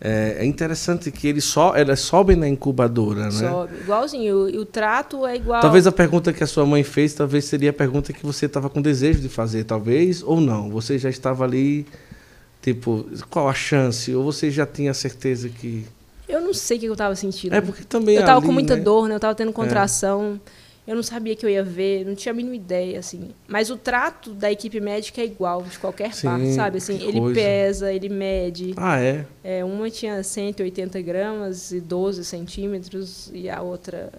[0.00, 3.30] é, é interessante que eles, so, eles sobem na incubadora, né?
[3.30, 4.48] Sobe, igualzinho.
[4.48, 5.60] E o, o, trato é igual.
[5.60, 8.70] Talvez a pergunta que a sua mãe fez, talvez seria a pergunta que você estava
[8.70, 10.70] com desejo de fazer, talvez, ou não.
[10.70, 11.84] Você já estava ali,
[12.64, 14.14] tipo, qual a chance?
[14.14, 15.86] Ou você já tinha certeza que.
[16.26, 17.54] Eu não sei o que eu estava sentindo.
[17.54, 18.14] É porque também.
[18.14, 18.82] Eu estava com muita né?
[18.82, 19.14] dor, né?
[19.14, 20.40] Eu estava tendo contração.
[20.60, 20.64] É.
[20.86, 23.30] Eu não sabia que eu ia ver, não tinha a mínima ideia, assim.
[23.48, 26.76] Mas o trato da equipe médica é igual de qualquer Sim, parte, sabe?
[26.76, 27.40] Assim, ele coisa.
[27.40, 28.74] pesa, ele mede.
[28.76, 29.24] Ah, é?
[29.42, 29.64] é?
[29.64, 34.12] Uma tinha 180 gramas e 12 centímetros e a outra...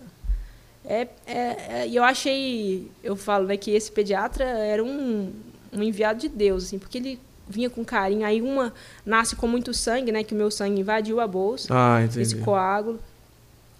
[0.83, 5.31] É, é, é, eu achei, eu falo, né, que esse pediatra era um,
[5.71, 8.25] um enviado de Deus, assim, porque ele vinha com carinho.
[8.25, 8.73] Aí uma
[9.05, 12.21] nasce com muito sangue, né, que o meu sangue invadiu a bolsa, ah, entendi.
[12.21, 12.99] esse coágulo.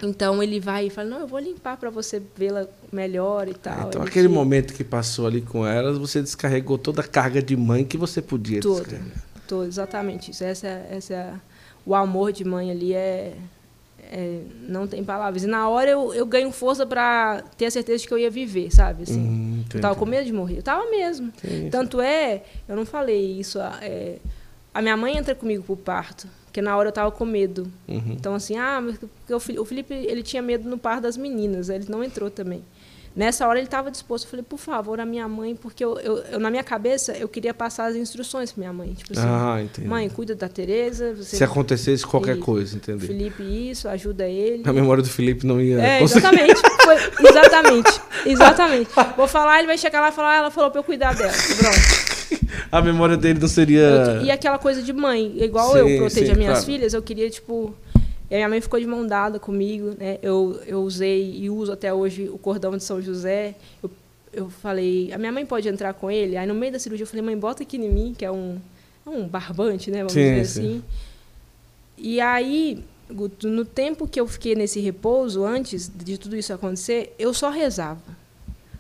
[0.04, 3.88] Então ele vai e fala: Não, eu vou limpar para você vê-la melhor e tal.
[3.88, 7.56] Então, ele aquele momento que passou ali com elas, você descarregou toda a carga de
[7.56, 9.24] mãe que você podia Todo, descarregar.
[9.48, 10.44] Todo, exatamente isso.
[10.44, 11.42] Essa, essa,
[11.86, 13.36] o amor de mãe ali é,
[14.11, 15.44] é, não tem palavras.
[15.44, 18.30] E na hora eu, eu ganho força para ter a certeza de que eu ia
[18.30, 19.03] viver, sabe?
[19.03, 20.57] Assim, hum, eu tava com medo de morrer.
[20.57, 21.32] Eu tava mesmo.
[21.41, 23.60] Sim, Tanto é, eu não falei isso.
[23.82, 24.18] É,
[24.73, 26.27] a minha mãe entra comigo pro parto.
[26.45, 27.69] Porque na hora eu tava com medo.
[27.86, 28.14] Uhum.
[28.14, 28.82] Então, assim, ah,
[29.30, 32.64] o Felipe ele tinha medo no par das meninas, ele não entrou também.
[33.16, 34.26] Nessa hora ele estava disposto.
[34.26, 37.30] Eu falei, por favor, a minha mãe, porque eu, eu, eu, na minha cabeça eu
[37.30, 38.94] queria passar as instruções para minha mãe.
[38.94, 39.88] Tipo assim, ah, entendi.
[39.88, 41.16] mãe, cuida da Tereza.
[41.24, 42.46] Se acontecesse qualquer isso.
[42.46, 43.08] coisa, entendeu?
[43.08, 44.64] Felipe, isso, ajuda ele.
[44.68, 45.80] A memória do Felipe não ia.
[45.80, 46.62] É, exatamente.
[46.84, 46.96] Foi,
[47.30, 48.02] exatamente.
[48.26, 48.90] Exatamente.
[49.16, 51.32] Vou falar, ele vai chegar lá e falar, ah, ela falou para eu cuidar dela.
[51.32, 52.16] Pronto
[52.72, 53.80] a memória dele não seria.
[53.80, 56.66] Eu, e aquela coisa de mãe, igual sim, eu protejo as minhas claro.
[56.66, 57.76] filhas, eu queria, tipo.
[58.30, 60.18] E a minha mãe ficou de mão dada comigo, né?
[60.22, 63.56] Eu, eu usei e uso até hoje o cordão de São José.
[63.84, 63.92] Eu,
[64.34, 66.36] eu falei, a minha mãe pode entrar com ele?
[66.36, 68.60] Aí no meio da cirurgia eu falei, mãe, bota aqui em mim, que é um,
[69.06, 70.00] é um barbante, né?
[70.00, 70.60] Vamos sim, dizer sim.
[70.62, 70.84] assim.
[71.98, 72.84] E aí,
[73.44, 78.02] no tempo que eu fiquei nesse repouso, antes de tudo isso acontecer, eu só rezava.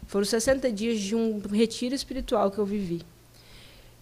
[0.07, 3.01] Foram 60 dias de um retiro espiritual que eu vivi.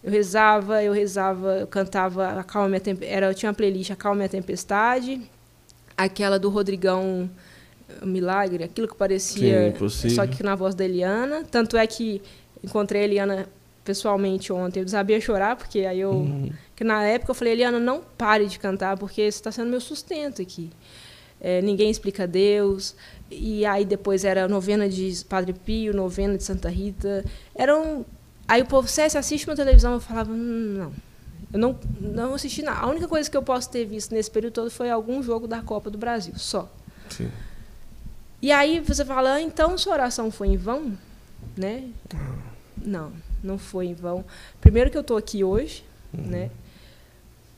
[0.04, 4.26] Eu rezava, eu rezava, eu cantava a Calma era Eu tinha uma playlist A Calma
[4.26, 5.22] a Tempestade,
[5.98, 7.30] aquela do Rodrigão
[8.04, 9.74] Milagre, aquilo que parecia.
[9.90, 11.44] Sim, só que na voz da Eliana.
[11.50, 12.22] Tanto é que
[12.64, 13.50] encontrei a Eliana
[13.84, 14.82] pessoalmente ontem.
[14.82, 16.12] Eu sabia chorar, porque aí eu.
[16.12, 16.52] Uhum.
[16.76, 19.82] Que na época eu falei, Eliana, não pare de cantar, porque isso está sendo meu
[19.82, 20.72] sustento aqui.
[21.40, 22.96] É, ninguém explica Deus.
[23.30, 27.24] E aí depois era novena de Padre Pio, novena de Santa Rita.
[27.54, 28.06] Eram
[28.48, 29.94] Aí o povo, você assiste uma televisão?
[29.94, 30.92] Eu falava, hum, não.
[31.54, 32.80] Eu não, não assisti nada.
[32.80, 35.62] A única coisa que eu posso ter visto nesse período todo foi algum jogo da
[35.62, 36.68] Copa do Brasil, só.
[37.10, 37.30] Sim.
[38.42, 40.98] E aí você fala, ah, então sua oração foi em vão?
[41.56, 41.90] Né?
[42.84, 43.14] Não,
[43.44, 44.26] não foi em vão.
[44.60, 46.26] Primeiro que eu estou aqui hoje, uhum.
[46.26, 46.52] né?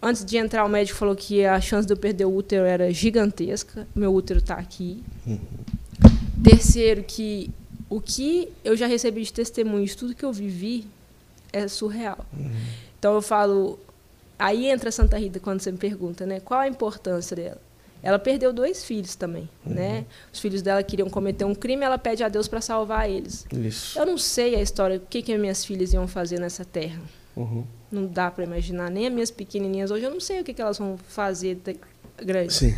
[0.02, 2.92] Antes de entrar, o médico falou que a chance de eu perder o útero era
[2.92, 3.88] gigantesca.
[3.96, 5.04] Meu útero está aqui.
[5.26, 5.40] Uhum.
[6.44, 7.50] Terceiro, que
[7.90, 10.86] o que eu já recebi de testemunho de tudo que eu vivi
[11.52, 12.24] é surreal.
[12.38, 12.52] Uhum.
[13.00, 13.80] Então eu falo,
[14.38, 17.62] aí entra Santa Rita quando você me pergunta, né, qual a importância dela?
[18.04, 19.74] Ela perdeu dois filhos também, uhum.
[19.74, 20.06] né?
[20.32, 23.48] Os filhos dela queriam cometer um crime, ela pede a Deus para salvar eles.
[23.52, 23.98] Isso.
[23.98, 27.02] Eu não sei a história, o que que minhas filhas iam fazer nessa terra.
[27.36, 27.66] Uhum.
[27.92, 28.92] Não dá para imaginar.
[28.92, 31.60] Nem as minhas pequenininhas hoje, eu não sei o que que elas vão fazer
[32.18, 32.54] grande.
[32.54, 32.78] Sim.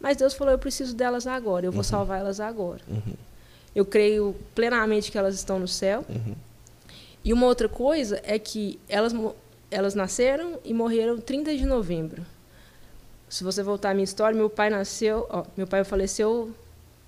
[0.00, 1.84] Mas Deus falou: eu preciso delas agora, eu vou uhum.
[1.84, 2.80] salvar elas agora.
[2.88, 3.14] Uhum.
[3.74, 6.04] Eu creio plenamente que elas estão no céu.
[6.08, 6.34] Uhum.
[7.24, 9.14] E uma outra coisa é que elas,
[9.72, 12.24] elas nasceram e morreram 30 de novembro.
[13.28, 16.54] Se você voltar à minha história, meu pai nasceu, ó, meu pai faleceu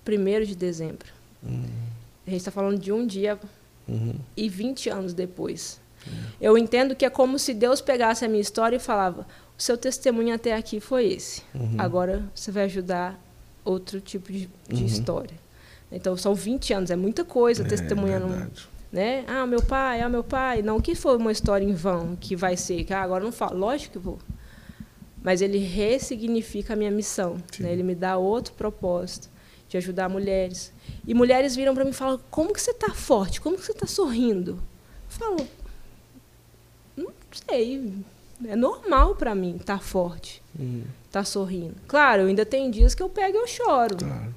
[0.09, 1.07] 1 de dezembro.
[1.43, 1.69] Uhum.
[2.27, 3.39] A gente está falando de um dia
[3.86, 4.15] uhum.
[4.35, 5.78] e 20 anos depois.
[6.07, 6.12] Uhum.
[6.41, 9.27] Eu entendo que é como se Deus pegasse a minha história e falava:
[9.59, 11.43] o seu testemunho até aqui foi esse.
[11.55, 11.77] Uhum.
[11.77, 13.20] Agora você vai ajudar
[13.62, 14.86] outro tipo de, de uhum.
[14.86, 15.45] história.
[15.93, 18.32] Então são 20 anos, é muita coisa é, testemunhando.
[18.32, 19.24] É né?
[19.26, 20.62] Ah, meu pai, ah, meu pai.
[20.62, 23.58] Não que foi uma história em vão, que vai ser, que ah, agora não falo.
[23.58, 24.20] Lógico que vou.
[25.20, 27.36] Mas ele ressignifica a minha missão.
[27.58, 27.72] Né?
[27.72, 29.28] Ele me dá outro propósito
[29.68, 30.72] de ajudar mulheres.
[31.04, 33.40] E mulheres viram para mim e falam: Como que você está forte?
[33.40, 34.52] Como que você está sorrindo?
[34.52, 35.48] Eu falo:
[36.96, 37.12] Não
[37.48, 37.92] sei.
[38.46, 40.84] É normal para mim estar tá forte, estar uhum.
[41.10, 41.74] tá sorrindo.
[41.88, 43.96] Claro, eu ainda tem dias que eu pego e eu choro.
[43.96, 44.34] Claro.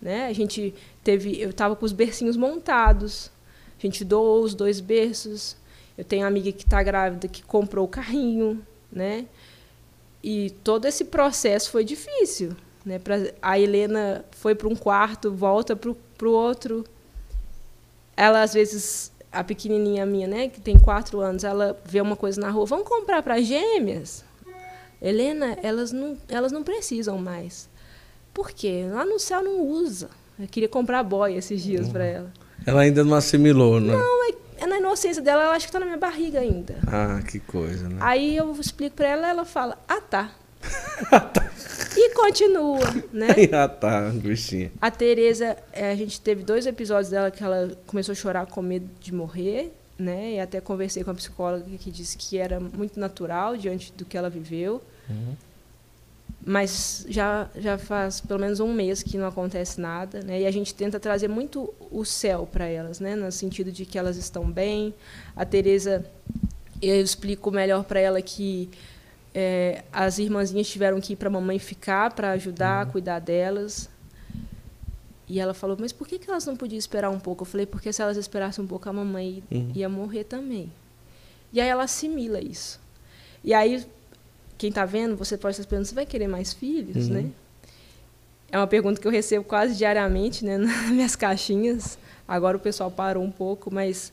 [0.00, 0.26] Né?
[0.26, 0.74] A gente
[1.04, 3.30] teve, eu estava com os bercinhos montados.
[3.80, 5.56] A gente doou os dois berços.
[5.96, 9.26] Eu tenho uma amiga que está grávida que comprou o carrinho, né?
[10.22, 12.54] E todo esse processo foi difícil.
[12.84, 12.98] Né?
[12.98, 16.84] Pra, a Helena foi para um quarto, volta para o outro.
[18.16, 22.40] Ela, às vezes, a pequenininha minha, né, que tem quatro anos, ela vê uma coisa
[22.40, 24.24] na rua, vamos comprar para gêmeas?
[25.00, 27.68] Helena, elas não, elas não precisam mais.
[28.34, 28.86] Por quê?
[28.90, 30.10] Lá no céu não usa.
[30.38, 31.92] Eu queria comprar boia esses dias uhum.
[31.92, 32.32] para ela.
[32.66, 33.94] Ela ainda não assimilou, né?
[33.94, 36.76] Não, é, é na inocência dela, ela acha que está na minha barriga ainda.
[36.86, 37.96] Ah, que coisa, né?
[38.00, 40.30] Aí eu explico para ela, ela fala, ah, tá.
[41.96, 42.80] e continua,
[43.12, 43.28] né?
[43.52, 44.70] ah, tá, bichinha.
[44.80, 48.60] A Tereza, é, a gente teve dois episódios dela que ela começou a chorar com
[48.60, 50.34] medo de morrer, né?
[50.34, 54.16] E até conversei com a psicóloga que disse que era muito natural diante do que
[54.16, 54.82] ela viveu.
[55.08, 55.34] Uhum.
[56.44, 60.40] Mas já, já faz pelo menos um mês que não acontece nada, né?
[60.40, 63.14] E a gente tenta trazer muito o céu para elas, né?
[63.14, 64.94] No sentido de que elas estão bem.
[65.36, 66.04] A Tereza,
[66.80, 68.70] eu explico melhor para ela que
[69.34, 72.88] é, as irmãzinhas tiveram que ir para a mamãe ficar para ajudar uhum.
[72.88, 73.88] a cuidar delas.
[75.28, 77.42] E ela falou, mas por que, que elas não podiam esperar um pouco?
[77.42, 79.72] Eu falei, porque se elas esperassem um pouco, a mamãe uhum.
[79.74, 80.72] ia morrer também.
[81.52, 82.80] E aí ela assimila isso.
[83.44, 83.86] E aí,
[84.60, 87.14] quem está vendo, você pode estar perguntando, você vai querer mais filhos, uhum.
[87.14, 87.30] né?
[88.52, 91.98] É uma pergunta que eu recebo quase diariamente né, nas minhas caixinhas.
[92.28, 94.12] Agora o pessoal parou um pouco, mas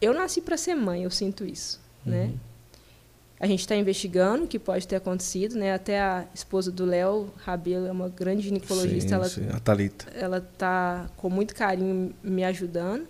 [0.00, 2.26] eu nasci para ser mãe, eu sinto isso, né?
[2.26, 2.38] Uhum.
[3.40, 5.74] A gente está investigando o que pode ter acontecido, né?
[5.74, 9.08] Até a esposa do Léo Rabelo é uma grande ginecologista.
[9.08, 10.06] Sim, ela, sim, a Thalita.
[10.14, 13.08] Ela está com muito carinho me ajudando.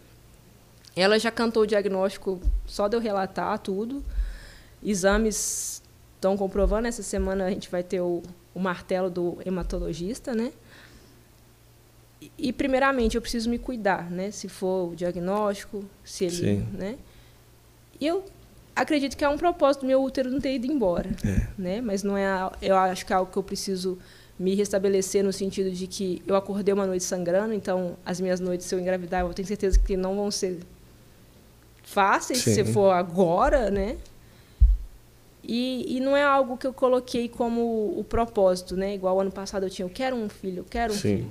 [0.96, 4.02] Ela já cantou o diagnóstico só de eu relatar tudo.
[4.84, 5.82] Exames
[6.14, 6.88] estão comprovando.
[6.88, 8.22] Essa semana a gente vai ter o,
[8.54, 10.52] o martelo do hematologista, né?
[12.38, 14.30] E, primeiramente, eu preciso me cuidar, né?
[14.30, 16.66] Se for o diagnóstico, se ele, Sim.
[16.72, 16.96] né?
[18.00, 18.24] E eu
[18.74, 21.46] acredito que é um propósito do meu útero não ter ido embora, é.
[21.58, 21.80] né?
[21.80, 23.98] Mas não é, eu acho que é algo que eu preciso
[24.38, 28.66] me restabelecer no sentido de que eu acordei uma noite sangrando, então as minhas noites
[28.66, 30.60] se eu engravidar, eu tenho certeza que não vão ser
[31.82, 32.54] fáceis Sim.
[32.54, 33.98] se for agora, né?
[35.44, 38.94] E, e, não é algo que eu coloquei como o propósito, né?
[38.94, 41.16] Igual ano passado eu tinha, eu quero um filho, eu quero um Sim.
[41.16, 41.30] filho.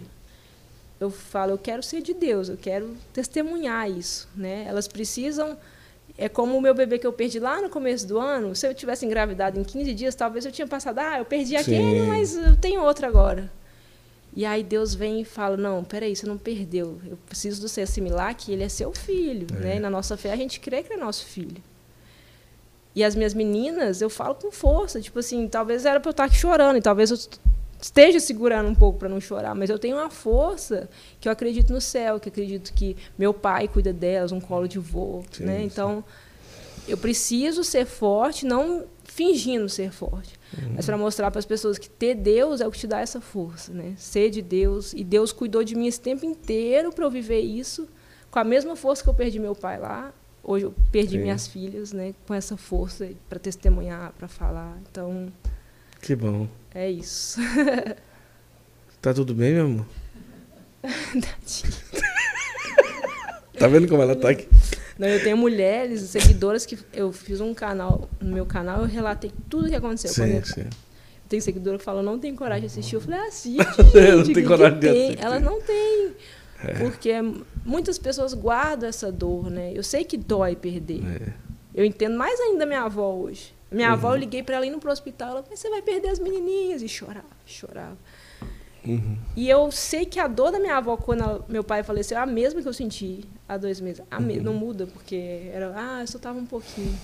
[1.00, 4.66] Eu falo, eu quero ser de Deus, eu quero testemunhar isso, né?
[4.68, 5.58] Elas precisam
[6.18, 8.56] é como o meu bebê que eu perdi lá no começo do ano.
[8.56, 12.02] Se eu tivesse engravidado em 15 dias, talvez eu tinha passado, ah, eu perdi aquele,
[12.06, 13.52] mas eu tenho outro agora.
[14.36, 17.00] E aí Deus vem e fala: Não, peraí, você não perdeu.
[17.06, 19.48] Eu preciso você assimilar que ele é seu filho.
[19.56, 19.60] É.
[19.60, 19.76] Né?
[19.78, 21.62] E na nossa fé a gente crê que é nosso filho.
[22.94, 25.00] E as minhas meninas, eu falo com força.
[25.00, 27.18] Tipo assim, talvez era para eu estar aqui chorando, e talvez eu
[27.82, 30.88] esteja segurando um pouco para não chorar, mas eu tenho uma força
[31.20, 34.78] que eu acredito no céu, que acredito que meu pai cuida delas, um colo de
[34.78, 35.64] vô, sim, né?
[35.64, 36.04] Então,
[36.88, 40.74] eu preciso ser forte, não fingindo ser forte, uhum.
[40.76, 43.20] mas para mostrar para as pessoas que ter Deus é o que te dá essa
[43.20, 43.94] força, né?
[43.98, 47.88] Ser de Deus e Deus cuidou de mim esse tempo inteiro para eu viver isso
[48.30, 50.14] com a mesma força que eu perdi meu pai lá.
[50.44, 51.20] Hoje eu perdi sim.
[51.20, 52.14] minhas filhas, né?
[52.28, 54.78] Com essa força para testemunhar, para falar.
[54.90, 55.32] Então,
[56.02, 56.48] que bom.
[56.74, 57.40] É isso.
[59.02, 59.86] Tá tudo bem, meu amor?
[63.58, 64.48] tá vendo como ela tá aqui?
[64.98, 69.32] Não, eu tenho mulheres, seguidoras que eu fiz um canal, no meu canal, eu relatei
[69.50, 70.12] tudo o que aconteceu.
[70.12, 70.66] Sim, eu, sim.
[71.28, 72.94] Tem seguidora que fala, não tem coragem de assistir.
[72.94, 73.58] Eu falei, assiste,
[73.92, 74.28] gente.
[74.28, 75.20] não tem coragem de assistir.
[75.20, 76.12] Elas não têm.
[76.64, 76.74] É.
[76.74, 77.14] Porque
[77.66, 79.72] muitas pessoas guardam essa dor, né?
[79.74, 81.02] Eu sei que dói perder.
[81.06, 81.34] É.
[81.74, 83.54] Eu entendo mais ainda minha avó hoje.
[83.72, 83.94] Minha uhum.
[83.94, 85.30] avó, eu liguei para ela indo pro hospital.
[85.30, 86.82] Ela falou, você vai perder as menininhas.
[86.82, 87.98] E chorava, chorava.
[88.86, 89.18] Uhum.
[89.36, 92.22] E eu sei que a dor da minha avó quando ela, meu pai faleceu é
[92.22, 94.04] a mesma que eu senti há dois meses.
[94.12, 94.44] A me, uhum.
[94.44, 96.98] Não muda, porque era, ah, eu só tava um pouquinho.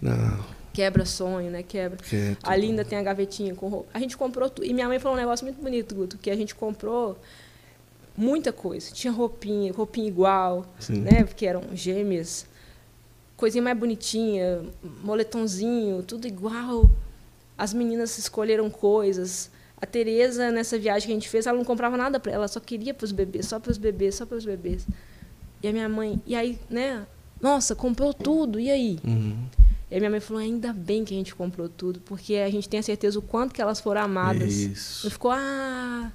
[0.00, 0.44] Não.
[0.72, 1.62] Quebra sonho, né?
[1.62, 1.98] Quebra.
[1.98, 3.90] Que Ali ainda tem a gavetinha com roupa.
[3.92, 4.66] A gente comprou tudo.
[4.66, 7.18] E minha mãe falou um negócio muito bonito, Guto, que a gente comprou
[8.16, 8.90] muita coisa.
[8.92, 11.00] Tinha roupinha, roupinha igual, Sim.
[11.00, 11.24] né?
[11.24, 12.46] Porque eram gêmeas.
[13.36, 14.62] Coisinha mais bonitinha,
[15.02, 16.90] moletomzinho, tudo igual.
[17.58, 19.50] As meninas escolheram coisas.
[19.80, 22.60] A Tereza, nessa viagem que a gente fez, ela não comprava nada para ela, só
[22.60, 24.86] queria para os bebês, só para os bebês, só para os bebês.
[25.62, 27.06] E a minha mãe, e aí, né?
[27.40, 28.98] Nossa, comprou tudo, e aí?
[29.04, 29.44] Uhum.
[29.90, 32.68] E a minha mãe falou: ainda bem que a gente comprou tudo, porque a gente
[32.68, 34.52] tem a certeza o quanto que elas foram amadas.
[34.54, 35.06] Isso.
[35.06, 36.10] E ficou, ah,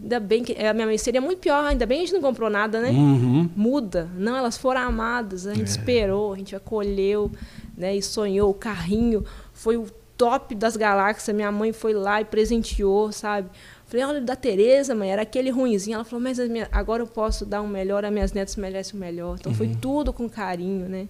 [0.00, 0.52] Ainda bem que.
[0.64, 2.90] A minha mãe seria muito pior, ainda bem que a gente não comprou nada, né?
[2.90, 3.48] Uhum.
[3.54, 4.10] Muda.
[4.16, 5.70] Não, elas foram amadas, a gente é.
[5.70, 7.30] esperou, a gente acolheu,
[7.76, 7.94] né?
[7.94, 8.50] E sonhou.
[8.50, 11.34] O carrinho foi o top das galáxias.
[11.34, 13.48] Minha mãe foi lá e presenteou, sabe?
[13.86, 15.94] Falei, olha, da Tereza, mãe, era aquele ruimzinho.
[15.94, 19.00] Ela falou, mas minha, agora eu posso dar um melhor, as minhas netas merecem o
[19.00, 19.36] melhor.
[19.38, 19.58] Então uhum.
[19.58, 21.08] foi tudo com carinho, né?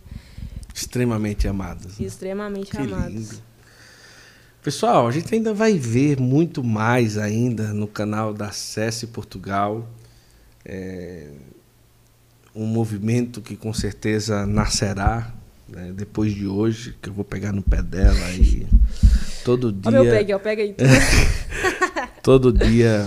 [0.75, 1.99] Extremamente amadas.
[1.99, 2.07] Né?
[2.07, 3.13] Extremamente que amadas.
[3.13, 3.54] Lindo.
[4.65, 9.87] Pessoal, a gente ainda vai ver muito mais ainda no canal da SESI Portugal.
[10.65, 11.29] É
[12.55, 15.31] um movimento que com certeza nascerá
[15.69, 18.67] né, depois de hoje, que eu vou pegar no pé dela e
[19.45, 19.83] todo dia.
[19.85, 20.75] Olha meu pegue, pega aí.
[22.23, 23.07] todo dia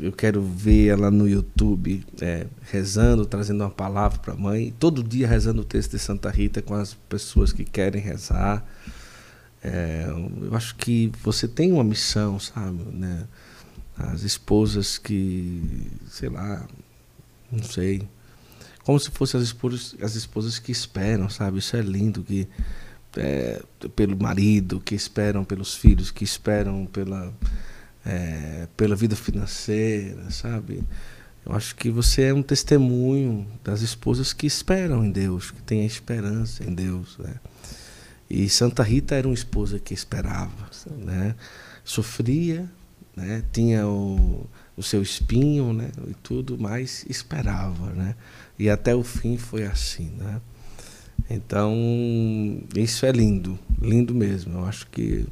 [0.00, 4.72] eu quero ver ela no YouTube é, rezando, trazendo uma palavra para a mãe.
[4.78, 8.64] Todo dia rezando o texto de Santa Rita com as pessoas que querem rezar.
[9.62, 12.82] É, eu acho que você tem uma missão, sabe?
[12.92, 13.26] Né?
[13.96, 16.66] As esposas que, sei lá,
[17.50, 18.08] não sei,
[18.84, 21.58] como se fossem as esposas, as esposas que esperam, sabe?
[21.58, 22.48] Isso é lindo, que
[23.16, 23.62] é,
[23.94, 27.32] pelo marido, que esperam pelos filhos, que esperam pela,
[28.04, 30.82] é, pela vida financeira, sabe?
[31.44, 35.82] Eu acho que você é um testemunho das esposas que esperam em Deus, que têm
[35.82, 37.34] a esperança em Deus, né?
[38.34, 41.34] E Santa Rita era uma esposa que esperava, né?
[41.84, 42.66] Sofria,
[43.14, 43.44] né?
[43.52, 45.90] Tinha o, o seu espinho, né?
[46.08, 48.16] E tudo, mas esperava, né?
[48.58, 50.40] E até o fim foi assim, né?
[51.28, 51.74] Então,
[52.74, 54.60] isso é lindo, lindo mesmo.
[54.60, 55.26] Eu acho que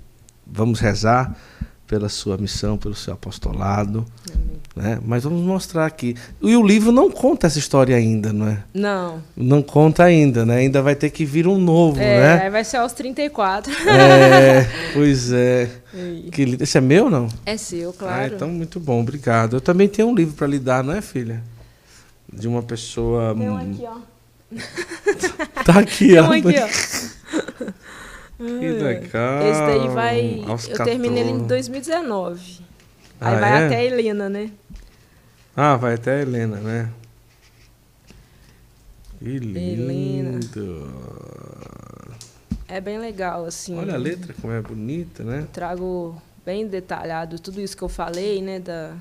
[0.47, 1.35] vamos rezar
[1.91, 4.07] pela sua missão, pelo seu apostolado.
[4.77, 5.01] Né?
[5.05, 6.15] Mas vamos mostrar aqui.
[6.41, 8.63] E o livro não conta essa história ainda, não é?
[8.73, 9.21] Não.
[9.37, 10.59] Não conta ainda, né?
[10.59, 12.51] Ainda vai ter que vir um novo, é, né?
[12.51, 13.73] vai ser aos 34.
[13.89, 15.69] É, pois é.
[16.31, 17.27] Que, esse é meu não?
[17.45, 18.23] É seu, claro.
[18.23, 19.57] Ah, então, muito bom, obrigado.
[19.57, 21.43] Eu também tenho um livro para lhe dar, não é, filha?
[22.33, 23.35] De uma pessoa.
[23.35, 23.97] Tem um aqui, ó.
[25.65, 26.29] tá aqui, Tem ó.
[26.29, 27.71] Um aqui, ó.
[28.41, 29.43] Que legal.
[29.47, 30.45] Esse daí vai.
[30.47, 30.85] Aos eu 14.
[30.85, 32.61] terminei ele em 2019.
[33.21, 33.67] Aí ah, vai é?
[33.67, 34.51] até a Helena, né?
[35.55, 36.91] Ah, vai até a Helena, né?
[39.19, 39.59] Que lindo.
[39.59, 40.41] Helena.
[42.67, 43.77] É bem legal, assim.
[43.77, 45.41] Olha a letra como é bonita, né?
[45.41, 48.59] Eu trago bem detalhado tudo isso que eu falei, né?
[48.59, 48.95] Da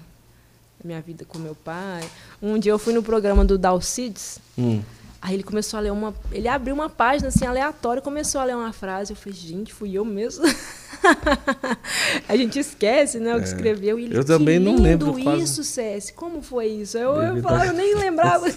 [0.84, 2.04] minha vida com meu pai.
[2.42, 4.40] Um dia eu fui no programa do Dalcides.
[4.58, 4.82] Hum.
[5.22, 6.16] Aí ele começou a ler uma.
[6.32, 9.12] Ele abriu uma página assim aleatória começou a ler uma frase.
[9.12, 10.46] Eu falei, gente, fui eu mesmo.
[12.28, 13.48] a gente esquece, né, o que é.
[13.48, 14.00] escreveu.
[14.00, 15.18] E ele, eu também não lembro.
[15.38, 16.14] isso, César.
[16.14, 16.98] Como foi isso?
[16.98, 18.48] Eu, eu, falava, eu nem lembrava.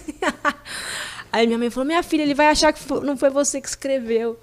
[1.31, 4.39] Aí minha mãe falou: minha filha, ele vai achar que não foi você que escreveu.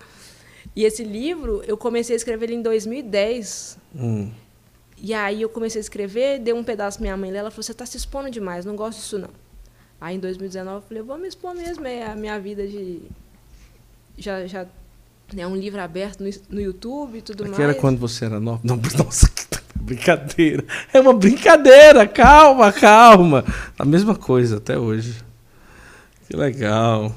[0.76, 3.78] E esse livro, eu comecei a escrever ele em 2010.
[3.94, 4.30] Hum.
[4.98, 7.72] E aí eu comecei a escrever, dei um pedaço pra minha mãe ela falou: você
[7.72, 9.30] está se expondo demais, não gosto disso não.
[10.01, 13.02] Aí em 2019 eu falei, vou me expor mesmo, é a minha vida de.
[14.16, 14.66] Já, já
[15.36, 17.62] é um livro aberto no, no YouTube e tudo Aqui mais.
[17.62, 18.60] era quando você era nova.
[18.64, 19.40] Não, nossa, que
[19.77, 20.64] brincadeira.
[20.93, 23.44] É uma brincadeira, calma, calma.
[23.78, 25.22] A mesma coisa até hoje.
[26.28, 27.14] Que legal.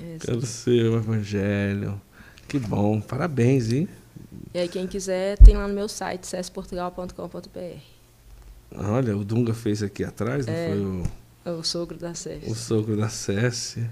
[0.00, 2.00] É, Pelo seu evangelho.
[2.48, 3.88] Que bom, parabéns, hein?
[4.52, 7.78] E aí, quem quiser, tem lá no meu site, cesportugal.com.br.
[8.76, 10.68] Olha, o Dunga fez aqui atrás, não é.
[10.68, 11.02] foi o.
[11.44, 12.50] É o sogro da Cécia.
[12.50, 13.90] O sogro da Cécia.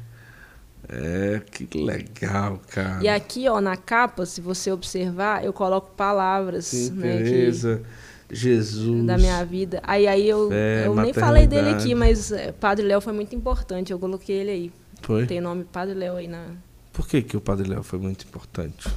[0.88, 3.02] É, que legal, cara.
[3.02, 6.66] E aqui, ó, na capa, se você observar, eu coloco palavras.
[6.66, 7.82] Sim, né, Tereza,
[8.28, 9.06] que, Jesus.
[9.06, 9.80] Da minha vida.
[9.84, 13.36] Aí, aí eu, fé, eu nem falei dele aqui, mas é, Padre Léo foi muito
[13.36, 13.92] importante.
[13.92, 14.72] Eu coloquei ele aí.
[15.02, 15.26] Foi?
[15.26, 16.46] Tem o nome Padre Léo aí na.
[16.92, 18.88] Por que, que o Padre Léo foi muito importante?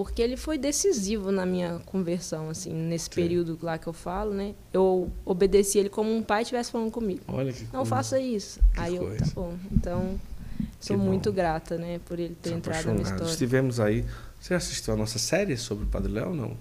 [0.00, 3.10] Porque ele foi decisivo na minha conversão, assim, nesse Sim.
[3.10, 4.54] período lá que eu falo, né?
[4.72, 7.20] Eu obedeci ele como um pai estivesse falando comigo.
[7.28, 7.84] Olha que Não coisa.
[7.90, 8.60] faça isso.
[8.72, 9.58] Que Aí eu, tá bom.
[9.70, 10.18] Então,
[10.80, 11.36] Sou que muito bom.
[11.36, 13.24] grata, né, por ele ter Sou entrado na história.
[13.24, 14.06] Estivemos aí.
[14.40, 16.56] Você assistiu a nossa série sobre o Padre Léo ou não?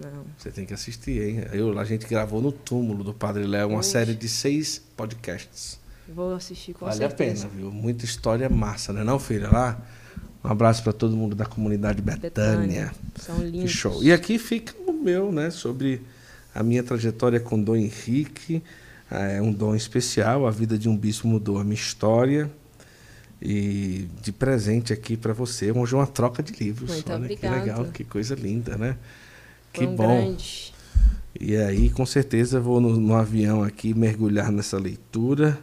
[0.00, 0.24] Não.
[0.38, 1.44] Você tem que assistir, hein?
[1.52, 3.90] Eu, a gente gravou no túmulo do Padre Léo uma Oxe.
[3.90, 5.80] série de seis podcasts.
[6.08, 7.48] Vou assistir com vale certeza.
[7.48, 7.72] Vale a pena, viu?
[7.72, 9.50] Muita história massa, né, não, filha?
[9.50, 9.76] Lá.
[10.44, 12.30] Um abraço para todo mundo da comunidade Betânia.
[12.30, 12.92] Betânia.
[13.20, 13.62] São lindos.
[13.62, 14.02] Que show.
[14.02, 16.02] E aqui fica o meu, né, sobre
[16.54, 18.62] a minha trajetória com Dom Henrique.
[19.10, 20.46] É um dom especial.
[20.46, 22.50] A vida de um bispo mudou a minha história.
[23.40, 26.90] E de presente aqui para você, hoje uma troca de livros.
[26.90, 27.52] Muito Olha obrigado.
[27.52, 28.96] que legal, que coisa linda, né?
[29.74, 30.24] Foi que um bom.
[30.24, 30.74] Grande.
[31.38, 35.58] E aí, com certeza, vou no, no, avião aqui mergulhar nessa leitura.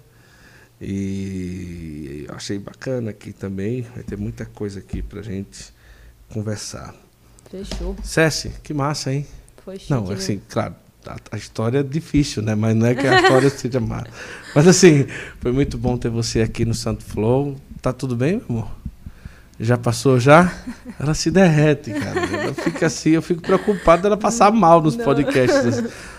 [0.84, 3.85] E achei bacana aqui também.
[3.93, 5.73] Vai ter muita coisa aqui pra gente
[6.30, 6.93] conversar.
[7.49, 7.95] Fechou.
[8.03, 9.26] Cessi, que massa, hein?
[9.64, 12.55] Foi chique, Não, assim, claro, a, a, história é difícil, né?
[12.55, 14.03] Mas não é que a história seja má.
[14.55, 15.05] Mas assim,
[15.39, 17.55] foi muito bom ter você aqui no Santo Flow.
[17.81, 18.72] Tá tudo bem, meu amor?
[19.60, 20.51] Já passou já?
[20.99, 22.19] Ela se derrete, cara.
[22.19, 25.05] Ela fica assim, eu fico preocupado dela passar mal nos não.
[25.05, 25.84] podcasts.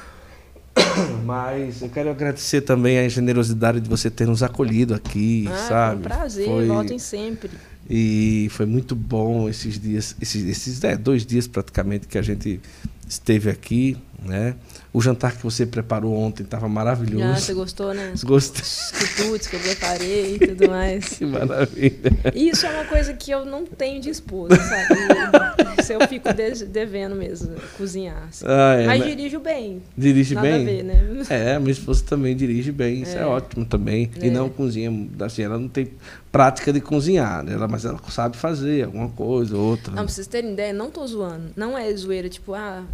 [1.24, 5.90] Mas eu quero agradecer também a generosidade de você ter nos acolhido aqui, ah, sabe?
[5.90, 6.66] Foi um prazer, foi...
[6.66, 7.50] voltem sempre.
[7.88, 12.60] E foi muito bom esses dias, esses, esses é, dois dias praticamente que a gente
[13.06, 14.54] esteve aqui, né?
[14.94, 17.24] O jantar que você preparou ontem estava maravilhoso.
[17.24, 18.14] Ah, você gostou, né?
[18.22, 18.62] Gostei.
[18.62, 21.08] Os quitutes que eu preparei e tudo mais.
[21.18, 22.12] que maravilha.
[22.32, 24.94] Isso é uma coisa que eu não tenho de esposa, sabe?
[25.92, 26.28] Eu fico
[26.68, 28.28] devendo mesmo, cozinhar.
[28.28, 28.44] Assim.
[28.46, 29.06] Ah, é, Mas né?
[29.06, 29.82] dirijo bem.
[29.98, 30.62] Dirige Nada bem?
[30.62, 31.22] A ver, né?
[31.28, 34.12] É, minha esposa também dirige bem, isso é, é ótimo também.
[34.20, 34.26] É.
[34.26, 34.90] E não cozinha,
[35.20, 35.90] assim, ela não tem
[36.30, 37.56] prática de cozinhar, né?
[37.68, 39.92] Mas ela sabe fazer alguma coisa, outra.
[39.92, 41.50] Não, pra vocês terem ideia, não tô zoando.
[41.56, 42.84] Não é zoeira, tipo, ah,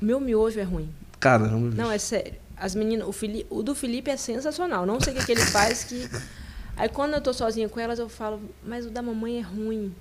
[0.00, 0.88] meu miojo é ruim.
[1.22, 1.72] Caramba.
[1.76, 2.34] Não, é sério.
[2.56, 4.84] As meninas, o, Fili, o do Felipe é sensacional.
[4.84, 6.08] Não sei o que, que ele faz que.
[6.76, 9.94] Aí quando eu tô sozinha com elas, eu falo, mas o da mamãe é ruim.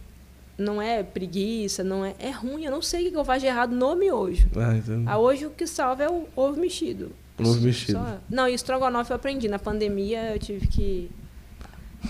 [0.57, 2.15] Não é preguiça, não é.
[2.17, 4.47] É ruim, eu não sei o que eu faço de errado no miojo.
[4.55, 5.03] Ah, então...
[5.05, 7.11] ah, hoje o que salva é o ovo mexido.
[7.37, 7.99] Ovo mexido.
[7.99, 8.17] Só...
[8.27, 9.47] Não, e estrogonofe eu aprendi.
[9.47, 11.11] Na pandemia eu tive que.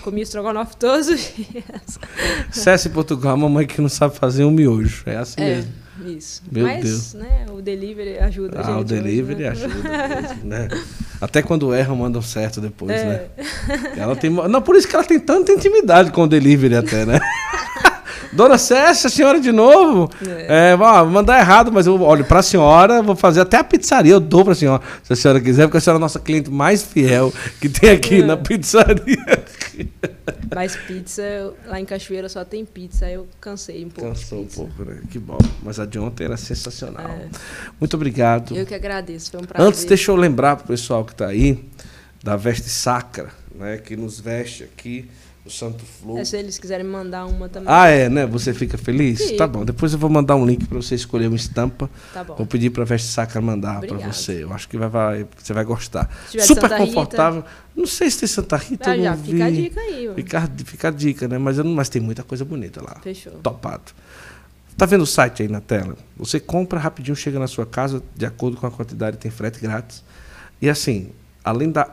[0.02, 1.98] Comi estrogonofe todos os dias.
[2.50, 5.02] Cesse Portugal, a mamãe que não sabe fazer um miojo.
[5.06, 5.56] É assim é.
[5.56, 5.81] mesmo.
[6.06, 6.42] Isso.
[6.50, 7.14] Meu Mas, Deus.
[7.14, 8.80] né, o delivery ajuda ah, a gente.
[8.80, 9.68] o delivery hoje, né?
[9.68, 10.68] ajuda mesmo, né?
[11.20, 13.04] Até quando erram, mandam certo depois, É.
[13.04, 13.20] né?
[13.96, 17.20] Ela tem, não, por isso que ela tem tanta intimidade com o delivery até, né?
[18.32, 20.10] Dona Cécia, a senhora de novo?
[20.26, 20.72] É.
[20.72, 24.12] É, ó, mandar errado, mas eu olho para a senhora, vou fazer até a pizzaria,
[24.12, 26.18] eu dou para a senhora, se a senhora quiser, porque a senhora é a nossa
[26.18, 28.24] cliente mais fiel que tem aqui É.
[28.24, 29.44] na pizzaria.
[30.54, 31.22] Mas pizza,
[31.66, 34.10] lá em Cachoeira só tem pizza, aí eu cansei um pouco.
[34.10, 35.00] Cansou um pouco, né?
[35.10, 35.38] Que bom.
[35.62, 37.06] Mas a de ontem era sensacional.
[37.10, 37.28] É.
[37.80, 38.54] Muito obrigado.
[38.56, 39.66] Eu que agradeço, foi um prazer.
[39.68, 41.64] Antes, deixa eu lembrar para o pessoal que está aí
[42.22, 45.08] da veste sacra, né, que nos veste aqui
[45.44, 46.18] no Santo Flow.
[46.18, 47.68] É, se eles quiserem mandar uma também.
[47.72, 48.24] Ah, é, né?
[48.26, 49.20] Você fica feliz?
[49.20, 49.36] Fico.
[49.38, 49.64] Tá bom.
[49.64, 51.90] Depois eu vou mandar um link para você escolher uma estampa.
[52.14, 52.36] Tá bom.
[52.36, 54.44] Vou pedir para a Veste Sacra mandar para você.
[54.44, 56.08] Eu acho que vai, vai- você vai gostar.
[56.28, 56.78] Super Santa Rita.
[56.86, 57.44] confortável.
[57.74, 58.90] Não sei se tem Santa Rita.
[58.92, 60.08] Ah, já, fica a dica aí.
[60.08, 60.14] ó.
[60.14, 61.38] Fica, fica a dica, né?
[61.38, 63.00] Mas, eu não, mas tem muita coisa bonita lá.
[63.02, 63.32] Fechou.
[63.42, 63.92] Topado.
[64.76, 65.96] Tá vendo o site aí na tela?
[66.16, 70.02] Você compra rapidinho, chega na sua casa, de acordo com a quantidade, tem frete grátis.
[70.62, 71.10] E assim,
[71.44, 71.88] além da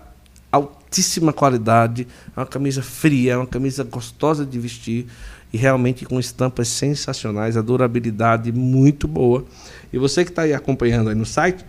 [0.51, 5.07] altíssima qualidade, é uma camisa fria, é uma camisa gostosa de vestir
[5.51, 9.45] e realmente com estampas sensacionais, a durabilidade muito boa.
[9.91, 11.65] E você que está aí acompanhando aí no site,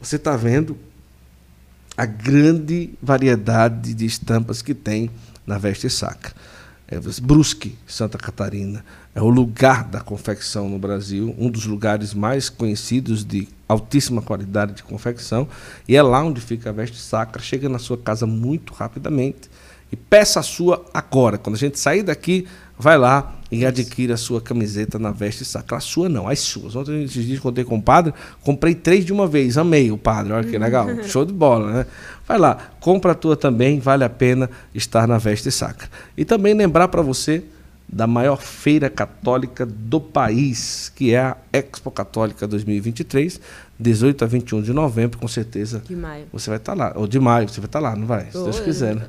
[0.00, 0.76] você está vendo
[1.96, 5.10] a grande variedade de estampas que tem
[5.46, 6.32] na veste sacra.
[6.88, 12.48] É, Brusque, Santa Catarina, é o lugar da confecção no Brasil, um dos lugares mais
[12.48, 15.46] conhecidos de altíssima qualidade de confecção,
[15.86, 17.42] e é lá onde fica a veste sacra.
[17.42, 19.50] Chega na sua casa muito rapidamente
[19.90, 21.36] e peça a sua agora.
[21.36, 22.46] Quando a gente sair daqui,
[22.78, 25.76] vai lá e adquira a sua camiseta na veste sacra.
[25.76, 26.74] A sua não, as suas.
[26.74, 29.58] Ontem, esses dias, contei com o padre, comprei três de uma vez.
[29.58, 30.88] Amei o padre, olha que legal.
[31.04, 31.86] Show de bola, né?
[32.26, 35.86] Vai lá, compra a tua também, vale a pena estar na veste sacra.
[36.16, 37.44] E também lembrar para você
[37.92, 43.38] da maior feira católica do país, que é a Expo Católica 2023,
[43.78, 46.24] 18 a 21 de novembro, com certeza De maio.
[46.32, 46.92] você vai estar lá.
[46.96, 48.24] Ou de maio, você vai estar lá, não vai?
[48.26, 49.02] Se Deus eu- quiser, né?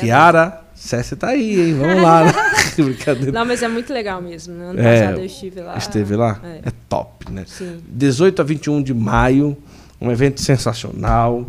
[0.00, 1.78] Kiara, Cécia tá aí, hein?
[1.78, 2.24] Vamos lá.
[2.24, 2.32] né?
[2.76, 3.32] Brincadeira.
[3.32, 4.52] Não, mas é muito legal mesmo.
[4.54, 4.64] Né?
[4.70, 5.76] Ano É, passado eu estive lá.
[5.78, 6.40] Esteve lá?
[6.42, 6.60] É.
[6.68, 7.44] É top, né?
[7.46, 7.78] Sim.
[7.88, 9.56] 18 a 21 de maio,
[10.00, 11.46] um evento sensacional,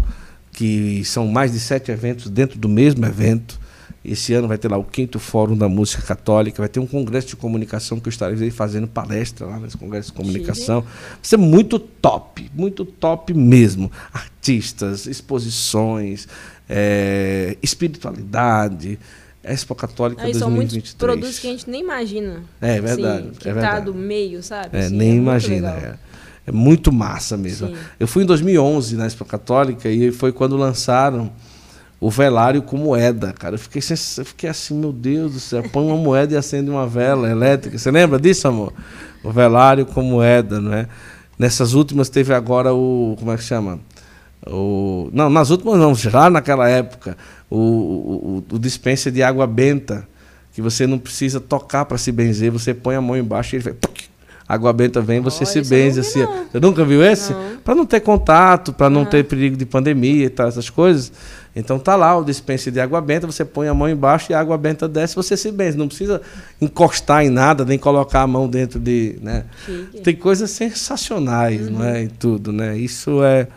[0.51, 3.59] que são mais de sete eventos dentro do mesmo evento.
[4.07, 7.27] Esse ano vai ter lá o quinto Fórum da Música Católica, vai ter um congresso
[7.27, 10.81] de comunicação que eu estarei fazendo palestra lá nesse congresso de comunicação.
[10.81, 13.91] Vai ser muito top, muito top mesmo.
[14.13, 16.27] Artistas, exposições,
[16.69, 18.99] eh, espiritualidade,
[19.43, 20.39] Expo Católica Aí 2023.
[20.39, 22.43] São muitos produtos que a gente nem imagina.
[22.59, 23.27] É verdade.
[23.27, 23.85] Assim, que é tá verdade.
[23.85, 24.77] do meio, sabe?
[24.77, 25.69] É, Assim, nem muito imagina.
[25.69, 25.95] É.
[26.47, 27.69] É muito massa mesmo.
[27.69, 27.75] Sim.
[27.99, 31.31] Eu fui em 2011 na Expo Católica e foi quando lançaram
[31.99, 33.55] o velário com moeda, cara.
[33.55, 36.85] Eu fiquei, eu fiquei assim, meu Deus do céu, põe uma moeda e acende uma
[36.87, 37.77] vela elétrica.
[37.77, 38.73] Você lembra disso, amor?
[39.23, 40.87] O velário com moeda, não é?
[41.37, 43.15] Nessas últimas teve agora o.
[43.19, 43.79] Como é que chama?
[44.47, 47.17] O, não, nas últimas não, já naquela época,
[47.49, 50.07] o, o, o, dispenser de água benta,
[50.53, 53.63] que você não precisa tocar para se benzer, você põe a mão embaixo e ele
[53.63, 53.75] vai.
[54.47, 56.19] Água benta vem, você Olha, se eu benze assim.
[56.19, 56.45] não.
[56.51, 57.33] Você nunca viu esse?
[57.63, 61.11] Para não ter contato, para não ter perigo de pandemia e tal, essas coisas.
[61.55, 64.39] Então tá lá o dispenser de água benta, você põe a mão embaixo e a
[64.39, 65.75] água benta desce, você se benze.
[65.75, 66.21] Não precisa
[66.61, 69.17] encostar em nada, nem colocar a mão dentro de.
[69.19, 69.45] Né?
[69.65, 70.01] Chique.
[70.01, 72.03] Tem coisas sensacionais, não é?
[72.03, 72.77] Em tudo, né?
[72.77, 73.47] Isso é,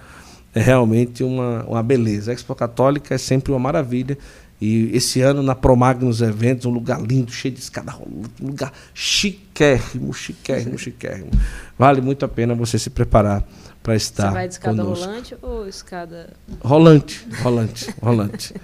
[0.55, 2.31] é realmente uma, uma beleza.
[2.31, 4.17] A Expo Católica é sempre uma maravilha.
[4.61, 8.73] E esse ano, na Promagnos Eventos, um lugar lindo, cheio de escada rolante, um lugar
[8.93, 11.31] chiquérrimo, chiquérrimo, chiquérrimo.
[11.79, 13.45] Vale muito a pena você se preparar
[13.83, 15.05] para estar Você vai de escada conosco.
[15.05, 16.31] rolante ou escada.
[16.61, 18.55] Rolante, rolante, rolante.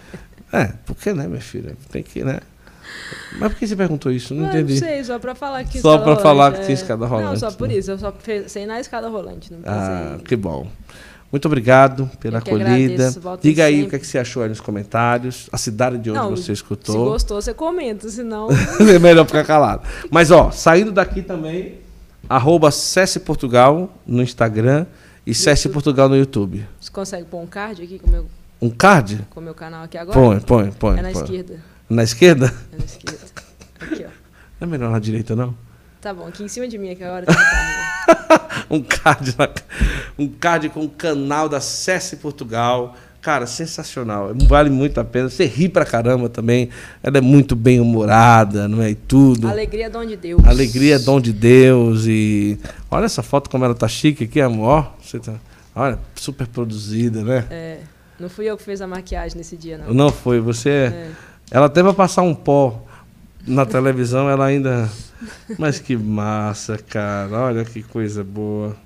[0.52, 1.76] É, por que né, minha filha?
[1.90, 2.40] Tem que, né?
[3.38, 4.34] Mas por que você perguntou isso?
[4.34, 4.74] Não Ah, entendi.
[4.74, 6.72] Não sei, só pra falar que Só pra falar que tinha é.
[6.74, 7.74] escada rolante, Não, só por né?
[7.74, 7.90] isso.
[7.90, 9.52] Eu só pensei na escada rolante.
[9.52, 9.60] Não.
[9.64, 10.68] Ah, que bom.
[11.34, 13.08] Muito obrigado pela acolhida.
[13.08, 13.90] agradeço, Diga aí o sempre.
[13.90, 15.48] que, é que você achou aí nos comentários.
[15.50, 17.06] A cidade de onde Não, você Se escutou.
[17.06, 18.46] gostou, você comenta, senão.
[18.88, 19.82] é melhor ficar calado.
[20.12, 21.78] Mas, ó, saindo daqui também,
[22.28, 24.86] arroba Cesse Portugal no Instagram
[25.26, 26.64] e Cesse Portugal no YouTube.
[26.80, 28.26] Você consegue pôr um card aqui com o meu,
[28.62, 29.26] Um card?
[29.28, 30.16] com o meu canal aqui agora?
[30.16, 30.98] Põe, põe, põe.
[31.00, 31.20] É na põe.
[31.20, 31.60] esquerda.
[31.90, 32.54] Na esquerda?
[32.72, 33.24] É na esquerda.
[33.80, 34.10] Aqui, ó.
[34.60, 35.52] Não é melhor na direita, não?
[36.00, 37.83] Tá bom, aqui em cima de mim aqui agora tem um card.
[38.70, 39.48] um card, na-
[40.18, 42.94] um card com o canal da Cesse Portugal.
[43.20, 44.32] Cara, sensacional.
[44.46, 45.30] Vale muito a pena.
[45.30, 46.68] Você ri pra caramba também.
[47.02, 48.90] Ela é muito bem humorada, não é?
[48.90, 49.48] E tudo.
[49.48, 50.44] Alegria é dom de Deus.
[50.44, 52.04] Alegria é dom de Deus.
[52.06, 52.58] E
[52.90, 54.92] olha essa foto como ela tá chique aqui, amor.
[55.02, 55.32] Você tá...
[55.74, 57.46] Olha, super produzida, né?
[57.50, 57.78] É,
[58.20, 59.94] não fui eu que fiz a maquiagem nesse dia, não.
[59.94, 60.68] Não foi, você.
[60.94, 61.10] É.
[61.50, 62.83] Ela até vai passar um pó
[63.46, 64.88] na televisão, ela ainda.
[65.58, 67.32] Mas que massa, cara.
[67.38, 68.76] Olha que coisa boa.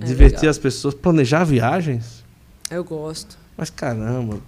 [0.00, 0.50] É Divertir legal.
[0.50, 2.24] as pessoas, planejar viagens.
[2.70, 3.36] Eu gosto.
[3.56, 4.38] Mas caramba,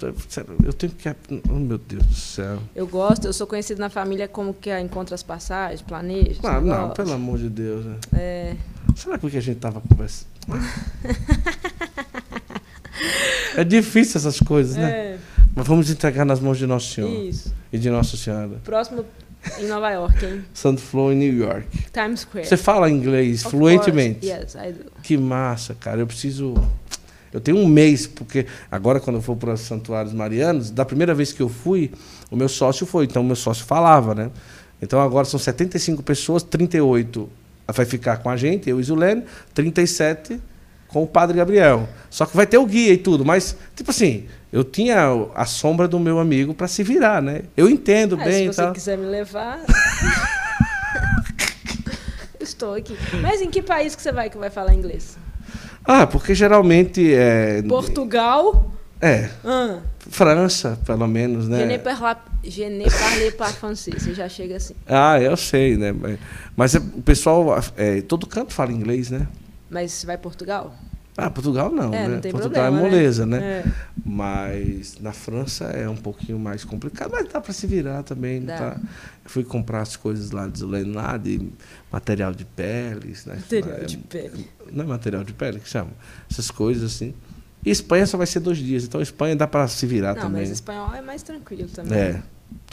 [0.64, 1.09] eu tenho que.
[1.48, 2.60] Oh, meu Deus do céu.
[2.76, 6.30] Eu gosto, eu sou conhecido na família como que a encontra as passagens, planeja.
[6.30, 7.84] esse Não, não, pelo amor de Deus.
[7.84, 7.97] né?
[8.12, 8.56] É,
[8.94, 10.28] Será que a gente tava conversando?
[13.56, 14.90] é difícil essas coisas, né?
[14.90, 15.18] é,
[15.55, 17.55] Mas vamos entregar nas mãos de Nosso Senhor isso.
[17.72, 18.60] e de Nossa Senhora.
[18.64, 19.05] Próximo
[19.59, 20.44] em Nova York, hein?
[20.55, 21.66] Santo Flow em New York.
[21.93, 22.47] Times Square.
[22.47, 24.27] Você fala inglês Of fluentemente?
[24.27, 24.43] course.
[24.43, 24.90] Yes, I do.
[25.02, 26.01] Que massa, cara.
[26.01, 26.55] Eu preciso.
[27.32, 31.14] Eu tenho um mês, porque agora, quando eu for para os Santuários Marianos, da primeira
[31.14, 31.93] vez que eu fui,
[32.31, 33.05] o meu sócio foi.
[33.05, 34.31] Então, o meu sócio falava, né?
[34.82, 37.28] Então, agora são 75 pessoas, 38
[37.68, 39.22] vai ficar com a gente, eu e Zulene,
[39.55, 40.40] 37
[40.93, 41.89] com o Padre Gabriel.
[42.11, 44.99] Só que vai ter o guia e tudo, mas, tipo assim, eu tinha
[45.35, 47.43] a sombra do meu amigo para se virar, né?
[47.57, 48.73] Eu entendo Ah, bem se você tal.
[48.73, 49.61] quiser me levar.
[52.41, 52.97] Estou aqui.
[53.23, 55.17] Mas em que país que você vai que vai falar inglês?
[55.85, 57.62] Ah, porque geralmente é.
[57.62, 58.71] Portugal?
[59.01, 59.79] É, Ah,
[60.11, 61.61] França, pelo menos, né?
[61.61, 64.03] Je ne parle, je ne parle pas français.
[64.03, 64.75] Você já chega assim.
[64.87, 65.93] Ah, eu sei, né?
[65.93, 66.19] Mas,
[66.57, 69.27] mas é- o pessoal, é, todo canto fala inglês, né?
[69.70, 70.74] Mas você vai Portugal?
[71.16, 72.14] Ah, Portugal não, é, né?
[72.14, 72.78] não Portugal problema.
[72.78, 73.38] é moleza, né?
[73.42, 73.64] É.
[74.05, 78.42] Mas na França é um pouquinho mais complicado, mas dá para se virar também.
[78.42, 78.78] Tá?
[79.26, 81.51] Fui comprar as coisas lá de lá de
[81.92, 83.34] material de peles, né?
[83.36, 84.48] Material É, de pele.
[84.72, 85.90] Não é material de pele que chama?
[86.30, 87.12] Essas coisas assim.
[87.64, 90.40] E Espanha só vai ser dois dias, então Espanha dá para se virar Não, também.
[90.42, 91.98] mas espanhol é mais tranquilo também.
[91.98, 92.22] É.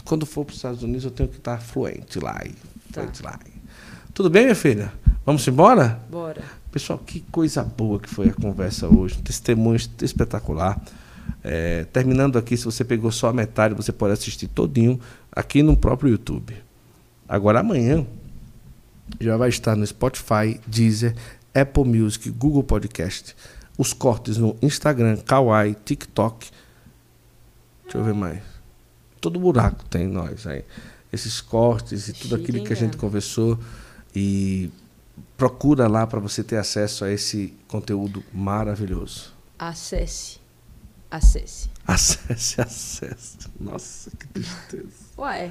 [0.04, 2.40] Quando for para os Estados Unidos, eu tenho que estar fluente lá.
[2.46, 2.50] e
[2.92, 3.02] Tá.
[3.02, 3.38] Fluente lá.
[4.14, 4.90] Tudo bem, minha filha?
[5.26, 6.00] Vamos embora?
[6.10, 6.42] Bora.
[6.70, 9.18] Pessoal, que coisa boa que foi a conversa hoje.
[9.18, 10.80] Um testemunho espetacular.
[11.42, 15.00] É, terminando aqui, se você pegou só a metade, você pode assistir todinho
[15.32, 16.54] aqui no próprio YouTube.
[17.26, 18.06] Agora, amanhã,
[19.18, 21.14] já vai estar no Spotify, Deezer,
[21.54, 23.34] Apple Music, Google Podcast.
[23.78, 26.50] Os cortes no Instagram, Kawaii, TikTok.
[27.84, 28.42] Deixa eu ver mais.
[29.20, 30.64] Todo buraco tem nós aí.
[31.10, 33.58] Esses cortes e tudo aquilo que a gente conversou.
[34.14, 34.70] E
[35.38, 39.32] procura lá para você ter acesso a esse conteúdo maravilhoso.
[39.58, 40.38] Acesse.
[41.10, 41.70] Acesse.
[41.86, 43.38] Acesse, acesse.
[43.58, 45.08] Nossa, que tristeza.
[45.16, 45.50] Ué,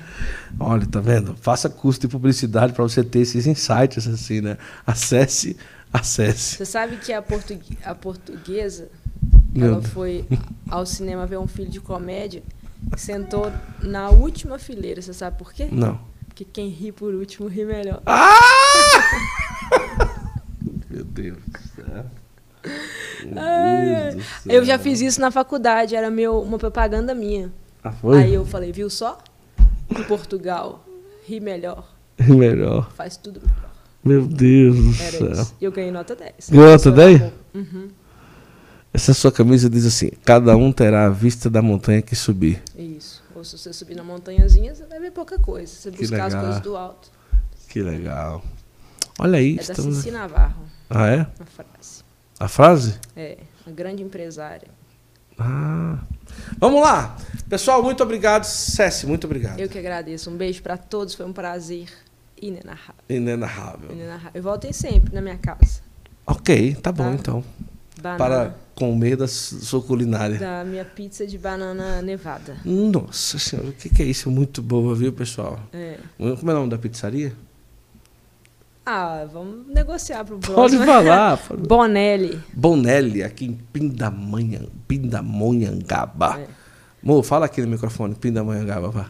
[0.60, 1.36] Olha, tá vendo?
[1.38, 4.60] Faça custo de publicidade para você ter esses insights assim, né?
[4.86, 5.58] Acesse,
[5.92, 6.58] acesse.
[6.58, 7.24] você sabe que a,
[7.86, 8.90] a portuguesa,
[9.52, 9.94] Meu ela Deus.
[9.94, 10.28] foi
[10.70, 12.44] ao cinema ver um filme de comédia
[12.96, 13.52] Sentou
[13.82, 15.68] na última fileira, você sabe por quê?
[15.72, 16.00] Não.
[16.38, 18.00] Porque quem ri por último ri melhor.
[18.06, 18.38] Ah!
[20.88, 22.06] Meu Deus do céu.
[23.24, 24.52] Deus do céu.
[24.54, 27.52] Eu já fiz isso na faculdade, era meu, uma propaganda minha.
[27.84, 28.22] Ah, foi?
[28.22, 29.18] Aí eu falei, viu só?
[29.90, 30.86] Em Portugal,
[31.28, 31.92] ri melhor.
[32.20, 32.92] Ri melhor.
[32.92, 33.72] Faz tudo melhor.
[34.06, 35.32] Meu Deus do Era céu.
[35.32, 35.56] Isso.
[35.60, 36.52] E eu ganhei nota 10.
[36.52, 37.22] Ganhou nota 10?
[37.56, 37.90] Uhum.
[38.94, 42.62] Essa sua camisa diz assim: cada um terá a vista da montanha que subir.
[42.78, 43.24] Isso.
[43.38, 45.74] Ou se você subir na montanhazinha, você vai ver pouca coisa.
[45.74, 46.40] Você que buscar legal.
[46.40, 47.12] as coisas do alto.
[47.70, 48.44] Que legal.
[49.20, 49.58] Olha aí.
[49.58, 49.86] É estamos...
[49.86, 50.64] da Cici Navarro.
[50.90, 51.20] Ah, é?
[51.40, 52.04] A frase.
[52.40, 53.00] A frase?
[53.16, 54.68] É, uma grande empresária.
[55.38, 56.00] Ah.
[56.58, 57.16] Vamos lá.
[57.50, 58.44] Pessoal, muito obrigado.
[58.44, 59.60] Cessi, muito obrigado.
[59.60, 60.30] Eu que agradeço.
[60.30, 61.14] Um beijo para todos.
[61.14, 61.88] Foi um prazer
[62.42, 63.04] inenarrável.
[63.10, 63.92] Inenarrável.
[63.92, 64.32] Inenarrável.
[64.34, 65.82] Eu voltem sempre na minha casa.
[66.26, 66.92] Ok, tá, tá?
[66.92, 67.44] bom então.
[68.16, 68.46] Banana.
[68.46, 70.38] Para comer da sua culinária.
[70.38, 72.58] Da minha pizza de banana nevada.
[72.64, 74.30] Nossa senhora, o que, que é isso?
[74.30, 75.60] Muito boa, viu, pessoal?
[75.74, 75.98] É.
[76.18, 77.34] Como é o nome da pizzaria?
[78.86, 80.56] Ah, vamos negociar para o próximo.
[80.56, 81.38] Pode falar.
[81.68, 82.42] Bonelli.
[82.54, 86.40] Bonelli, aqui em Pindamonha, Pindamonhangaba.
[86.40, 86.57] É.
[87.08, 89.06] Mo, fala aqui no microfone, Pindamonhangaba, vá.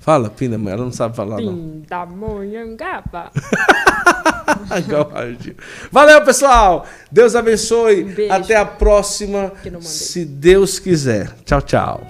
[0.00, 1.54] Fala, Pindamonhangaba, ela não sabe falar, não.
[1.54, 3.30] Pindamonhangaba.
[5.92, 6.86] Valeu, pessoal.
[7.10, 8.04] Deus abençoe.
[8.04, 9.52] Um Até a próxima,
[9.82, 11.30] se Deus quiser.
[11.44, 12.00] Tchau, tchau.